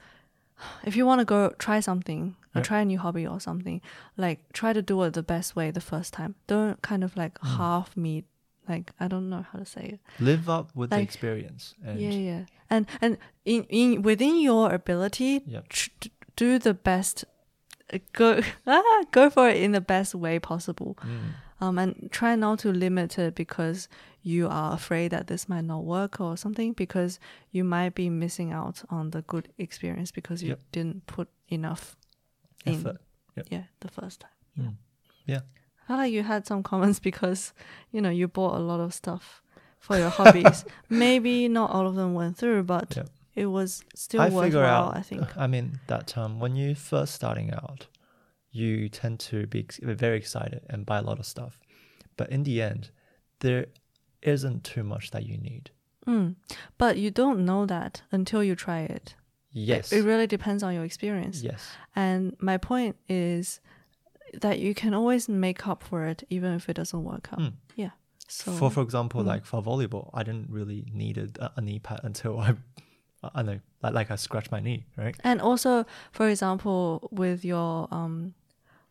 [0.85, 3.81] if you want to go try something or try a new hobby or something
[4.17, 7.39] like try to do it the best way the first time don't kind of like
[7.39, 7.57] Mm.
[7.57, 8.25] half meet
[8.69, 12.11] like i don't know how to say it Live up with the experience and yeah
[12.11, 15.65] yeah and and in, in within your ability Yep.
[16.35, 17.25] do the best
[17.93, 21.33] uh, go ah, go for it in the best way possible Mm.
[21.61, 23.87] Um and try not to limit it because
[24.23, 27.19] you are afraid that this might not work or something because
[27.51, 30.59] you might be missing out on the good experience because you Yep.
[30.71, 31.95] didn't put enough
[32.65, 32.97] in effort.
[33.37, 33.47] Yep.
[33.51, 34.75] yeah the first time Mm.
[35.25, 35.41] Yeah.
[35.87, 37.53] I like you had some comments because
[37.91, 39.41] you know you bought a lot of stuff
[39.79, 43.09] for your hobbies maybe not all of them went through but Yep.
[43.35, 44.43] it was still I worthwhile.
[44.43, 44.97] figure out.
[44.97, 45.25] I think.
[45.37, 47.87] I mean that um, when you first starting out,
[48.51, 51.59] you tend to be very excited and buy a lot of stuff,
[52.17, 52.91] but in the end,
[53.39, 53.67] there
[54.21, 55.71] isn't too much that you need.
[56.05, 56.35] Mm.
[56.77, 59.15] But you don't know that until you try it.
[59.53, 59.91] Yes.
[59.91, 61.41] It really depends on your experience.
[61.41, 61.69] yes.
[61.95, 63.59] And my point is
[64.41, 67.39] that you can always make up for it even if it doesn't work out.
[67.39, 67.53] Mm.
[67.75, 67.91] Yeah.
[68.27, 69.27] So for for example, mm.
[69.27, 72.55] like for volleyball, I didn't really need a, a knee pad until I,
[73.35, 75.15] I know, like, like I scratched my knee, right?
[75.23, 78.33] and also for example with your um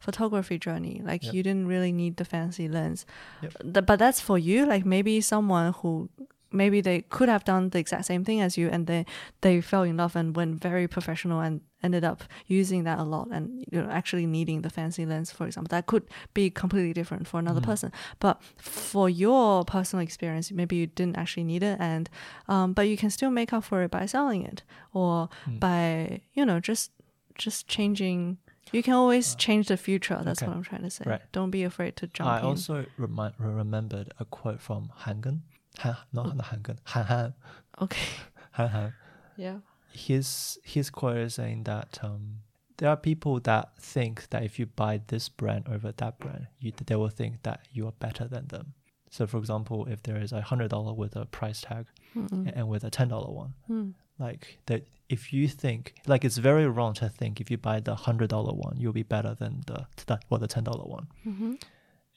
[0.01, 1.35] photography journey like Yep.
[1.35, 3.07] you didn't really need the fancy lens
[3.43, 3.87] Yep.
[3.87, 6.09] But that's for you like maybe someone who
[6.53, 9.05] maybe they could have done the exact same thing as you and then
[9.43, 13.29] they fell in love and went very professional and ended up using that a lot
[13.31, 16.03] and you know actually needing the fancy lens for example that could
[16.35, 17.65] be completely different for another Mhm.
[17.71, 22.11] person but for your personal experience maybe you didn't actually need it and
[22.49, 24.63] um, but you can still make up for it by selling it
[24.93, 25.61] or Mm.
[25.61, 26.91] by you know just
[27.39, 28.39] just changing
[28.73, 30.51] you can always change the future that's Uh, okay.
[30.51, 31.23] what i'm trying to say Right.
[31.33, 35.41] don't be afraid to jump I in also remi- remembered a quote from Hangen,
[35.79, 37.35] Han, not not Hangen, Han Han,
[37.83, 38.09] okay
[38.53, 38.93] Han Han.
[39.37, 39.59] yeah
[39.93, 42.43] His his quote is saying that um,
[42.79, 46.73] there are people that think that if you buy this brand over that brand, you
[46.87, 48.75] they will think that you are better than them.
[49.11, 51.87] So, for example, if there is a hundred dollar with a price tag
[52.17, 52.51] Mm-mm.
[52.57, 53.95] and with a ten dollar one, Mm.
[54.21, 57.95] Like that if you think like it's very wrong to think if you buy the
[58.07, 59.87] hundred dollar one you'll be better than the
[60.29, 61.61] well the ten dollar one Mhm.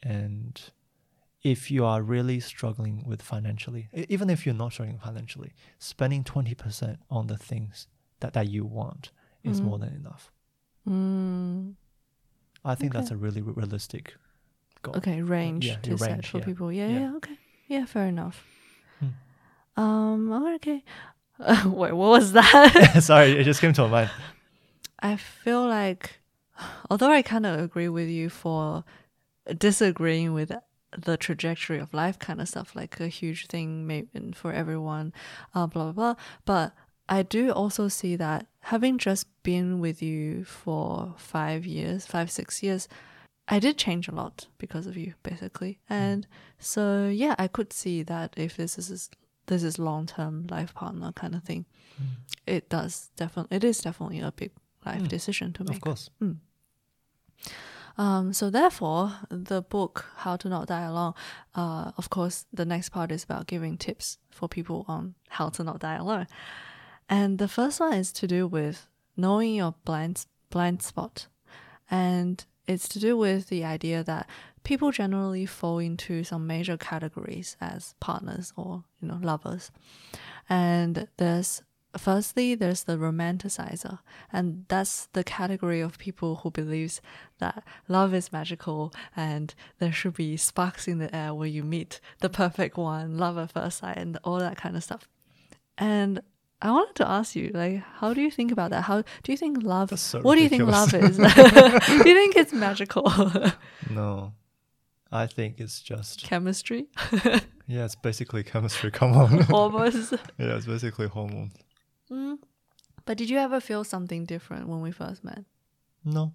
[0.04, 0.62] and
[1.44, 6.98] if you are really struggling with financially even if you're not struggling financially spending 20%
[7.10, 7.88] on the things
[8.22, 9.12] that, that you want
[9.44, 9.64] is Mhm.
[9.66, 10.32] more than enough
[10.88, 11.76] Mm.
[12.66, 14.16] i think that's a really realistic
[14.82, 16.46] goal okay range yeah, to your set range, for yeah.
[16.46, 17.16] people yeah, yeah Yeah.
[17.16, 18.46] okay yeah fair enough
[19.00, 19.10] Hmm.
[19.82, 20.58] um oh,
[21.40, 22.98] okay wait what was that?
[23.04, 24.12] Sorry it just came to my mind.
[25.00, 26.20] I feel like
[26.90, 28.84] although i kind of agree with you for
[29.58, 30.52] disagreeing with
[30.98, 35.12] the trajectory of life kind of stuff like a huge thing maybe for everyone
[35.56, 36.16] uh, blah blah blah
[36.46, 36.74] but
[37.10, 42.62] i do also see that having just been with you for five years five six
[42.62, 42.88] years
[43.48, 45.80] i did change a lot because of you basically.
[45.90, 46.28] And
[46.60, 49.10] so yeah i could see that if this is
[49.48, 51.66] this is long term life partner kind of thing
[52.48, 54.52] it does definitely it is definitely a big
[54.86, 55.08] life Mm.
[55.08, 55.76] decision to make.
[55.78, 56.10] of course
[57.98, 61.14] um, so therefore, the book "How to Not Die Alone,"
[61.54, 65.64] uh, of course, the next part is about giving tips for people on how to
[65.64, 66.26] not die alone.
[67.08, 71.28] And the first one is to do with knowing your blind blind spot,
[71.92, 74.28] and it's to do with the idea that
[74.64, 79.72] people generally fall into some major categories as partners or you know lovers,
[80.50, 81.62] and there's
[81.98, 84.00] firstly there's the romanticizer
[84.32, 87.02] and that's the category of people who believes
[87.38, 92.00] that love is magical and there should be sparks in the air where you meet
[92.20, 95.08] the perfect one love at first sight and all that kind of stuff.
[95.78, 96.22] And
[96.62, 98.84] i wanted to ask you like how do you think about that?
[98.84, 101.18] How do you think love so what do you think love is?
[101.18, 103.04] Do you think it's magical?
[103.90, 104.34] No
[105.14, 106.88] i think it's just chemistry
[107.68, 111.54] yeah it's basically chemistry come on almost yeah it's basically hormones
[112.12, 112.38] Mm.
[113.06, 115.44] but did you ever feel something different when we first met
[116.04, 116.34] no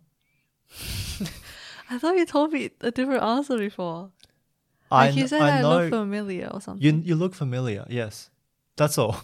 [1.90, 4.10] i thought you told me a different answer before
[4.90, 6.82] I, Like you said, I I, look familiar or something.
[6.82, 8.30] you you look familiar yes
[8.76, 9.16] that's all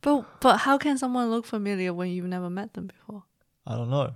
[0.00, 3.24] but but how can someone look familiar when you've never met them before?
[3.66, 4.14] I don't know.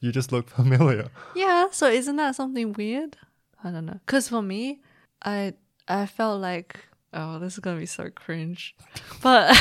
[0.00, 1.10] You just look familiar.
[1.36, 3.16] Yeah, so isn't that something weird?
[3.64, 4.00] I don't know.
[4.06, 4.80] Cause for me,
[5.24, 5.54] I
[5.88, 6.80] I felt like
[7.12, 8.74] oh, this is gonna be so cringe,
[9.22, 9.54] but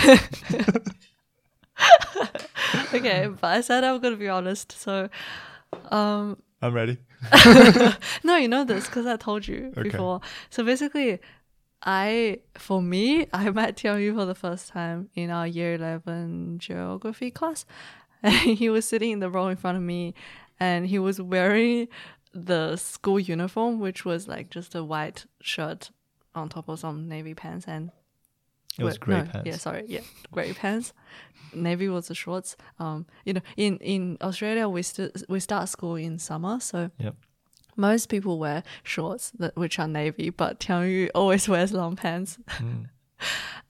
[2.94, 3.28] okay.
[3.28, 4.72] But I said I'm gonna be honest.
[4.74, 5.10] So,
[5.92, 6.98] um, I'm ready.
[8.24, 9.90] no, you know this because I told you Okay.
[9.90, 10.22] before.
[10.50, 11.20] So basically,
[11.84, 16.60] I for me, I met Tian Yu for the first time in our year eleven
[16.60, 17.66] geography class,
[18.24, 20.14] and he was sitting in the row in front of me,
[20.60, 21.88] and he was wearing
[22.34, 25.92] the school uniform, which was like just a white shirt
[26.36, 27.92] on top of some navy pants and
[28.78, 29.48] It was grey no, pants.
[29.48, 29.86] Yeah, sorry.
[29.88, 30.02] Yeah,
[30.32, 30.94] grey pants.
[31.54, 32.56] Navy was the shorts.
[32.78, 37.16] Um, you know, in in Australia, we st- we start school in summer, so Yep.
[37.76, 42.38] most people wear shorts that which are navy, but Tian Yu always wears long pants,
[42.60, 42.86] Mm.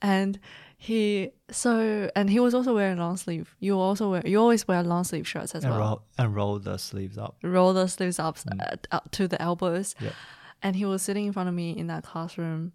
[0.02, 0.38] and
[0.82, 3.54] he so and he was also wearing long sleeve.
[3.60, 5.80] You also wear you always wear long sleeve shirts as And well.
[5.80, 7.36] roll and roll the sleeves up.
[7.42, 8.60] Roll the sleeves up, Mm.
[8.60, 9.94] uh, up to the elbows.
[10.00, 10.14] Yep.
[10.62, 12.72] And he was sitting in front of me in that classroom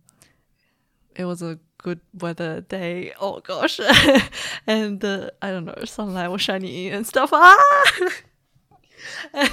[1.15, 3.14] it was a good weather day.
[3.22, 3.80] Oh gosh,
[4.68, 7.30] and the I don't know sunlight was shining in and stuff.
[7.34, 7.57] Ah,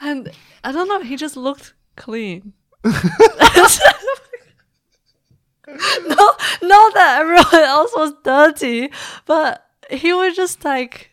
[0.00, 0.30] and
[0.64, 1.00] I don't know.
[1.02, 2.54] He just looked clean.
[6.08, 6.32] no,
[6.62, 8.90] not that everyone else was dirty,
[9.26, 11.10] but he was just like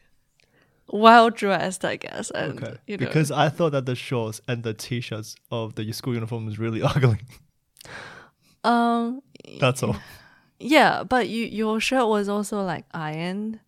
[0.90, 2.32] well dressed, I guess.
[2.32, 2.78] And Okay.
[2.88, 6.46] you know, Because I thought that the shorts and the t-shirts of the school uniform
[6.46, 7.20] was really ugly.
[8.64, 9.22] um,
[9.60, 9.96] That's all.
[10.60, 13.60] yeah, but you your shirt was also like ironed,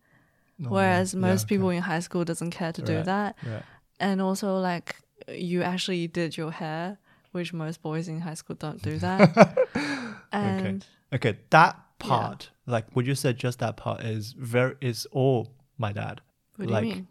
[0.64, 1.54] Oh, whereas yeah, most okay.
[1.56, 3.36] people in high school doesn't care to do that.
[3.46, 3.62] Right.
[3.98, 4.96] and also like
[5.28, 6.98] you actually did your hair,
[7.32, 9.58] which most boys in high school don't do that.
[10.32, 15.52] and Okay, that part, like what you said, just that part is very is all
[15.78, 16.20] my dad.
[16.56, 17.08] what do like you mean?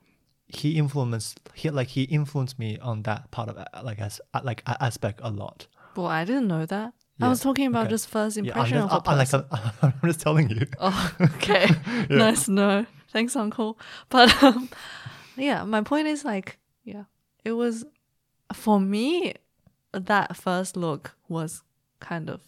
[0.47, 4.63] he influenced he like he influenced me on that part of it, like as like
[4.65, 5.67] a- aspect a lot.
[5.95, 6.93] Well, I didn't know that.
[7.21, 7.89] I was talking about okay.
[7.89, 9.33] just first Yeah, I'm impression just, of a I- I- like.
[9.33, 9.43] I'm,
[10.01, 10.65] I'm just telling you.
[10.79, 11.67] oh, okay,
[12.09, 12.85] nice to know.
[13.11, 13.77] Thanks, uncle.
[14.07, 14.69] But um,
[15.35, 17.03] yeah, my point is like, yeah,
[17.43, 17.83] it was
[18.53, 19.33] for me.
[19.91, 21.63] That first look was
[21.99, 22.41] kind of,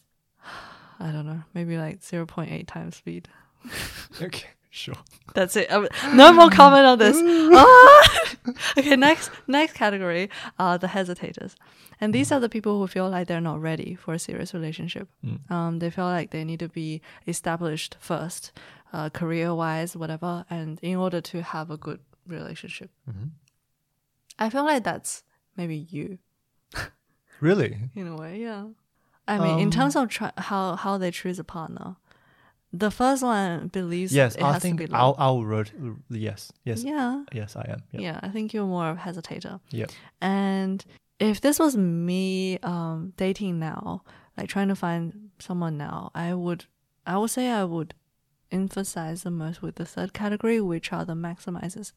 [0.99, 3.27] I don't know, maybe like zero point eight times speed.
[4.21, 4.95] Okay, sure.
[5.33, 5.71] That's it.
[5.71, 7.17] Um, no more comment on this.
[7.53, 8.07] Ah!
[8.77, 11.55] okay, next next category are the hesitators,
[11.99, 15.07] and these are the people who feel like they're not ready for a serious relationship.
[15.49, 18.51] Um, they feel like they need to be established first,
[18.93, 22.89] uh, career wise, whatever, and in order to have a good relationship.
[24.39, 25.23] I feel like that's
[25.55, 26.17] maybe you
[27.41, 27.77] Really?
[27.95, 28.65] in a way, yeah.
[29.27, 31.95] I mean, in terms of how how they choose a partner,
[32.73, 34.81] the first one believes Yes, it I think.
[34.93, 35.71] I'll I'll wrote
[36.09, 37.23] yes yes yeah.
[37.33, 37.83] yes I am.
[37.91, 38.01] Yeah.
[38.01, 39.59] Yeah, I think you're more of a hesitator.
[39.69, 39.87] Yeah.
[40.21, 40.83] And
[41.19, 44.03] if this was me um, dating now,
[44.37, 46.65] like trying to find someone now, I would,
[47.05, 47.93] I would say I would
[48.51, 51.93] emphasize the most with the third category, which are the maximizers.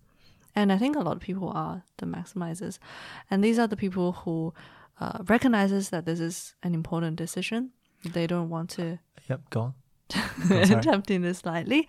[0.55, 2.79] And I think a lot of people are the maximizers,
[3.31, 4.55] and these are the people who
[5.01, 7.71] uh, recognizes that this is an important decision.
[8.05, 8.99] They don't want to
[9.29, 9.41] Yep.
[9.51, 9.75] Go on.
[10.51, 11.89] I'm attempting this lightly,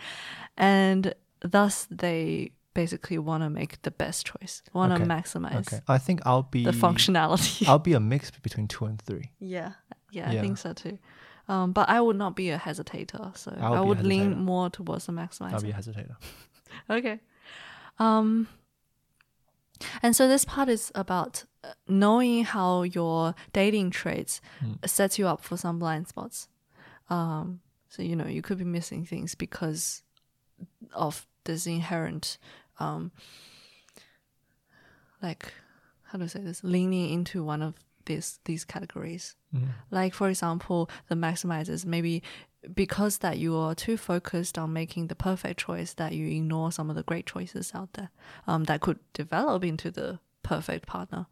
[0.58, 5.82] and thus they basically want to make the best choice, want to Okay, maximize Okay.
[5.88, 7.68] I think I'll be the functionality.
[7.68, 9.32] I'll be a mix between two and three.
[9.40, 9.74] yeah,
[10.12, 10.98] yeah, I think so too.
[11.48, 15.06] Um, but I would not be a hesitator, so I'll I would lean more towards
[15.06, 15.54] the maximizer.
[15.54, 15.64] I'll maximizer.
[15.64, 16.16] be a hesitator.
[16.90, 17.20] Okay.
[18.00, 18.48] Um
[20.02, 24.42] and so this part is about uh, knowing how your dating traits
[24.86, 26.48] sets you up for some blind spots.
[27.10, 30.04] Um so you know, you could be missing things because
[30.94, 32.38] of this inherent
[32.80, 33.12] um
[35.22, 35.54] like
[36.04, 37.76] how do I say this leaning into one of
[38.06, 39.36] these these categories.
[39.92, 42.22] Like for example, the maximizers maybe
[42.74, 46.90] because that you are too focused on making the perfect choice that you ignore some
[46.90, 48.10] of the great choices out there
[48.48, 51.28] um, that could develop into the perfect partner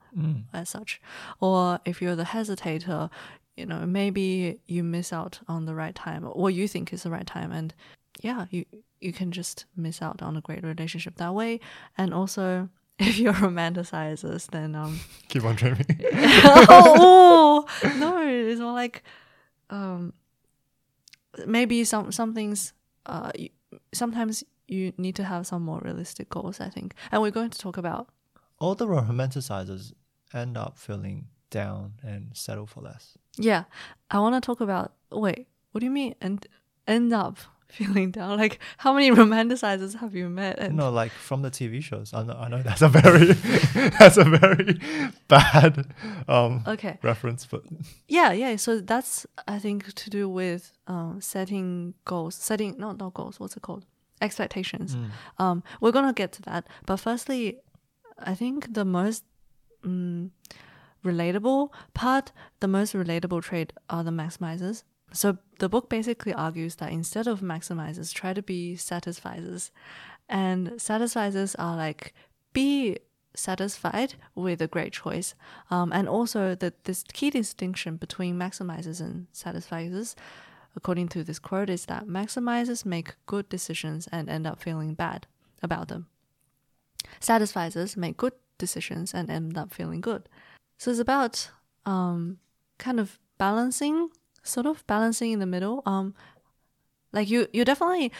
[0.54, 1.02] as such.
[1.40, 3.10] Or if you're the hesitator,
[3.58, 7.12] you know, maybe you miss out on the right time, or you think is the
[7.12, 7.74] right time, and
[8.22, 8.66] yeah, you
[9.02, 11.60] you can just miss out on a great relationship that way.
[11.98, 15.00] And also, if you're romanticizers, then um,
[15.30, 15.86] Keep on dreaming.
[16.14, 17.66] oh
[17.98, 19.04] no, it's more like
[19.70, 20.14] um
[21.48, 22.74] maybe some some things
[23.06, 23.50] uh you,
[23.94, 27.58] sometimes you need to have some more realistic goals i think and we're going to
[27.58, 28.08] talk about
[28.60, 29.94] All the romanticizers
[30.34, 33.18] end up feeling down and settle for less.
[33.38, 33.64] yeah
[34.12, 36.46] i want to talk about wait what do you mean and
[36.88, 37.38] end up
[37.74, 38.38] feeling down?
[38.38, 40.60] Like how many romanticizers have you met?
[40.60, 42.14] And No, like from the TV shows.
[42.14, 43.34] I know, I know that's a very
[44.00, 44.80] that's a very
[45.28, 45.86] bad
[46.28, 46.98] um okay.
[47.02, 47.64] reference, but
[48.08, 53.14] yeah yeah so that's i think to do with um setting goals setting not not
[53.14, 53.86] goals what's it called?
[54.22, 54.96] Expectations.
[55.38, 57.58] Um we're gonna get to that but firstly
[58.20, 59.24] i think the most
[59.86, 60.30] mm,
[61.04, 64.84] relatable part the most relatable trait are the maximizers
[65.14, 69.72] so the book basically argues that instead of maximizers try to be satisficers
[70.28, 72.14] and satisficers are like
[72.54, 72.98] be
[73.36, 75.36] satisfied with a great choice.
[75.70, 80.16] Um, and also the this key distinction between maximizers and satisficers,
[80.76, 85.28] according to this quote, is that maximizers make good decisions and end up feeling bad
[85.62, 86.08] about them.
[87.20, 90.30] Satisficers make good decisions and end up feeling good.
[90.78, 91.50] So it's about
[91.86, 92.40] um,
[92.78, 94.10] kind of balancing,
[94.44, 95.82] sort of balancing in the middle.
[95.86, 96.14] Um,
[97.12, 98.12] like you, you definitely.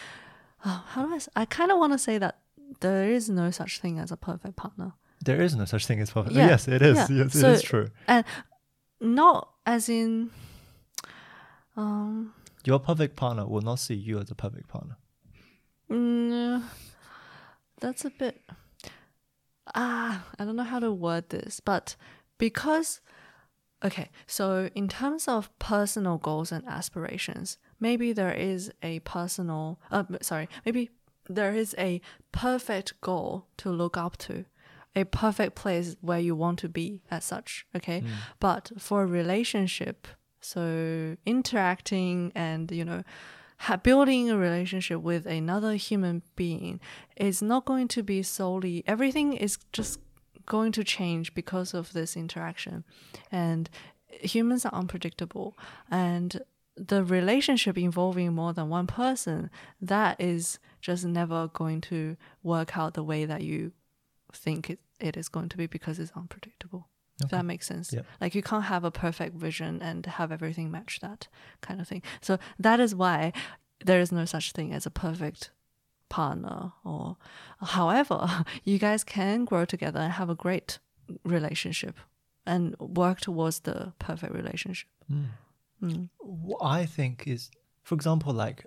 [0.64, 1.42] Uh, how do I?
[1.42, 2.38] I kind of want to say that
[2.80, 4.92] there is no such thing as a perfect partner.
[5.24, 6.34] there is no such thing as perfect.
[6.34, 6.96] Yeah, Yes, it is.
[6.96, 7.06] yeah.
[7.24, 7.88] Yes, So- it is true.
[8.08, 8.24] and
[9.00, 10.30] not as in
[11.76, 12.32] um
[12.64, 14.96] your perfect partner will not see you as a perfect partner.
[15.90, 16.62] Mm,
[17.80, 18.40] that's a bit.
[19.74, 21.96] Ah, I don't know how to word this, but
[22.38, 23.00] because.
[23.84, 29.78] Okay, so in terms of personal goals and aspirations, maybe there is a personal.
[29.90, 30.90] Uh, sorry, maybe
[31.28, 32.00] there is a
[32.32, 34.46] perfect goal to look up to,
[34.96, 37.66] a perfect place where you want to be as such.
[37.76, 38.02] Okay,
[38.40, 40.08] but for a relationship,
[40.40, 43.02] so interacting and you know
[43.58, 46.80] ha- building a relationship with another human being
[47.16, 49.98] is not going to be solely everything is just
[50.46, 52.84] going to change because of this interaction.
[53.30, 53.68] And
[54.08, 55.56] humans are unpredictable.
[55.90, 56.40] And
[56.76, 59.50] the relationship involving more than one person
[59.80, 63.72] that is just never going to work out the way that you
[64.32, 66.88] think it, it is going to be because it's unpredictable.
[67.22, 67.92] If that makes sense?
[67.92, 68.06] Yep.
[68.20, 71.28] like you can't have a perfect vision and have everything match that
[71.60, 72.02] kind of thing.
[72.20, 73.32] So that is why
[73.84, 75.50] there is no such thing as a perfect
[76.16, 77.16] partner or
[77.78, 78.18] however
[78.64, 80.78] you guys can grow together and have a great
[81.36, 81.96] relationship
[82.46, 84.88] and work towards the perfect relationship
[85.82, 86.08] Mm.
[86.18, 87.50] What I think is,
[87.82, 88.64] for example, like,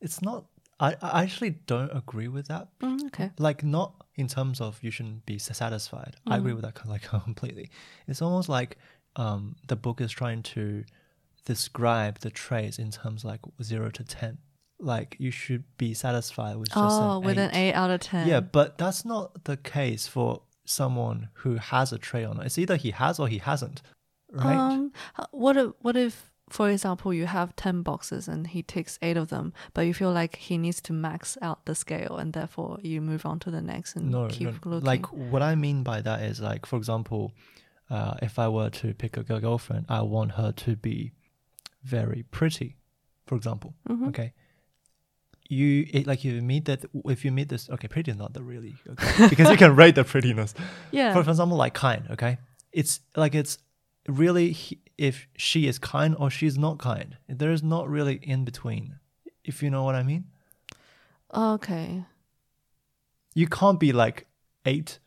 [0.00, 0.46] it's not.
[0.78, 2.68] I, I actually don't agree with that.
[2.80, 6.16] Mm, okay Like, not in terms of you shouldn't be satisfied.
[6.26, 7.70] I agree with that kind of like completely.
[8.06, 8.76] It's almost like
[9.16, 10.84] um, the book is trying to
[11.46, 14.38] describe the traits in terms like zero to ten.
[14.78, 17.72] Like you should be satisfied with just oh an with an eight.
[17.72, 22.26] out of 10 Yeah, but that's not the case for someone who has a trait
[22.26, 22.46] or not.
[22.46, 23.80] It's either he has or he hasn't,
[24.32, 24.56] right?
[24.56, 24.92] Um,
[25.30, 29.28] what if, what if, for example, you have ten boxes and he takes eight of
[29.28, 33.00] them, but you feel like he needs to max out the scale, and therefore you
[33.00, 34.86] move on to the next and no, keep no, looking.
[34.86, 37.32] like what I mean by that is like, for example,
[37.88, 41.12] uh, if I were to pick a girlfriend, I want her to be
[41.82, 42.76] very pretty,
[43.26, 43.74] for example.
[43.88, 44.08] Mhm.
[44.08, 44.32] Okay.
[45.48, 48.74] You it, like you meet that if you meet this okay pretty not the really
[48.90, 49.28] okay?
[49.32, 50.54] Because you can rate the prettiness.
[50.90, 52.38] Yeah, for, for example like kind okay?
[52.72, 53.58] It's like it's
[54.08, 57.16] really he- if she is kind or she's not kind.
[57.28, 58.96] There is not really in between
[59.44, 60.24] if you know what i mean.
[61.32, 62.04] Okay.
[63.34, 64.26] you can't be like
[64.64, 64.98] eight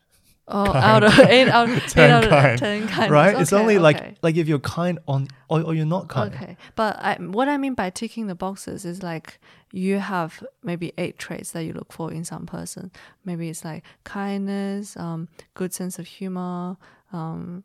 [0.52, 0.76] Oh, Kind.
[0.84, 3.10] out of eight out, eight 10 out of kind, ten kind.
[3.10, 3.82] right it's only okay.
[3.82, 7.48] like like if you're kind on or, or you're not kind Okay, but I, what
[7.48, 9.38] I mean by ticking the boxes is like
[9.72, 12.90] you have maybe eight traits that you look for in some person.
[13.24, 16.76] Maybe it's like kindness, um, good sense of humor,
[17.12, 17.62] um,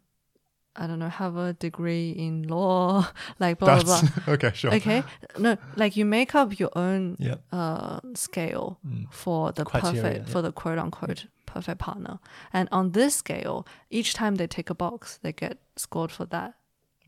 [0.77, 3.07] I don't know, have a degree in law,
[3.39, 4.09] like blah blah blah.
[4.33, 5.03] okay sure Okay,
[5.37, 9.11] no, like you make up your own yeah uh scale Mm.
[9.11, 10.33] for the Criteria, perfect yeah.
[10.33, 12.19] for the quote unquote perfect partner,
[12.51, 16.55] and on this scale, each time they tick a box, they get scored for that.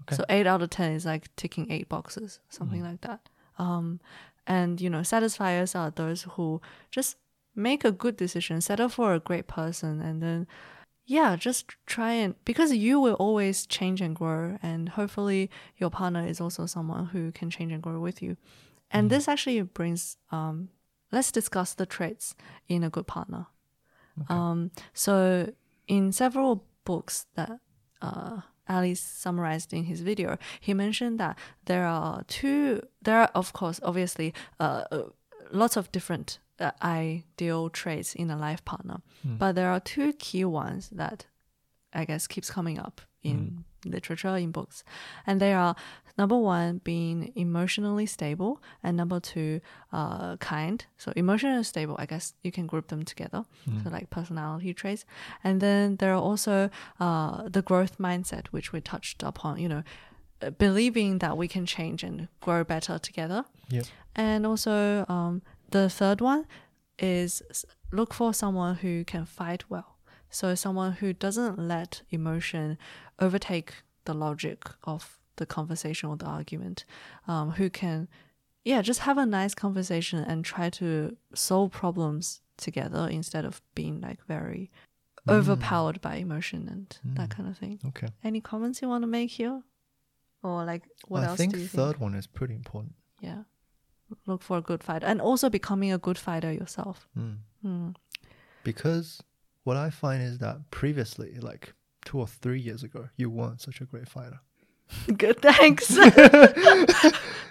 [0.03, 0.15] Okay.
[0.15, 2.85] So eight out of ten is like ticking eight boxes, something Mm.
[2.91, 3.21] like that.
[3.59, 3.99] Um,
[4.45, 6.61] and you know, satisfiers are those who
[6.91, 7.17] just
[7.55, 10.47] make a good decision, settle for a great person, and then
[11.07, 16.27] yeah, just try and because you will always change and grow, and hopefully your partner
[16.27, 18.35] is also someone who can change and grow with you.
[18.91, 20.69] And this actually brings um,
[21.11, 22.35] let's discuss the traits
[22.67, 23.47] in a good partner.
[24.29, 25.53] Um, so
[25.87, 27.59] in several books that
[28.01, 32.81] uh, Ali summarized in his video, he mentioned that there are two.
[33.01, 34.83] There are, of course, obviously, uh,
[35.51, 39.01] lots of different uh, ideal traits in a life partner,
[39.39, 41.25] but there are two key ones that
[41.93, 44.83] I guess keeps coming up in literature in books,
[45.25, 45.75] and they are
[46.17, 49.61] number one being emotionally stable, and number two,
[49.91, 50.85] uh, kind.
[50.97, 53.45] So emotionally stable, I guess you can group them together.
[53.83, 55.05] So like personality traits,
[55.43, 56.69] and then there are also
[56.99, 59.59] uh, the growth mindset, which we touched upon.
[59.59, 59.83] You know,
[60.57, 63.45] believing that we can change and grow better together.
[63.69, 63.83] yeah
[64.15, 65.41] And also, um,
[65.71, 66.45] the third one
[66.99, 67.41] is
[67.91, 69.97] look for someone who can fight well.
[70.29, 72.77] So, someone who doesn't let emotion
[73.19, 73.73] overtake
[74.05, 76.83] the logic of the conversation or the argument,
[77.27, 78.07] um, who can,
[78.65, 84.01] yeah, just have a nice conversation and try to solve problems together instead of being
[84.01, 84.71] like very
[85.29, 87.79] overpowered by emotion and that kind of thing.
[87.85, 89.61] okay Any comments you want to make here?
[90.43, 92.01] Or like, what i else think do you third think?
[92.01, 93.43] one is pretty important Yeah.
[94.25, 97.07] Look for a good fighter and also becoming a good fighter yourself.
[97.17, 97.37] Mm.
[97.61, 97.89] Hmm.
[98.63, 99.21] because
[99.63, 101.73] what I find is that previously, like
[102.05, 104.39] two or three years ago, you weren't such a great fighter.
[105.17, 105.97] Good, thanks.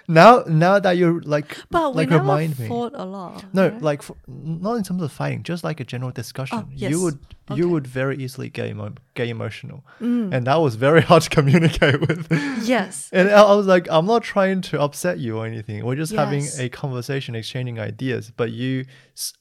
[0.09, 2.69] Now, now that you're like, but we like never remind me.
[2.69, 3.43] fought a lot.
[3.53, 3.81] No, right?
[3.81, 6.59] like for, not in terms of fighting, just like a general discussion.
[6.59, 6.91] Oh, yes.
[6.91, 7.19] You would
[7.51, 7.59] Okay.
[7.59, 10.33] you would very easily get emo- get emotional, Mm.
[10.33, 12.25] and that was very hard to communicate with.
[12.63, 13.09] yes.
[13.11, 15.83] And I I was like, I'm not trying to upset you or anything.
[15.85, 18.31] We're just having a conversation, exchanging ideas.
[18.35, 18.85] But you,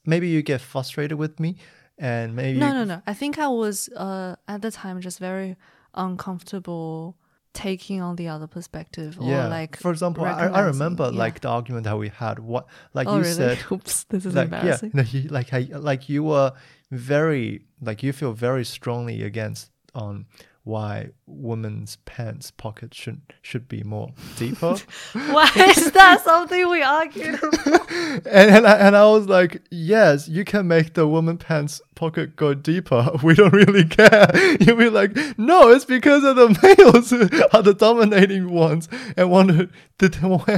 [0.04, 1.58] maybe you get frustrated with me,
[1.96, 3.02] and maybe No, no, no.
[3.06, 5.54] I think I was uh, at the time just very
[5.94, 7.16] uncomfortable
[7.56, 9.48] taking on the other perspective or yeah.
[9.48, 9.76] like.
[9.76, 11.18] for example, I, I remember yeah.
[11.18, 12.38] like the argument that we had.
[12.38, 13.32] What like oh, you really?
[13.32, 14.90] said, Oops, this is like yeah, embarrassing.
[14.94, 16.52] no, you, like I, like you were
[16.90, 20.26] very like you feel very strongly against on
[20.66, 24.74] why women's pants pockets should should be more deeper.
[25.12, 27.90] Why is that something we argued about?
[28.26, 32.34] and and I, and I was like, yes, you can make the woman pants pocket
[32.36, 33.10] go deeper.
[33.22, 34.30] We don't really care.
[34.60, 37.22] You'll be like, no, it's because of the males who
[37.52, 39.68] are the dominating ones and want to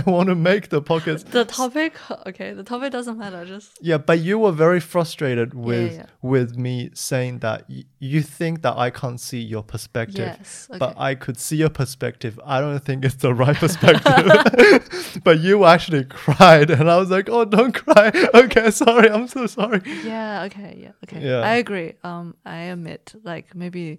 [0.06, 1.22] want to make the pockets.
[1.22, 1.94] The topic,
[2.26, 3.44] okay, the topic doesn't matter.
[3.44, 6.06] Just Yeah, but you were very frustrated with yeah.
[6.22, 9.98] with me saying that y- you think that I can't see your perspective.
[10.09, 10.79] Yes, okay.
[10.79, 12.39] But I could see your perspective.
[12.45, 15.20] I don't think it's the right perspective.
[15.25, 19.11] but you actually cried, and I was like, "Oh, don't cry." Okay, sorry.
[19.11, 19.83] I'm so sorry.
[20.05, 21.20] yeah, okay, yeah, okay.
[21.20, 21.41] Yeah.
[21.41, 21.95] I agree.
[22.05, 23.99] Um, I admit, like maybe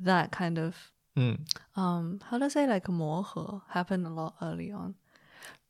[0.00, 0.74] that kind of
[1.16, 1.38] Mm.
[1.74, 4.94] um, how do I say like 磨合 happened a lot early on.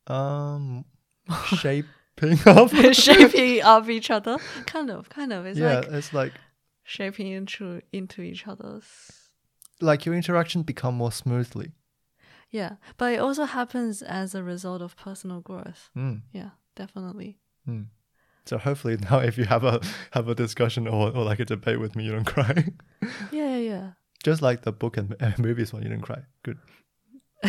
[0.07, 0.85] Um,
[1.57, 2.71] shaping up.
[2.93, 4.37] shaping of each other.
[4.67, 5.47] Kind of, kind of.
[5.47, 6.33] It's yeah, like it's like
[6.85, 8.87] shaping into into each other's.
[9.81, 11.73] Like your interaction become more smoothly.
[12.51, 15.91] Yeah, but it also happens as a result of personal growth.
[15.97, 16.23] Mm.
[16.33, 17.39] Yeah, definitely.
[17.69, 17.87] Mm.
[18.47, 19.81] So hopefully now, if you have a
[20.13, 22.65] have a discussion or, or like a debate with me, you don't cry.
[23.31, 23.91] Yeah, yeah, yeah.
[24.25, 26.23] Just like the book and uh, movies one, you don't cry.
[26.43, 26.59] Good.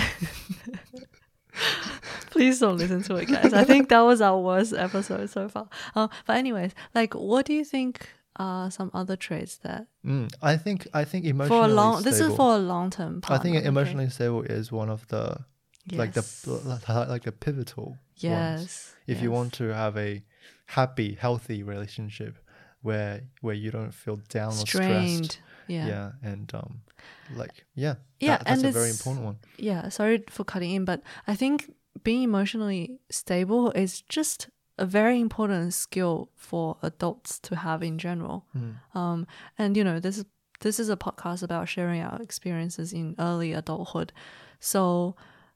[2.30, 3.54] Please don't listen to it, guys.
[3.54, 5.68] I think that was our worst episode so far.
[5.96, 8.08] Uh, but anyways, like, what do you think
[8.40, 10.32] are some other traits that Mm.
[10.42, 12.02] I think I think emotionally for a long?
[12.04, 13.22] This is stable- for a long term.
[13.28, 15.46] I think emotionally stable is one of the
[15.92, 16.24] like the
[17.10, 18.00] like the pivotal ones.
[18.16, 18.96] yes.
[19.08, 20.24] If you want to have a
[20.68, 22.38] happy, healthy relationship
[22.82, 25.40] where where you don't feel down or stressed.
[25.68, 25.88] Yeah.
[25.88, 25.88] yeah.
[25.88, 26.12] Yeah.
[26.32, 26.82] and um
[27.36, 27.96] like yeah.
[28.20, 29.38] Yeah, that- that's and a very important one.
[29.58, 29.90] Yeah.
[29.90, 34.48] Sorry for cutting in, but I think being emotionally stable is just
[34.80, 38.46] a very important skill for adults to have in general.
[38.56, 38.76] Mm.
[39.00, 39.28] Um,
[39.58, 40.26] and you know, this is
[40.62, 44.12] this is a podcast about sharing our experiences in early adulthood.
[44.60, 45.16] So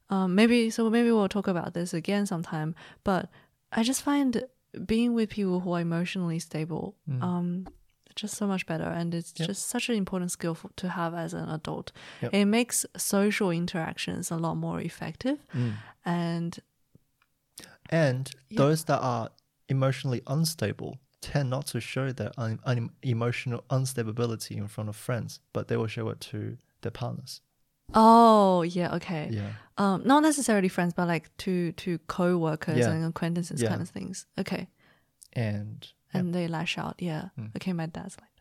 [0.09, 2.75] um, maybe so maybe we'll talk about this again sometime.
[3.03, 3.29] But
[3.71, 4.43] I just find
[4.85, 7.67] being with people who are emotionally stable um,
[8.15, 9.39] just so much better, and it's Mm.
[9.39, 9.47] Yep.
[9.49, 11.91] just such an important skill for, to have as an adult.
[12.21, 12.33] Yep.
[12.33, 15.73] It makes social interactions a lot more effective, Mm.
[16.05, 16.59] and
[17.89, 18.57] And Yeah.
[18.57, 19.29] those that are
[19.69, 25.39] emotionally unstable tend not to show their un- un- emotional unstability in front of friends,
[25.53, 27.41] but they will show it to their partners.
[27.93, 29.29] oh yeah, okay.
[29.31, 29.51] Yeah.
[29.77, 32.91] um, not necessarily friends, but like to to co-workers Yeah.
[32.91, 33.69] and acquaintances Yeah.
[33.69, 34.25] kind of things.
[34.37, 34.67] Okay,
[35.33, 36.19] And yeah.
[36.19, 36.95] and they lash out.
[37.01, 37.29] Yeah.
[37.37, 37.55] Mm.
[37.57, 38.33] Okay, my dad's like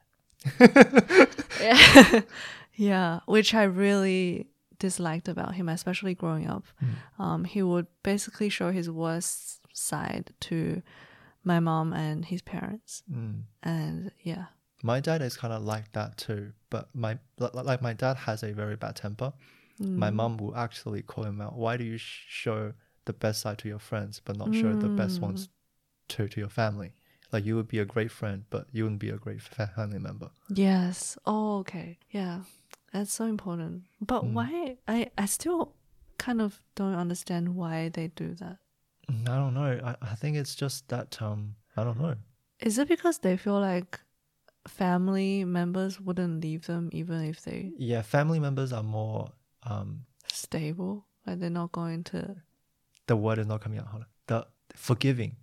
[0.75, 1.29] that.
[1.61, 2.21] yeah.
[2.75, 4.47] yeah, which I really
[4.87, 6.65] disliked about him, especially growing up.
[6.83, 6.95] Mm.
[7.25, 10.83] Um, he would basically show his worst side to
[11.45, 13.43] my mom and his parents, Mm.
[13.63, 14.45] and yeah,
[14.85, 16.43] My dad is kind of like that too,
[16.75, 19.31] but my like my dad has a very bad temper.
[20.05, 20.15] My Mm.
[20.21, 21.55] mom will actually call him out.
[21.65, 21.99] Why do you
[22.43, 22.61] show
[23.09, 25.23] the best side to your friends, but not show the best Mm.
[25.29, 25.41] ones
[26.13, 26.91] to to your family?
[27.33, 29.41] Like you would be a great friend, but you wouldn't be a great
[29.77, 30.31] family member.
[30.49, 31.17] Yes.
[31.25, 31.99] Oh, okay.
[32.19, 32.37] Yeah.
[32.93, 33.85] That's so important.
[34.01, 34.33] But Mm.
[34.35, 35.75] why I I still
[36.19, 38.59] kind of don't understand why they do that.
[39.11, 39.81] Mm, I don't know.
[39.85, 42.15] I, I think it's just that um I don't know.
[42.61, 43.99] Is it because they feel like
[44.69, 49.33] family members wouldn't leave them even if they Yeah, family members are more
[49.65, 51.07] um stable?
[51.27, 52.37] Like they're not going to
[53.07, 53.87] the word is not coming out.
[53.89, 54.09] Hold on.
[54.27, 54.47] The
[54.77, 55.37] forgiving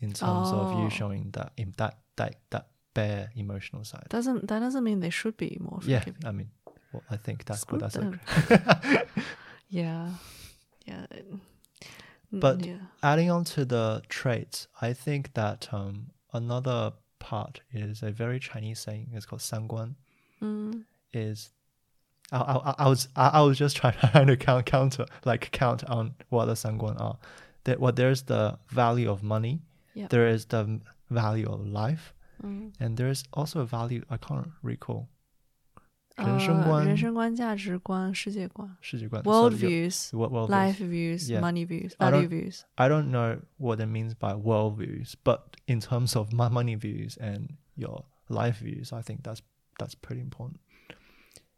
[0.00, 0.76] in terms of Oh.
[0.78, 4.06] you showing that that that that bare emotional side.
[4.08, 5.92] doesn't that doesn't mean they should be more forgiving.
[5.92, 6.26] yeah, forgiving.
[6.26, 6.50] I mean,
[6.92, 8.20] well, I think that's Screw what them.
[9.70, 10.08] Yeah.
[10.84, 11.06] Yeah.
[12.32, 12.74] Mm, but yeah.
[13.02, 18.80] adding on to the traits, I think that um, another part is a very Chinese
[18.80, 19.10] saying.
[19.14, 19.94] It's called sanguan.
[20.42, 20.84] Mm.
[21.12, 21.50] Is
[22.32, 26.14] I, I, I was I, I was just trying to count counter like count on
[26.28, 27.18] what the sanguan are.
[27.64, 29.60] That what well, there's the value of money.
[29.94, 30.10] Yep.
[30.10, 30.80] There is the
[31.10, 32.14] value of life,
[32.44, 32.72] mm.
[32.78, 35.08] and there is also a value I can't recall
[36.19, 41.41] 人生观、呃、人生观、价值观、世界观世界观 world so your- views, What world life views, Yeah.
[41.41, 42.61] money views, I value don't- views.
[42.75, 46.75] I don't know what it means by world views, but in terms of my money
[46.75, 49.41] views and your life views, I think that's
[49.77, 50.61] that's pretty important.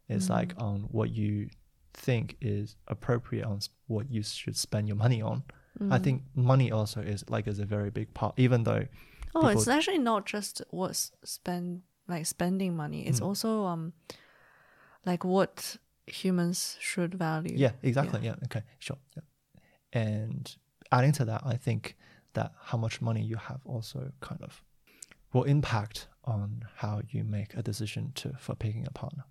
[0.10, 1.50] It's like on what you
[1.94, 5.44] think is appropriate on s- what you should spend your money on.
[5.80, 6.04] I Mm.
[6.04, 8.88] think money also is like is a very big part, even though
[9.36, 13.06] Oh, it's people- actually not just what's spend like spending money.
[13.06, 13.26] It's Mm.
[13.28, 13.94] also um
[15.07, 15.77] like what
[16.07, 17.55] humans should value.
[17.57, 18.21] Yeah, exactly.
[18.23, 18.35] Yeah.
[18.45, 18.63] Okay.
[18.79, 18.99] Sure.
[19.17, 19.23] Yeah.
[19.93, 20.57] And
[20.91, 21.97] adding to that, I think
[22.35, 24.63] that how much money you have also kind of
[25.33, 29.25] will impact on how you make a decision to for picking a partner.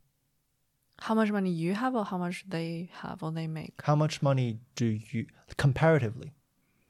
[0.99, 3.81] How much money you have or how much they have or they make.
[3.83, 5.25] How much money do you
[5.57, 6.33] comparatively?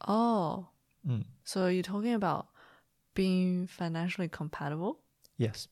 [0.08, 0.68] Oh.
[1.08, 2.48] Mm, So you're talking about
[3.14, 5.00] being financially compatible?
[5.38, 5.68] yes.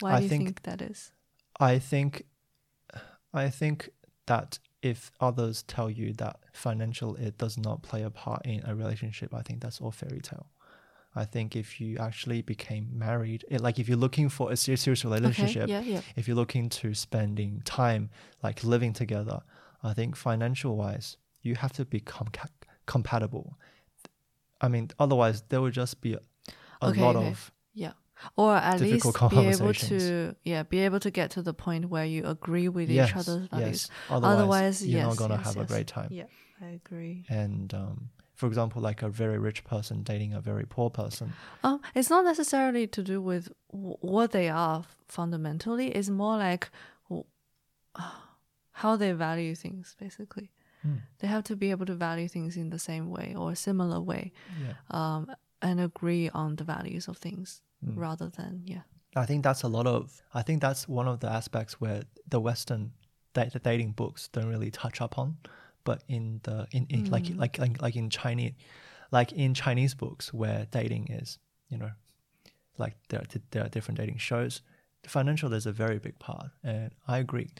[0.00, 1.12] Why I do you think- think, that is?
[1.60, 2.26] I think
[3.34, 3.90] I think
[4.26, 8.74] that if others tell you that financial it does not play a part in a
[8.74, 10.48] relationship, I think that's all fairy tale.
[11.14, 15.04] I think if you actually became married, it, like if you're looking for a serious,
[15.04, 15.72] relationship, Okay.
[15.72, 16.00] Yeah, yeah.
[16.16, 18.10] if you're looking to spending time
[18.42, 19.42] like living together,
[19.82, 22.30] I think financial wise, you have to be com-
[22.86, 23.58] compatible.
[24.60, 26.20] I mean, otherwise there would just be a,
[26.80, 27.28] a Okay, lot okay.
[27.28, 27.92] of Yeah.
[28.36, 32.04] Or at least be able to yeah, be able to get to the point where
[32.04, 33.88] you agree with yes, each other's values.
[33.90, 33.90] yes.
[34.10, 36.08] Otherwise, Otherwise, you're yes, not gonna have a great time.
[36.10, 36.24] Yeah,
[36.60, 37.24] I agree.
[37.28, 41.32] And um, for example, like a very rich person dating a very poor person.
[41.64, 45.88] Um, it's not necessarily to do with w- what they are fundamentally.
[45.88, 46.70] It's more like
[47.08, 47.24] w-
[48.72, 49.94] how they value things.
[49.98, 50.50] Basically,
[50.82, 50.96] Hmm.
[51.18, 54.00] they have to be able to value things in the same way or a similar
[54.00, 54.74] way, Yeah.
[54.90, 55.30] um,
[55.60, 57.96] and agree on the values of things Mm.
[57.96, 58.82] rather than yeah.
[59.16, 60.22] I think that's a lot of.
[60.32, 62.92] I think that's one of the aspects where the Western
[63.34, 65.36] da- the dating books don't really touch upon,
[65.84, 67.38] but in the in, in like, Mm.
[67.38, 68.54] like like like in Chinese,
[69.10, 71.38] like in Chinese books where dating is,
[71.68, 71.90] you know,
[72.78, 74.62] like there are, there are different dating shows.
[75.02, 77.50] The financial is a very big part, and I agree.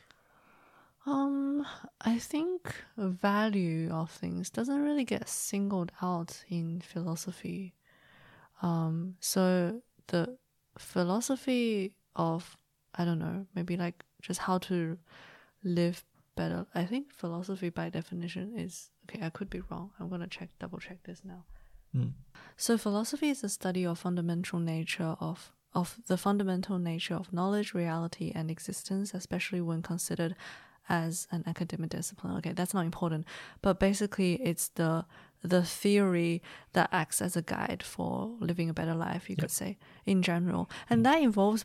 [1.05, 1.67] Um,
[2.01, 7.75] I think value of things doesn't really get singled out in philosophy.
[8.63, 9.83] Um, so
[10.13, 10.37] the
[10.79, 12.57] philosophy of
[12.95, 14.99] I don't know, maybe like just how to
[15.65, 16.05] live
[16.37, 16.67] better.
[16.75, 19.25] I think philosophy by definition is okay.
[19.25, 19.91] I could be wrong.
[19.99, 21.45] I'm gonna check, double check this now.
[21.97, 22.13] Mm.
[22.57, 27.73] So philosophy is the study of fundamental nature of of the fundamental nature of knowledge,
[27.73, 30.37] reality, and existence, especially when considered
[30.89, 32.37] as an academic discipline.
[32.37, 33.27] Okay, that's not important,
[33.63, 35.07] but basically, it's the
[35.43, 36.43] the theory
[36.73, 39.29] that acts as a guide for living a better life.
[39.29, 39.43] You Yep.
[39.43, 41.65] could say in general, and that involves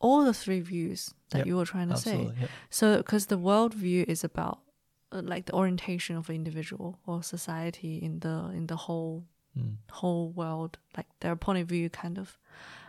[0.00, 2.12] all the three views that Yep, you were trying to say.
[2.14, 2.40] Absolutely.
[2.42, 2.48] Yeah.
[2.70, 4.60] So, because the worldview is about
[5.12, 9.24] uh, like the orientation of an individual or society in the in the whole
[9.56, 9.76] Mm.
[9.92, 12.38] whole world, like their point of view, kind of.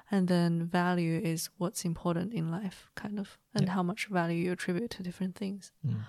[0.09, 4.51] And then value is what's important in life, kind of, and how much value you
[4.51, 5.71] attribute to different things.
[5.85, 6.05] Mm.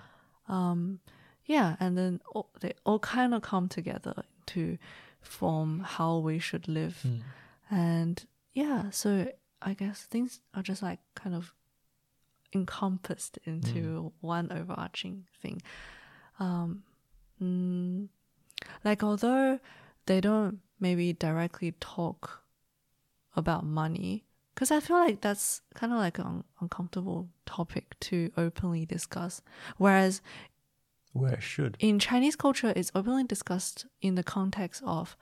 [0.51, 0.99] Um,
[1.47, 4.77] yeah, and then all, they all kind of come together to
[5.21, 7.01] form how we should live.
[7.05, 7.21] Mm.
[7.71, 11.53] And yeah, so I guess things are just like kind of
[12.53, 15.61] encompassed into one overarching thing.
[16.39, 16.83] Um,
[17.41, 18.07] mm,
[18.83, 19.59] like although
[20.05, 22.43] they don't maybe directly talk
[23.35, 28.31] about money, because I feel like that's kind of like an un- uncomfortable topic to
[28.37, 29.41] openly discuss.
[29.77, 30.21] Whereas
[31.14, 31.76] Where it should.
[31.78, 35.14] in Chinese culture, it's openly discussed in the context of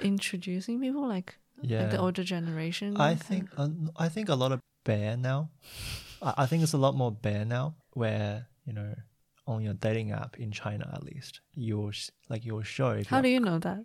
[0.00, 1.86] introducing people, like, like Yeah.
[1.88, 2.96] the older generation.
[2.96, 5.50] I kind think of- uh, I think a lot of bare now.
[6.22, 8.94] I, I think it's a lot more bare now, where you know,
[9.46, 13.20] on your dating app in China at least, you'll sh- like you'll show if How
[13.20, 13.84] do you're- you know that?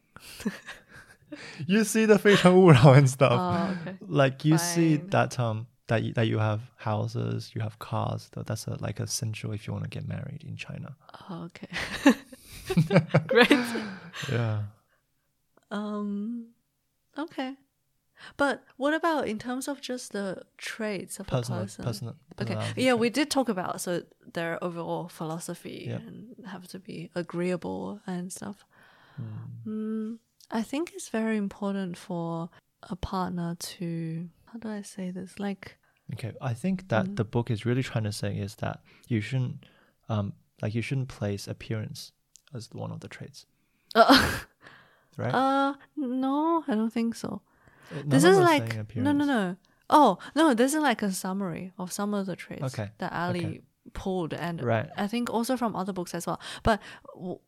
[1.67, 3.31] you see the 非诚勿扰 and stuff.
[3.34, 3.97] Oh, okay.
[4.07, 5.09] like you see Fine.
[5.09, 8.28] that um that you, that you have houses, you have cars.
[8.32, 10.96] Though that's a, like essential if you want to get married in China.
[11.28, 11.68] Oh, okay.
[13.28, 13.50] Great.
[14.30, 14.62] Yeah.
[15.70, 16.48] Um,
[17.16, 17.54] okay.
[18.36, 21.84] But what about in terms of just the traits of Personal, a person?
[21.84, 22.16] personal.
[22.40, 22.56] Okay.
[22.76, 24.02] Yeah, we did talk about so
[24.34, 25.96] their overall philosophy Yeah.
[25.96, 28.64] and have to be agreeable and stuff.
[29.20, 29.66] Mm.
[29.66, 30.18] Mm,
[30.50, 32.50] I think it's very important for
[32.82, 35.38] a partner to how do I say this?
[35.38, 35.76] Like
[36.14, 37.16] Okay, I think that Mm.
[37.16, 39.66] the book is really trying to say is that you shouldn't,
[40.08, 40.32] um,
[40.62, 42.12] like you shouldn't place appearance
[42.54, 43.46] as one of the traits,
[43.94, 44.38] uh,
[45.16, 45.34] right?
[45.34, 47.42] uh no, I don't think so.
[47.94, 49.56] Uh, this is like no no no.
[49.88, 53.46] Oh no, this is like a summary of some of the traits Okay, that Ali
[53.46, 53.60] okay.
[53.92, 54.88] pulled, and Right.
[54.96, 56.40] I think also from other books as well.
[56.62, 56.80] But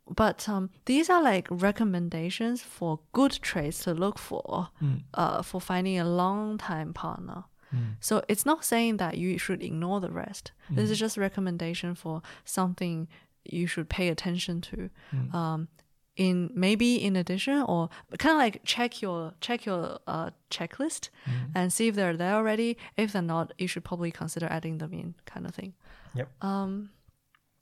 [0.08, 5.02] but um, these are like recommendations for good traits to look for, Mm.
[5.14, 7.44] uh, for finding a long time partner.
[7.74, 7.96] Mm.
[8.00, 10.52] So it's not saying that you should ignore the rest.
[10.70, 10.92] This Mm.
[10.92, 13.08] is just recommendation for something
[13.44, 14.90] you should pay attention to.
[15.12, 15.34] Mm.
[15.34, 15.68] Um,
[16.14, 17.88] in maybe in addition or
[18.18, 21.50] kind of like check your check your uh, checklist Mm.
[21.54, 22.76] and see if they're there already.
[22.98, 25.72] If they're not, you should probably consider adding them in, kind of thing.
[26.14, 26.28] Yep.
[26.44, 26.90] Um.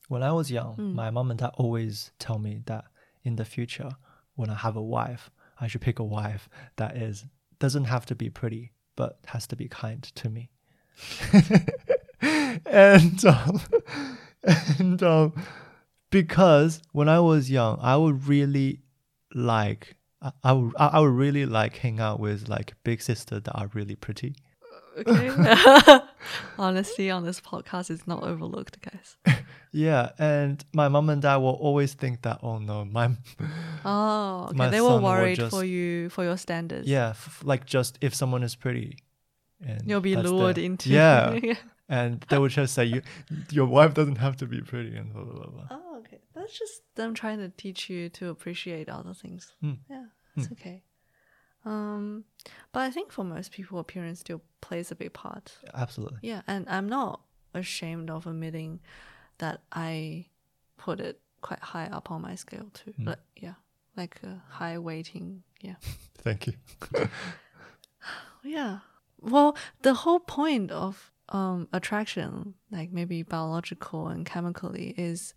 [0.09, 0.95] When I was young, Mm.
[0.95, 2.87] my mom and dad always tell me that
[3.23, 3.91] in the future,
[4.35, 5.31] when I have a wife,
[5.61, 7.27] I should pick a wife that is
[7.61, 10.51] doesn't have to be pretty, but has to be kind to me.
[12.67, 13.61] and um,
[14.79, 15.33] and um,
[16.11, 18.83] because when I was young, I would really
[19.35, 23.55] like I, I would I would really like hang out with like big sisters that
[23.55, 24.35] are really pretty.
[24.99, 25.99] Okay.
[26.59, 29.17] Honesty on this podcast is not overlooked, guys.
[29.73, 33.11] Yeah, and my mom and dad will always think that oh no, my
[33.85, 34.57] Oh, okay.
[34.57, 36.89] My they were worried just- for you for your standards.
[36.89, 38.99] yeah, f- like just if someone is pretty,
[39.65, 40.91] and You'll be lured the- into.
[40.91, 41.39] yeah,
[41.89, 43.03] and they would just say you,
[43.53, 45.51] your wife doesn't have to be pretty and blah blah blah.
[45.51, 45.67] blah.
[45.71, 46.19] Oh, okay.
[46.35, 49.53] That's just them trying to teach you to appreciate other things.
[49.63, 49.79] Mm.
[49.89, 50.07] Yeah,
[50.37, 50.83] it's okay.
[51.65, 52.25] Um,
[52.73, 55.59] but I think for most people, appearance still plays a big part.
[55.75, 56.19] Absolutely.
[56.23, 57.21] Yeah, and I'm not
[57.55, 58.81] ashamed of admitting
[59.39, 60.27] that I
[60.77, 62.95] put it quite high up on my scale too.
[62.99, 63.07] Mm.
[63.09, 63.55] Like, yeah,
[63.97, 65.43] like a high weighting.
[65.61, 65.77] Yeah.
[66.19, 66.55] Thank you.
[68.43, 68.79] Yeah.
[69.21, 75.35] Well, the whole point of um attraction, like maybe biological and chemically, is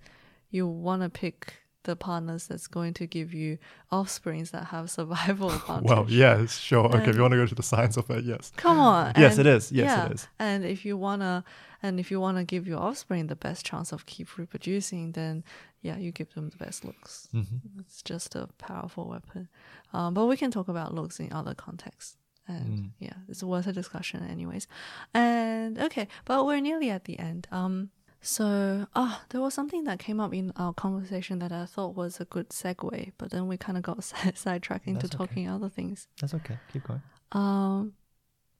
[0.49, 3.57] you want to pick the partners that's going to give you
[3.91, 5.89] offsprings that have survival advantage.
[5.89, 6.85] Well, yes, sure.
[6.85, 8.51] Okay, if you want to go to the science of it, yes.
[8.55, 9.13] Come on.
[9.17, 9.71] Yes, and- it is.
[9.71, 10.27] Yes, yeah, it is.
[10.39, 11.43] And if you wanna,
[11.81, 15.43] and if you wanna give your offspring the best chance of keep reproducing, then
[15.81, 17.27] yeah, you give them the best looks.
[17.31, 17.41] hmm
[17.79, 19.49] It's just a powerful weapon.
[19.93, 22.17] Um, but we can talk about looks in other contexts.
[22.47, 22.89] And Mm.
[22.99, 24.67] yeah, it's worth a discussion, anyways.
[25.13, 27.47] And okay, but we're nearly at the end.
[27.51, 27.89] Um,
[28.23, 32.21] so ah, there was something that came up in our conversation that I thought was
[32.21, 34.01] a good segue, but then we kind of got
[34.35, 35.17] sidetracked into okay.
[35.17, 36.07] talking other things.
[36.21, 36.57] That's okay.
[36.71, 37.01] Keep going.
[37.33, 37.93] Um,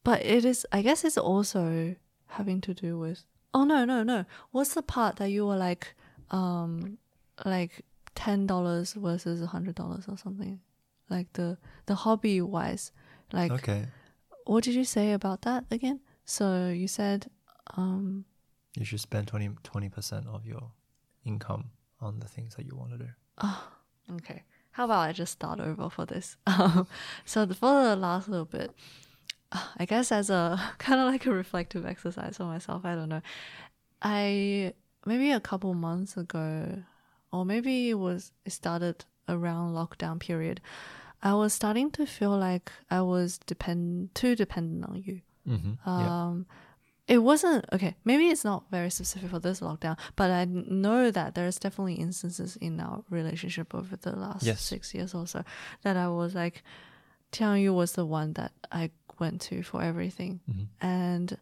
[0.03, 1.95] but it is, I guess, it's also
[2.27, 3.23] having to do with.
[3.53, 4.26] Oh no, no, no!
[4.52, 5.95] What's the part that you were like,
[6.30, 6.98] um,
[7.45, 7.85] like
[8.15, 10.60] ten dollars versus a hundred dollars or something,
[11.10, 12.91] like the the hobby wise,
[13.31, 13.85] like Okay.
[14.45, 16.02] what did you say about that again?
[16.26, 17.30] So you said,
[17.77, 18.26] um,
[18.76, 20.72] You should spend 20 percent of your
[21.26, 21.72] income
[22.02, 23.10] on the things that you want to do.
[24.16, 24.44] Okay.
[24.72, 26.36] How about I just start over for this?
[26.48, 26.88] Um,
[27.26, 28.72] so the, for the last little bit,
[29.78, 33.22] I guess as a kind of like a reflective exercise for myself, I don't know.
[34.02, 34.74] I
[35.06, 36.84] maybe a couple months ago,
[37.32, 40.60] or maybe it was it started around lockdown period.
[41.22, 45.22] I was starting to feel like I was depend too dependent on you.
[45.48, 45.74] Mm-hmm.
[45.86, 46.34] yeah.
[47.07, 47.95] It wasn't okay.
[48.05, 52.55] Maybe it's not very specific for this lockdown, but I know that there's definitely instances
[52.57, 54.61] in our relationship over the last Yes.
[54.61, 55.43] six years or so
[55.81, 56.63] that I was like,
[57.31, 60.67] Tian Yu was the one that I went to for everything, Mhm.
[60.81, 61.38] and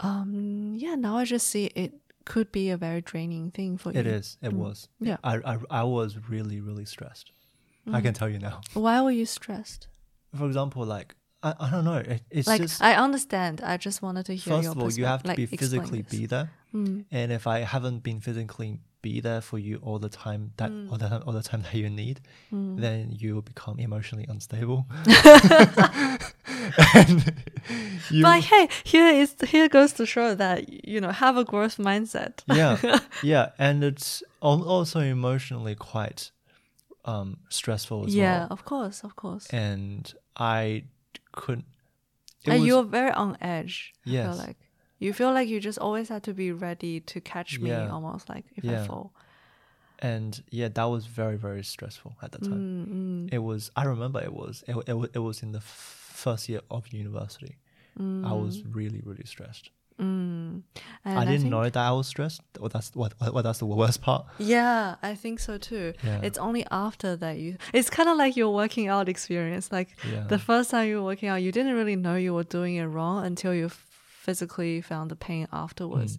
[0.00, 1.92] um, yeah, now I just see it
[2.24, 4.00] could be a very draining thing for you.
[4.00, 4.36] It is.
[4.42, 4.58] It Mm.
[4.58, 4.88] was.
[5.00, 5.16] Yeah.
[5.24, 7.32] I, I I was really really stressed.
[7.86, 8.02] I Mm.
[8.02, 8.60] can tell you now.
[8.74, 9.88] Why were you stressed?
[10.36, 11.98] For example, like I, I don't know.
[11.98, 13.60] It, it's like just I understand.
[13.62, 16.26] I just wanted to hear first of all, you have to perspective, be physically be
[16.26, 16.50] there.
[16.74, 17.04] Mm.
[17.10, 20.90] And if I haven't been physically be there for you all the time that Mm.
[20.90, 22.20] all the time all the time that you need,
[22.52, 22.80] Mm.
[22.80, 24.86] then you will become emotionally unstable.
[28.22, 32.42] But hey, here is here goes to show that you know have a growth mindset.
[32.46, 36.30] yeah, yeah, and it's also emotionally quite
[37.04, 38.40] um, stressful as yeah, well.
[38.40, 39.46] Yeah, of course, of course.
[39.50, 40.84] And I
[41.42, 41.66] couldn't.
[42.46, 43.76] and was- you're very on edge.
[44.04, 44.38] Yes.
[44.46, 44.56] like
[45.04, 47.88] you feel like you just always had to be ready to catch me, Yeah.
[47.96, 49.06] almost like if I fall.
[50.10, 52.60] and yeah, that was very very stressful at the time.
[52.60, 53.70] Mm, mm, It was.
[53.80, 54.54] I remember it was.
[54.70, 57.54] It, it, it was in the f- first year of university.
[58.00, 59.70] I was really really stressed.
[60.00, 60.62] Mm.
[61.04, 62.40] I didn't think- know that I was stressed.
[62.58, 64.26] Well, that's what, what, that's the worst part.
[64.38, 65.92] Yeah, I think so too.
[66.04, 66.20] Yeah.
[66.22, 67.56] It's only after that you.
[67.72, 69.70] It's kind of like your working out experience.
[69.72, 70.24] Like Yeah.
[70.28, 72.84] the first time you were working out, you didn't really know you were doing it
[72.86, 76.18] wrong until you physically found the pain afterwards.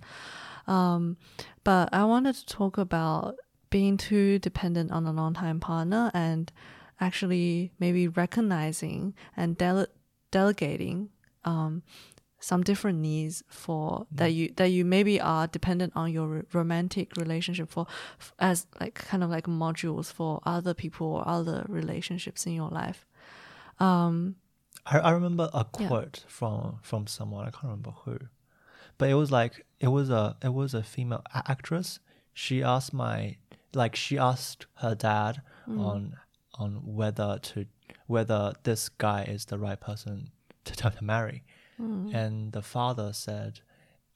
[0.68, 0.72] Mm.
[0.74, 1.18] Um,
[1.64, 3.36] but I wanted to talk about
[3.70, 6.52] being too dependent on a long time partner and
[7.00, 9.88] actually maybe recognizing and dele-
[10.32, 11.10] delegating
[11.46, 11.84] um,
[12.42, 17.16] some different needs for that you that you maybe are dependent on your r- romantic
[17.18, 17.86] relationship for
[18.20, 22.70] f- as like kind of like modules for other people or other relationships in your
[22.70, 23.06] life.
[23.80, 24.36] Um,
[24.86, 25.88] I, I remember a Yeah.
[25.88, 28.18] quote from from someone I can't remember who,
[28.98, 32.00] but it was like it was a it was a female actress.
[32.34, 33.38] She asked my
[33.74, 36.16] like she asked her dad on
[36.56, 37.66] on whether to
[38.08, 40.32] whether this guy is the right person
[40.66, 41.44] to, to marry,
[42.14, 43.62] and the father said,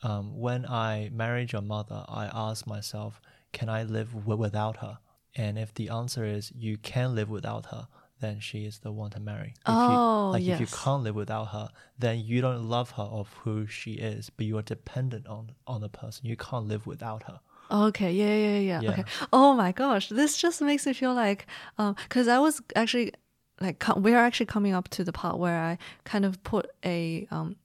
[0.01, 3.21] um, "When I married your mother, I asked myself,
[3.51, 4.99] can I live w- without her?
[5.35, 7.87] And if the answer is you can live without her."
[8.19, 9.53] Then she is the one to marry.
[9.67, 9.97] If Oh, you,
[10.33, 11.69] like if you can't live without her,
[11.99, 15.81] then you don't love her of who she is, but you are dependent on on
[15.81, 16.25] the person.
[16.27, 17.41] You can't live without her.
[17.69, 18.91] Okay, yeah, yeah, yeah, Yeah.
[18.91, 19.03] Okay.
[19.33, 23.13] Oh my gosh, this just makes me feel like, um, because I was actually,
[23.61, 27.27] like, we are actually coming up to the part where I kind of put a
[27.31, 27.55] um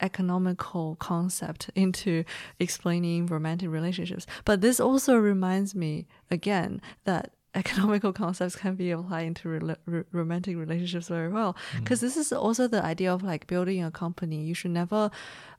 [0.00, 2.24] economical concept into
[2.58, 4.26] explaining romantic relationships.
[4.44, 10.06] But this also reminds me again that economical concepts can be applied into rela- r-
[10.12, 11.56] romantic relationships very well.
[11.80, 14.44] Because this is also the idea of like building a company.
[14.44, 15.10] You should never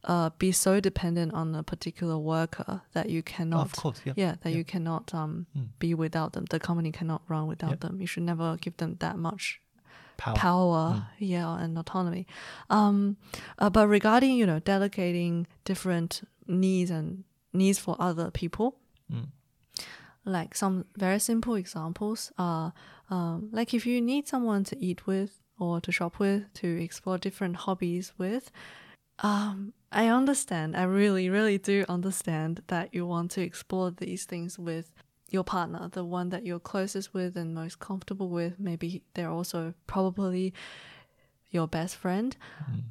[0.05, 4.13] uh, be so dependent on a particular worker that you cannot of course, yeah.
[4.15, 5.47] yeah that you cannot um
[5.79, 6.45] be without them.
[6.49, 7.79] The company cannot run without Yep.
[7.81, 7.99] them.
[7.99, 9.59] You should never give them that much
[10.19, 10.35] Power.
[10.35, 12.27] power yeah and autonomy
[12.69, 13.15] um
[13.57, 17.23] uh, but regarding you know delegating different needs and
[17.53, 18.75] needs for other people
[19.11, 19.29] Mm.
[20.25, 22.73] like some very simple examples are
[23.09, 27.17] um, like if you need someone to eat with or to shop with to explore
[27.17, 28.51] different hobbies with
[29.19, 34.59] um, i understand i really really do understand that you want to explore these things
[34.59, 34.91] with
[35.31, 39.73] your partner the one that you're closest with and most comfortable with maybe they're also
[39.87, 40.53] probably
[41.51, 42.35] your best friend.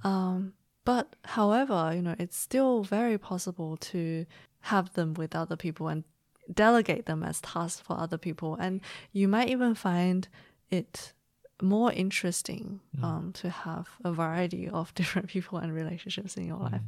[0.04, 0.52] Um,
[0.84, 4.26] but however you know it's still very possible to
[4.62, 6.04] have them with other people and
[6.52, 8.54] delegate them as tasks for other people.
[8.54, 8.80] And
[9.12, 10.28] you might even find
[10.70, 11.12] it
[11.60, 16.82] more interesting um, to have a variety of different people and relationships in your life.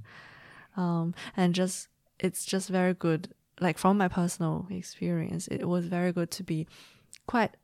[0.76, 6.12] Um, and just it's just very good like from my personal experience it was very
[6.12, 6.66] good to be
[7.26, 7.56] quite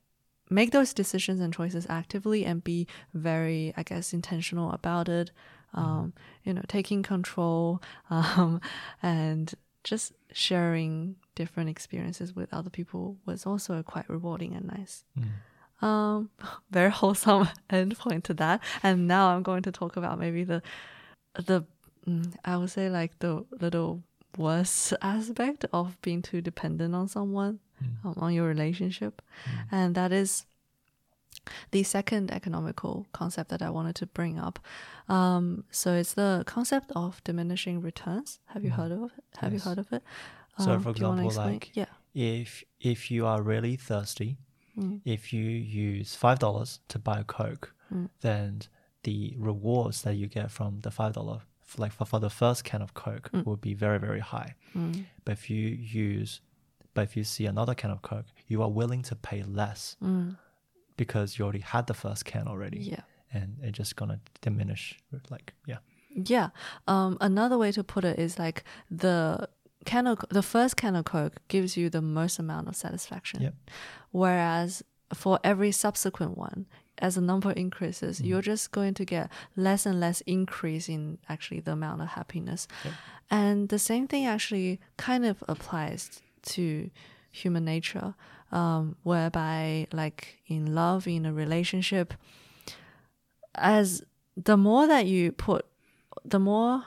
[0.51, 5.31] make those decisions and choices actively and be very i guess intentional about it.
[5.75, 8.61] Um, you know taking control um,
[9.03, 9.53] and
[9.85, 15.05] just sharing different experiences with other people was also quite rewarding and nice.
[15.83, 16.31] Um,
[16.71, 18.63] very wholesome end point to that.
[18.83, 20.63] And now i'm going to talk about maybe the
[21.35, 21.65] the
[22.09, 24.03] mm, i would say like the little
[24.39, 27.61] worst aspect of being too dependent on someone
[28.05, 29.23] um, on your relationship.
[29.71, 30.47] And that is
[31.71, 34.59] the second economical concept that I wanted to bring up.
[35.09, 38.41] Um, so it's the concept of diminishing returns.
[38.47, 39.25] Have you heard of it?
[39.39, 40.03] Have you heard of it?
[40.59, 44.39] So, Um, for you wanna example, like yeah, if if you are really thirsty,
[45.05, 47.75] if you use five dollars to buy a Coke,
[48.21, 48.63] then
[49.05, 51.43] the rewards that you get from the five dollar,
[51.77, 53.45] like for, for the first can of Coke, mm.
[53.45, 54.55] will be very very high.
[54.75, 55.05] Mm.
[55.25, 56.41] But if you use,
[56.95, 60.37] but if you see another can of Coke, you are willing to pay less mm.
[60.97, 63.01] because you already had the first can already, yeah.
[63.33, 64.99] and it's just gonna diminish.
[65.31, 65.79] Like yeah,
[66.15, 66.51] Yeah.
[66.89, 69.49] Um, another way to put it is like the
[69.85, 73.43] can of, the first can of Coke gives you the most amount of satisfaction.
[73.43, 73.55] Yep.
[74.11, 74.83] Whereas
[75.15, 76.67] for every subsequent one,
[76.99, 81.61] as the number increases, you're just going to get less and less increase in actually
[81.61, 82.67] the amount of happiness.
[83.31, 86.91] And the same thing actually kind of applies to
[87.31, 88.15] human nature,
[88.53, 92.15] um, whereby like in love, in a relationship,
[93.55, 94.03] as
[94.37, 95.67] the more that you put,
[96.25, 96.85] the more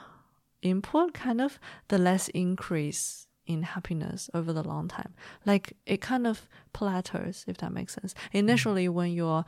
[0.62, 1.58] input, kind of,
[1.88, 5.14] the less increase in happiness over the long time.
[5.44, 8.14] Like it kind of plateaus, if that makes sense.
[8.32, 9.44] Initially, when you're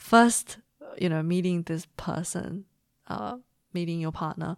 [0.00, 0.58] first,
[0.98, 2.64] you know, meeting this person,
[3.06, 3.36] uh,
[3.72, 4.56] meeting your partner.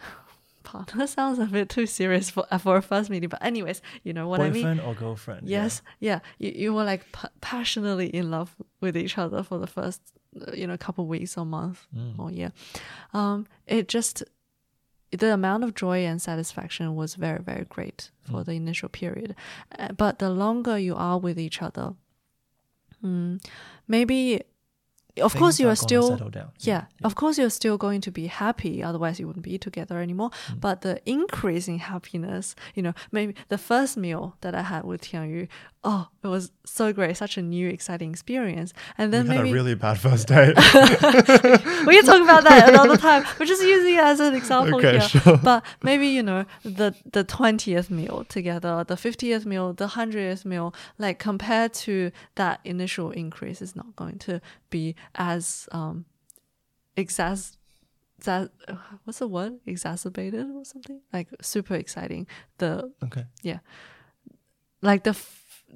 [0.62, 4.28] Partner sounds a bit too serious for for a first meeting, but anyways, you know
[4.28, 4.62] what I mean.
[4.62, 5.48] boyfriend or girlfriend.
[5.48, 6.20] Yes, yeah.
[6.38, 10.00] You, you were like pa- passionately in love with each other for the first,
[10.46, 11.86] uh, you know, couple weeks or month
[12.18, 12.52] or year.
[13.12, 14.22] Um, it just
[15.10, 19.34] the amount of joy and satisfaction was very very great for the initial period,
[19.78, 21.94] uh, but the longer you are with each other,
[23.02, 23.42] mm,
[23.88, 24.42] maybe
[25.20, 26.50] of course you are gonna still down.
[26.60, 30.30] yeah, of course you're still going to be happy otherwise you wouldn't be together anymore
[30.30, 30.60] Mm.
[30.60, 35.00] but the increase in happiness you know maybe the first meal that i had with
[35.02, 35.48] tianyu
[35.82, 37.16] oh it was so great.
[37.16, 38.72] Such a new exciting experience.
[38.98, 40.54] And then we had maybe a really bad first date.
[40.56, 43.24] we can talk about that another time.
[43.38, 45.00] We're just using it as an example Okay, here.
[45.00, 45.36] sure.
[45.38, 50.74] but maybe you know the the 20th meal together the 50th meal the 100th meal
[50.98, 56.04] like compared to that initial increase is not going to be as um
[56.96, 57.56] exas
[58.24, 58.50] that
[59.04, 59.60] what's the word?
[59.64, 61.00] Exacerbated or something?
[61.10, 62.26] Like super exciting.
[62.58, 63.24] The Okay.
[63.42, 63.60] Yeah.
[64.82, 65.14] Like the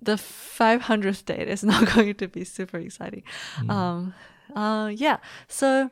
[0.01, 3.23] the 500th date is not going to be super exciting.
[3.69, 4.15] Um
[4.55, 5.19] uh yeah.
[5.49, 5.91] So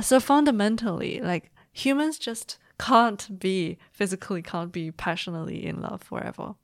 [0.00, 6.54] so fundamentally like humans just can't be physically can't be passionately in love forever.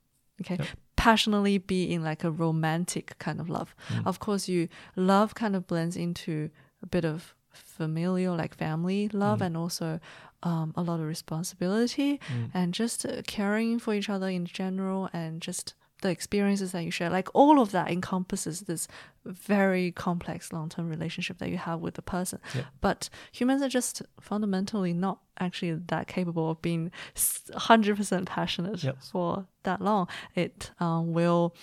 [0.41, 0.57] Okay?
[0.59, 0.67] Yep.
[0.97, 3.75] passionately be in like a romantic kind of love.
[4.05, 6.51] Of course you love kind of blends into
[6.83, 9.99] a bit of familial like family love and also
[10.45, 12.21] um, a lot of responsibility
[12.55, 16.91] and just uh, caring for each other in general and just the experiences that you
[16.91, 18.87] share like all of that encompasses this
[19.25, 22.65] very complex long-term relationship that you have with the person Yep.
[22.81, 29.03] but humans are just fundamentally not actually that capable of being 100% passionate Yep.
[29.03, 31.55] for that long it um, will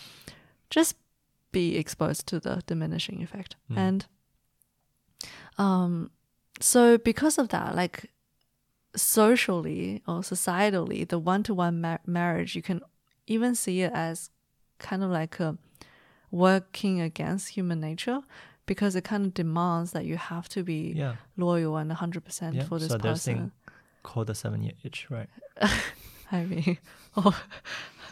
[0.70, 0.96] just
[1.52, 4.06] be exposed to the diminishing effect and
[5.58, 6.12] um
[6.60, 8.12] so because of that like
[8.96, 12.82] socially or societally the one-to-one marriage you can
[13.28, 14.30] even see it as
[14.80, 15.58] kind of like a
[16.32, 18.20] working against human nature
[18.66, 21.16] because it kind of demands that you have to be Yeah.
[21.38, 22.64] loyal and 100% Yeah.
[22.64, 23.52] for this so there's person thing
[24.04, 25.30] called the seven year itch, right?
[26.32, 26.78] I mean,
[27.18, 27.40] oh,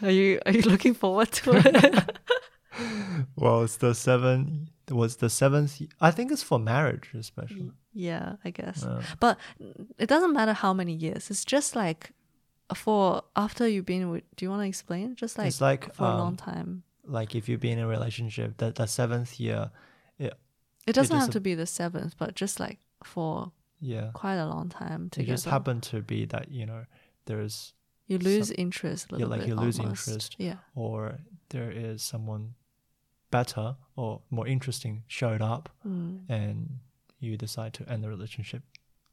[0.02, 2.16] are you are you looking forward to it?
[3.36, 4.70] well, it's the seven.
[4.90, 5.80] Was the seventh?
[6.00, 7.70] I think it's for marriage, especially.
[7.92, 8.84] yeah, I guess.
[8.84, 9.38] Uh, But
[9.98, 11.30] it doesn't matter how many years.
[11.30, 12.10] It's just like
[12.74, 14.22] for after you've been with.
[14.36, 15.16] Do you want to explain?
[15.16, 16.82] Just like, It's like, for a long um, time.
[17.06, 19.70] like if you've been in a relationship, that the seventh year,
[20.86, 24.46] It doesn't is have to be the seventh, but just like for yeah, quite a
[24.46, 26.84] long time it just happened to be that you know
[27.26, 27.72] there's
[28.06, 30.06] you lose interest a yeah, like you lose almost.
[30.08, 30.36] interest.
[30.38, 30.56] Yeah.
[30.74, 31.18] or
[31.48, 32.54] there is someone
[33.30, 36.20] better or more interesting showed up Mm.
[36.28, 36.78] and
[37.18, 38.62] you decide to end the relationship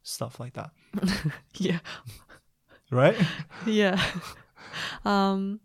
[0.02, 0.70] stuff like that
[1.56, 1.78] Yeah.
[2.92, 3.16] Right
[3.66, 4.00] Yeah.
[5.04, 5.60] um.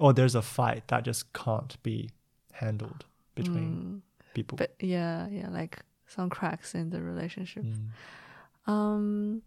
[0.00, 2.10] or there's a fight that just can't be
[2.52, 7.64] handled between mm, people But yeah, yeah, like some cracks in the relationship.
[7.64, 8.70] Mm.
[8.72, 9.42] Um,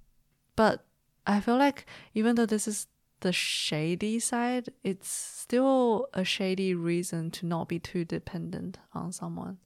[0.55, 0.85] but
[1.27, 2.87] I feel like even though this is
[3.21, 9.57] the shady side, it's still a shady reason to not be too dependent on someone.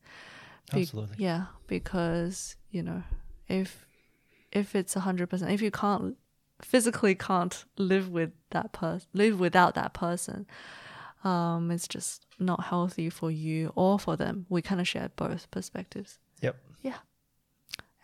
[0.74, 1.16] Be- Absolutely.
[1.18, 3.04] Yeah, because you know,
[3.48, 3.86] if
[4.52, 6.16] if it's a hundred percent, if you can't
[6.62, 10.46] physically can't live with that person, live without that person,
[11.24, 14.46] um, it's just not healthy for you or for them.
[14.50, 16.20] We kind of share both perspectives.
[16.42, 16.98] yep Yeah.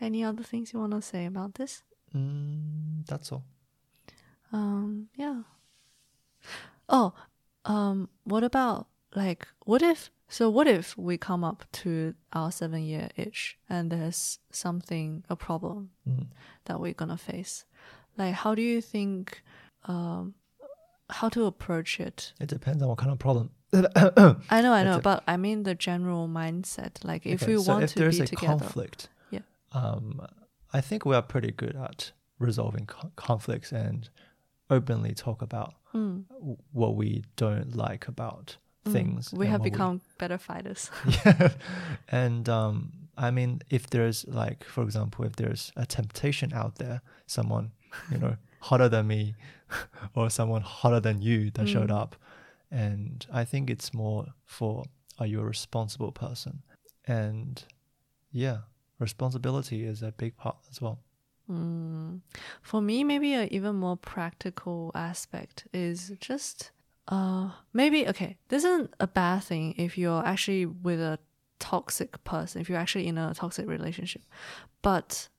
[0.02, 1.84] Any other things you want to say about this?
[2.16, 3.44] mm, that's all
[4.52, 5.42] Um, yeah.
[6.88, 7.14] Oh,
[7.66, 12.84] um, what about like what if so what if we come up to our seven
[12.84, 16.28] year itch and there's something a problem Mm.
[16.66, 17.66] that we're gonna face?
[18.18, 19.42] Like how do you think
[19.86, 20.34] um
[21.10, 22.34] how to approach it?
[22.40, 25.76] it depends on what kind of problem I know, I know, but I mean the
[25.76, 27.04] general mindset.
[27.04, 28.56] Like if Okay, we so want if to there's be a together.
[28.66, 29.40] conflict Yeah.
[29.74, 30.22] um
[30.74, 34.10] i think we are pretty good at resolving co- conflicts and
[34.70, 36.26] openly talk about Mm,
[36.74, 40.92] what we don't like about things we have become better fighters.
[41.08, 41.50] yeah
[42.10, 47.02] and um i mean if there's like for example if there's a temptation out there
[47.28, 47.72] someone
[48.12, 49.36] you know hotter than me
[50.16, 52.02] or someone hotter than you that showed Mm.
[52.02, 52.16] up
[52.72, 54.84] and i think it's more for
[55.20, 56.64] are you a responsible person
[57.06, 57.64] and
[58.32, 58.60] yeah
[59.00, 61.00] responsibility is a big part as well
[61.50, 62.22] Mm.
[62.64, 66.72] For me, maybe an even more practical aspect is just
[67.08, 68.38] uh maybe okay.
[68.48, 71.20] This isn't a bad thing if you're actually with a
[71.60, 74.24] toxic person, if you're actually in a toxic relationship.
[74.82, 75.30] But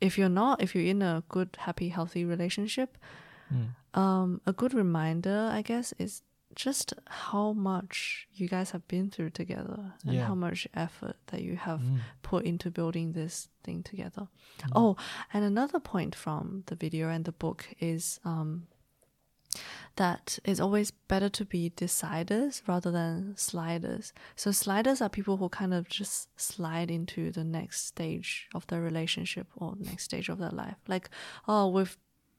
[0.00, 2.96] if you're not, if you're in a good, happy, healthy relationship,
[3.52, 3.68] Mm.
[3.94, 6.22] um, a good reminder, I guess, is
[6.54, 10.26] just how much you guys have been through together and Yeah.
[10.26, 12.00] how much effort that you have Mm.
[12.22, 14.28] put into building this thing together.
[14.74, 14.96] Oh,
[15.32, 18.66] and another point from the video and the book is um,
[19.96, 24.12] that it's always better to be deciders rather than sliders.
[24.34, 28.80] So sliders are people who kind of just slide into the next stage of their
[28.80, 30.76] relationship or next stage of their life.
[30.86, 31.10] Like,
[31.48, 31.96] oh, we've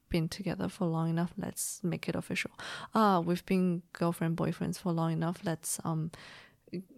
[0.10, 2.52] been together for long enough, let's make it official.
[2.96, 6.12] Ah, we've been girlfriend boyfriends for long enough, let's um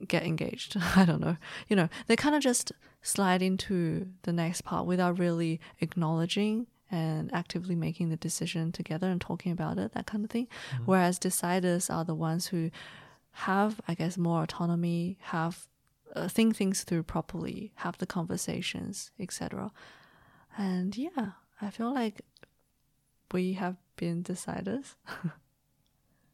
[0.07, 0.77] get engaged.
[0.95, 1.37] I don't know.
[1.67, 2.71] You know, they kind of just
[3.01, 9.21] slide into the next part without really acknowledging and actively making the decision together and
[9.21, 10.47] talking about it, that kind of thing.
[10.85, 12.71] Whereas deciders are the ones who
[13.31, 15.67] have, I guess, more autonomy, have
[16.15, 19.71] uh, think things through properly, have the conversations, etc.
[20.57, 22.21] And yeah, I feel like
[23.31, 24.95] we have been deciders.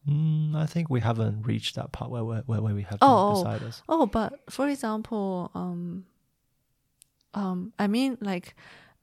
[0.07, 3.07] Mm, I think we haven't reached that part where where, where we have Oh,
[3.39, 3.43] oh.
[3.43, 3.81] been deciders.
[3.89, 6.05] Oh, but for example, um,
[7.33, 8.55] um, I mean, like,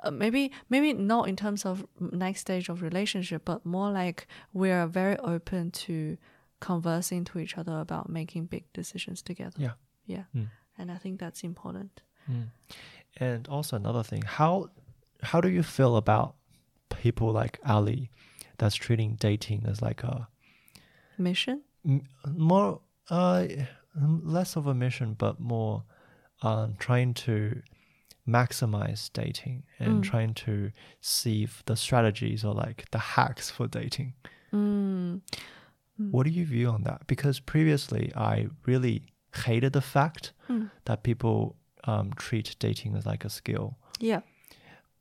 [0.04, 4.70] uh, maybe maybe not in terms of next stage of relationship, but more like we
[4.70, 6.16] are very open to
[6.60, 9.56] conversing to each other about making big decisions together.
[9.58, 9.72] Yeah.
[10.06, 10.48] yeah, Mm.
[10.78, 12.02] and I think that's important.
[12.30, 12.48] Mm.
[13.16, 14.70] And also another thing, how
[15.22, 16.34] how do you feel about
[17.02, 18.10] people like Ali
[18.58, 20.28] that's treating dating as like a
[21.18, 21.62] Mission.
[22.26, 22.80] more
[23.10, 23.46] uh
[24.34, 25.82] less of a mission but more
[26.42, 27.60] um trying to
[28.28, 30.03] maximize dating and Mm.
[30.03, 30.70] trying to
[31.01, 34.15] see if the strategies or like the hacks for dating
[34.53, 35.20] Mm.
[35.97, 39.03] what do you view on that because previously i really
[39.47, 40.70] hated the fact Mm.
[40.85, 44.20] that people um treat dating as like a skill Yeah,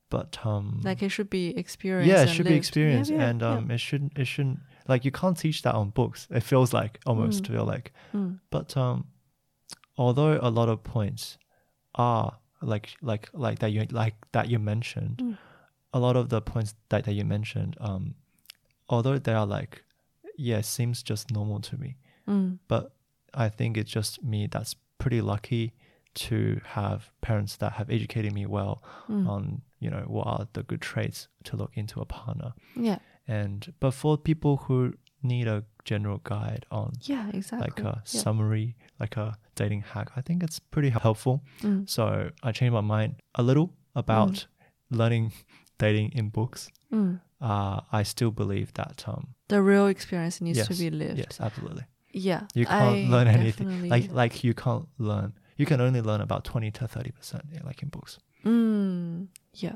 [0.09, 2.09] but um like it should be experienced.
[2.11, 2.57] yeah it should be lived.
[2.65, 3.49] experience Yeah, yeah, and yeah.
[3.57, 6.99] um it shouldn't it shouldn't like you can't teach that on books it feels like
[7.05, 7.47] almost Mm.
[7.53, 8.39] feel like Mm.
[8.49, 9.07] but um
[9.97, 11.37] although a lot of points
[11.95, 15.37] are like like like that you like that you mentioned Mm.
[15.93, 18.15] a lot of the points that, that you mentioned um
[18.89, 19.83] although they are like
[20.37, 21.97] yeah it seems just normal to me
[22.27, 22.59] Mm.
[22.67, 22.93] but
[23.33, 25.73] i think it's just me that's pretty lucky
[26.13, 29.27] to have parents that have educated me well Mm.
[29.27, 33.73] on you know what are the good traits to look into a partner yeah, and
[33.79, 34.93] but for people who
[35.23, 37.67] need a general guide on yeah, exactly.
[37.69, 38.21] like a yeah.
[38.21, 41.87] summary like a dating hack i think it's pretty helpful Mm.
[41.89, 44.47] so i changed my mind a little about
[44.89, 45.31] learning
[45.77, 47.19] dating in books Mm.
[47.41, 51.17] uh, i still believe that um The real experience needs to be lived.
[51.17, 55.79] yes absolutely Yeah, you can't I learn anything like like you can't learn you can
[55.81, 59.75] only learn about 20 to 30 percent yeah, like in books Mm, yeah.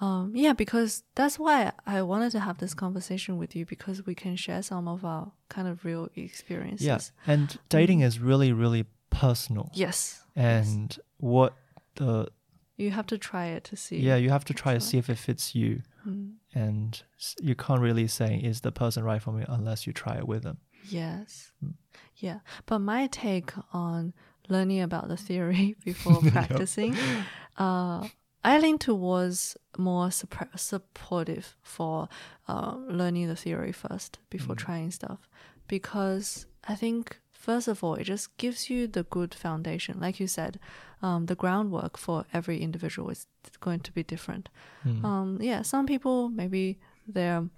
[0.00, 4.14] Um, yeah, because that's why I wanted to have this conversation with you because we
[4.14, 6.86] can share some of our kind of real experiences.
[6.86, 10.22] yeah and dating is really really personal Yes.
[10.36, 11.54] and what
[11.96, 12.28] the
[12.76, 13.98] You have to try it to see.
[13.98, 17.02] yeah you have to try to see if it fits you Mm, and
[17.42, 20.42] you can't really say is the person right for me unless you try it with
[20.44, 20.58] them
[20.88, 21.50] yes.
[21.64, 21.74] Mm.
[22.16, 22.38] Yeah.
[22.66, 24.12] But my take on
[24.48, 26.96] learning about the theory before practicing,
[27.56, 28.08] uh,
[28.44, 30.10] I lean towards more
[30.56, 32.08] supportive for
[32.46, 34.58] uh, learning the theory first before Mm.
[34.58, 35.28] trying stuff,
[35.66, 40.00] because I think first of all it just gives you the good foundation.
[40.00, 40.58] Like you said,
[41.02, 43.26] um, the groundwork for every individual is
[43.60, 44.48] going to be different.
[44.84, 45.04] Mm.
[45.04, 47.48] Um, yeah, some people maybe they're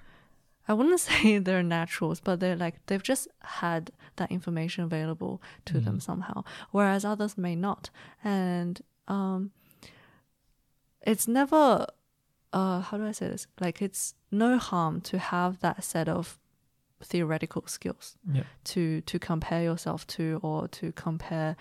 [0.69, 5.81] I wouldn't say they're naturals, but they're like they've just had that information available to
[5.81, 7.91] them somehow, whereas others may not.
[8.23, 9.51] And um,
[11.07, 11.87] it's never
[12.53, 13.47] uh, how do I say this?
[13.61, 16.39] Like it's no harm to have that set of
[17.03, 21.57] theoretical skills yeah to to compare yourself to or to compare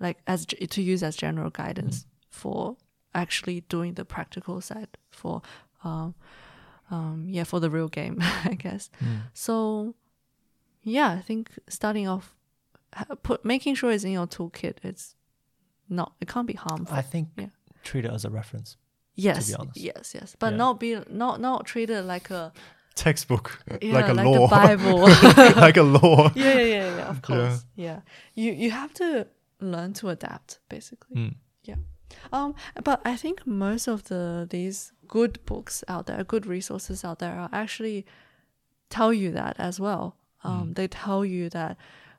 [0.00, 2.76] like as to use as general guidance for
[3.14, 5.40] actually doing the practical side for
[5.82, 6.14] um
[6.90, 9.22] um yeah for the real game i guess Mm.
[9.32, 9.94] so
[10.82, 12.36] yeah i think starting off
[13.22, 15.14] put making sure it's in your toolkit it's
[15.88, 17.46] not it can't be harmful i think Yeah.
[17.82, 18.76] treat it as a reference
[19.14, 20.56] yes yes yes but Yeah.
[20.56, 22.52] not be not not treated like a
[22.94, 24.98] Textbook, yeah, like a like law, bible
[25.56, 26.30] like a law.
[26.36, 27.64] yeah, yeah, yeah, yeah, of course.
[27.74, 28.00] Yeah.
[28.34, 29.26] You you have to
[29.60, 31.16] learn to adapt basically.
[31.16, 31.34] Mm.
[32.32, 37.18] Um but I think most of the these good books out there, good resources out
[37.18, 38.04] there are actually
[38.90, 40.16] tell you that as well.
[40.44, 41.76] Um they tell you that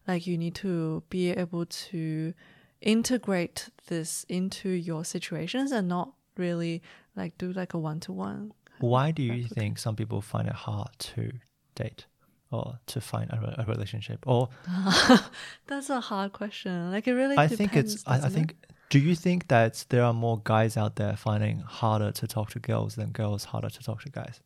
[0.07, 2.33] like you need to be able to
[2.81, 6.81] integrate this into your situations and not really
[7.15, 8.51] like do like a one to one.
[8.79, 11.31] why do you think some people find it hard to
[11.75, 12.05] date
[12.51, 14.49] or to find a, a relationship or
[15.67, 16.91] That's a hard question.
[16.91, 17.57] Like it really i depends.
[17.57, 18.31] think it's I, I it?
[18.31, 18.55] think
[18.89, 22.59] do you think that there are more guys out there finding harder to talk to
[22.59, 24.39] girls than girls harder to talk to guys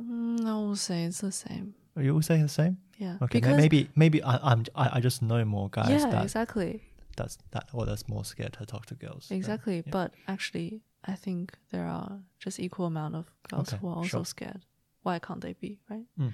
[0.00, 1.74] Mm, I will say it's the same.
[1.96, 2.78] Are you will say the same.
[2.96, 3.16] Yeah.
[3.20, 6.80] Okay, because maybe maybe I, I'm I, I just know more guys yeah, that exactly.
[7.16, 9.28] that's that or that's more scared to talk to girls.
[9.28, 9.76] than- Exactly.
[9.76, 9.90] yeah.
[9.90, 14.18] But actually, I think there are just equal amount of girls Okay, who are also
[14.18, 14.24] sure.
[14.24, 14.62] scared.
[15.02, 16.06] Why can't they be right?
[16.18, 16.32] Mm.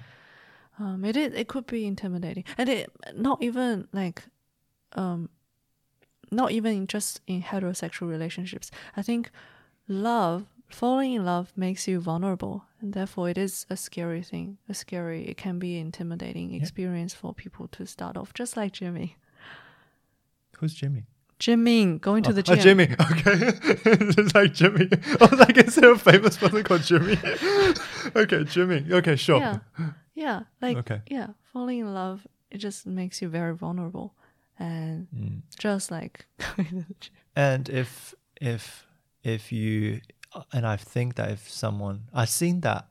[0.79, 1.33] Um, it is.
[1.33, 4.23] It could be intimidating, and it not even like,
[4.93, 5.29] um,
[6.31, 8.71] not even just in heterosexual relationships.
[8.95, 9.31] I think
[9.87, 14.57] love, falling in love, makes you vulnerable, and therefore it is a scary thing.
[14.69, 15.27] A scary.
[15.27, 19.17] It can be intimidating experience for people to start off, just like Jimmy.
[20.59, 21.05] Who's Jimmy?
[21.39, 22.59] Jimmy going to oh, the oh, gym.
[22.77, 22.95] Jimmy.
[23.11, 23.37] Okay.
[23.85, 24.89] it's like Jimmy.
[24.91, 27.17] I was like, is there a famous person called Jimmy?
[28.15, 28.85] okay, Jimmy.
[28.91, 29.39] Okay, sure.
[29.39, 29.59] yeah
[30.15, 31.01] yeah like Okay.
[31.07, 34.13] yeah falling in love it just makes you very vulnerable
[34.57, 35.41] and Mm.
[35.57, 36.25] just like
[36.57, 37.13] going to the gym.
[37.35, 38.85] And if if
[39.23, 40.01] if you
[40.51, 42.87] and I think that if someone I've seen that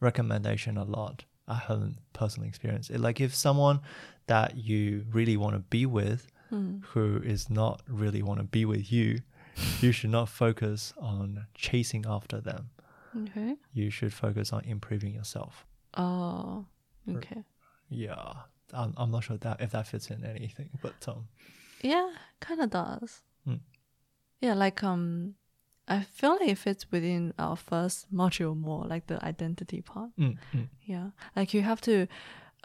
[0.00, 1.24] recommendation a lot.
[1.48, 3.00] I haven't personally experienced it.
[3.00, 3.80] Like if someone
[4.26, 6.80] that you really want to be with Hmm.
[6.92, 9.20] who is not really want to be with you,
[9.80, 12.68] you should not focus on chasing after them.
[13.22, 15.64] okay You should focus on improving yourself.
[15.96, 16.66] oh
[17.08, 17.42] okay
[17.88, 18.32] Yeah,
[18.72, 21.28] I'm, I'm not sure that if that fits in anything, but um,
[21.82, 22.08] yeah
[22.40, 23.60] kind of does Hmm.
[24.40, 25.34] yeah like um
[25.88, 30.36] i feel like it fits within our first module more like the identity part mm,
[30.54, 32.06] mm, yeah like you have to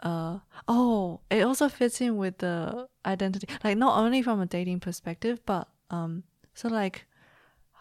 [0.00, 0.38] uh
[0.68, 5.40] oh it also fits in with the identity like not only from a dating perspective
[5.44, 6.22] but um
[6.54, 7.06] so like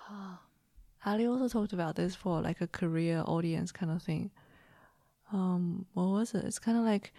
[1.06, 4.32] ali also talked about this for like a career audience kind of thing.
[5.32, 6.46] Um what was it?
[6.46, 7.14] It's kind of like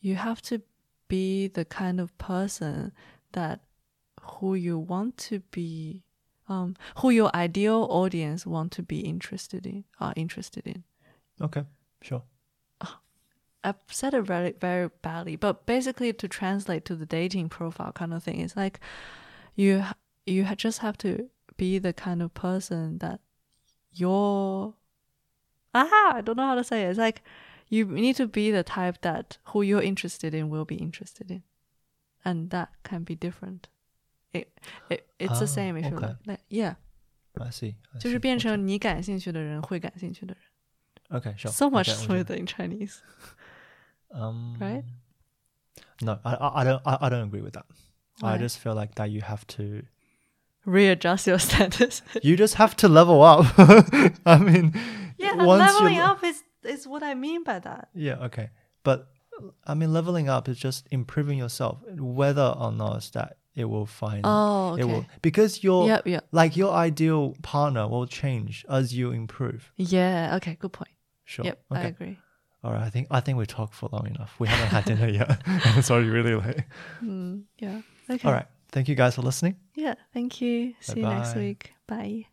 [0.00, 0.62] you have to
[1.08, 2.92] be the kind of person
[3.32, 3.60] that
[4.22, 6.02] who you want to be
[6.48, 10.84] um who your ideal audience want to be interested in are interested in.
[11.40, 11.64] Okay,
[12.02, 12.22] sure.
[13.62, 18.14] I've said it very very badly, but basically to translate to the dating profile kind
[18.14, 18.80] of thing, it's like
[19.54, 19.84] you
[20.26, 23.20] you just have to be the kind of person that
[23.92, 24.74] you're.
[25.74, 26.90] Ah, I don't know how to say it.
[26.90, 27.22] It's like
[27.68, 31.42] you need to be the type that who you're interested in will be interested in,
[32.24, 33.68] and that can be different.
[34.32, 34.58] It
[34.88, 36.06] it it's ah, the same if okay.
[36.06, 36.40] you like.
[36.48, 36.74] Yeah.
[37.40, 37.76] I see.
[37.98, 41.20] 就是变成你感兴趣的人会感兴趣的人。
[41.20, 41.50] Okay, sure.
[41.50, 42.98] So much smoother in Chinese.
[44.12, 44.84] Um, right?
[46.02, 46.82] No, I, I, I don't.
[46.86, 47.66] I, I don't agree with that.
[48.22, 49.82] I just feel like that you have to.
[50.66, 52.02] readjust your status.
[52.22, 53.46] You just have to level up.
[54.26, 54.74] I mean,
[55.16, 57.88] yeah, once you leveling le- up is is what I mean by that.
[57.94, 58.50] Yeah, okay.
[58.82, 59.08] But
[59.66, 64.22] I mean, leveling up is just improving yourself, whether or not that it will find
[64.24, 66.26] Oh, it will because your Yep, yep.
[66.30, 69.72] like your ideal partner will change as you improve.
[69.76, 70.92] Yeah, okay, good point.
[71.24, 71.44] Sure.
[71.46, 72.18] Yep, I agree.
[72.62, 72.82] All right.
[72.82, 74.34] I think I think we talked for long enough.
[74.38, 75.40] We haven't had dinner yet.
[75.76, 76.64] it's already really late.
[77.02, 77.80] Mm, yeah.
[78.08, 78.28] Okay.
[78.28, 78.46] All right.
[78.70, 79.56] Thank you guys for listening.
[79.74, 80.74] Yeah, thank you.
[80.80, 81.72] See you next week.
[81.86, 82.26] Bye.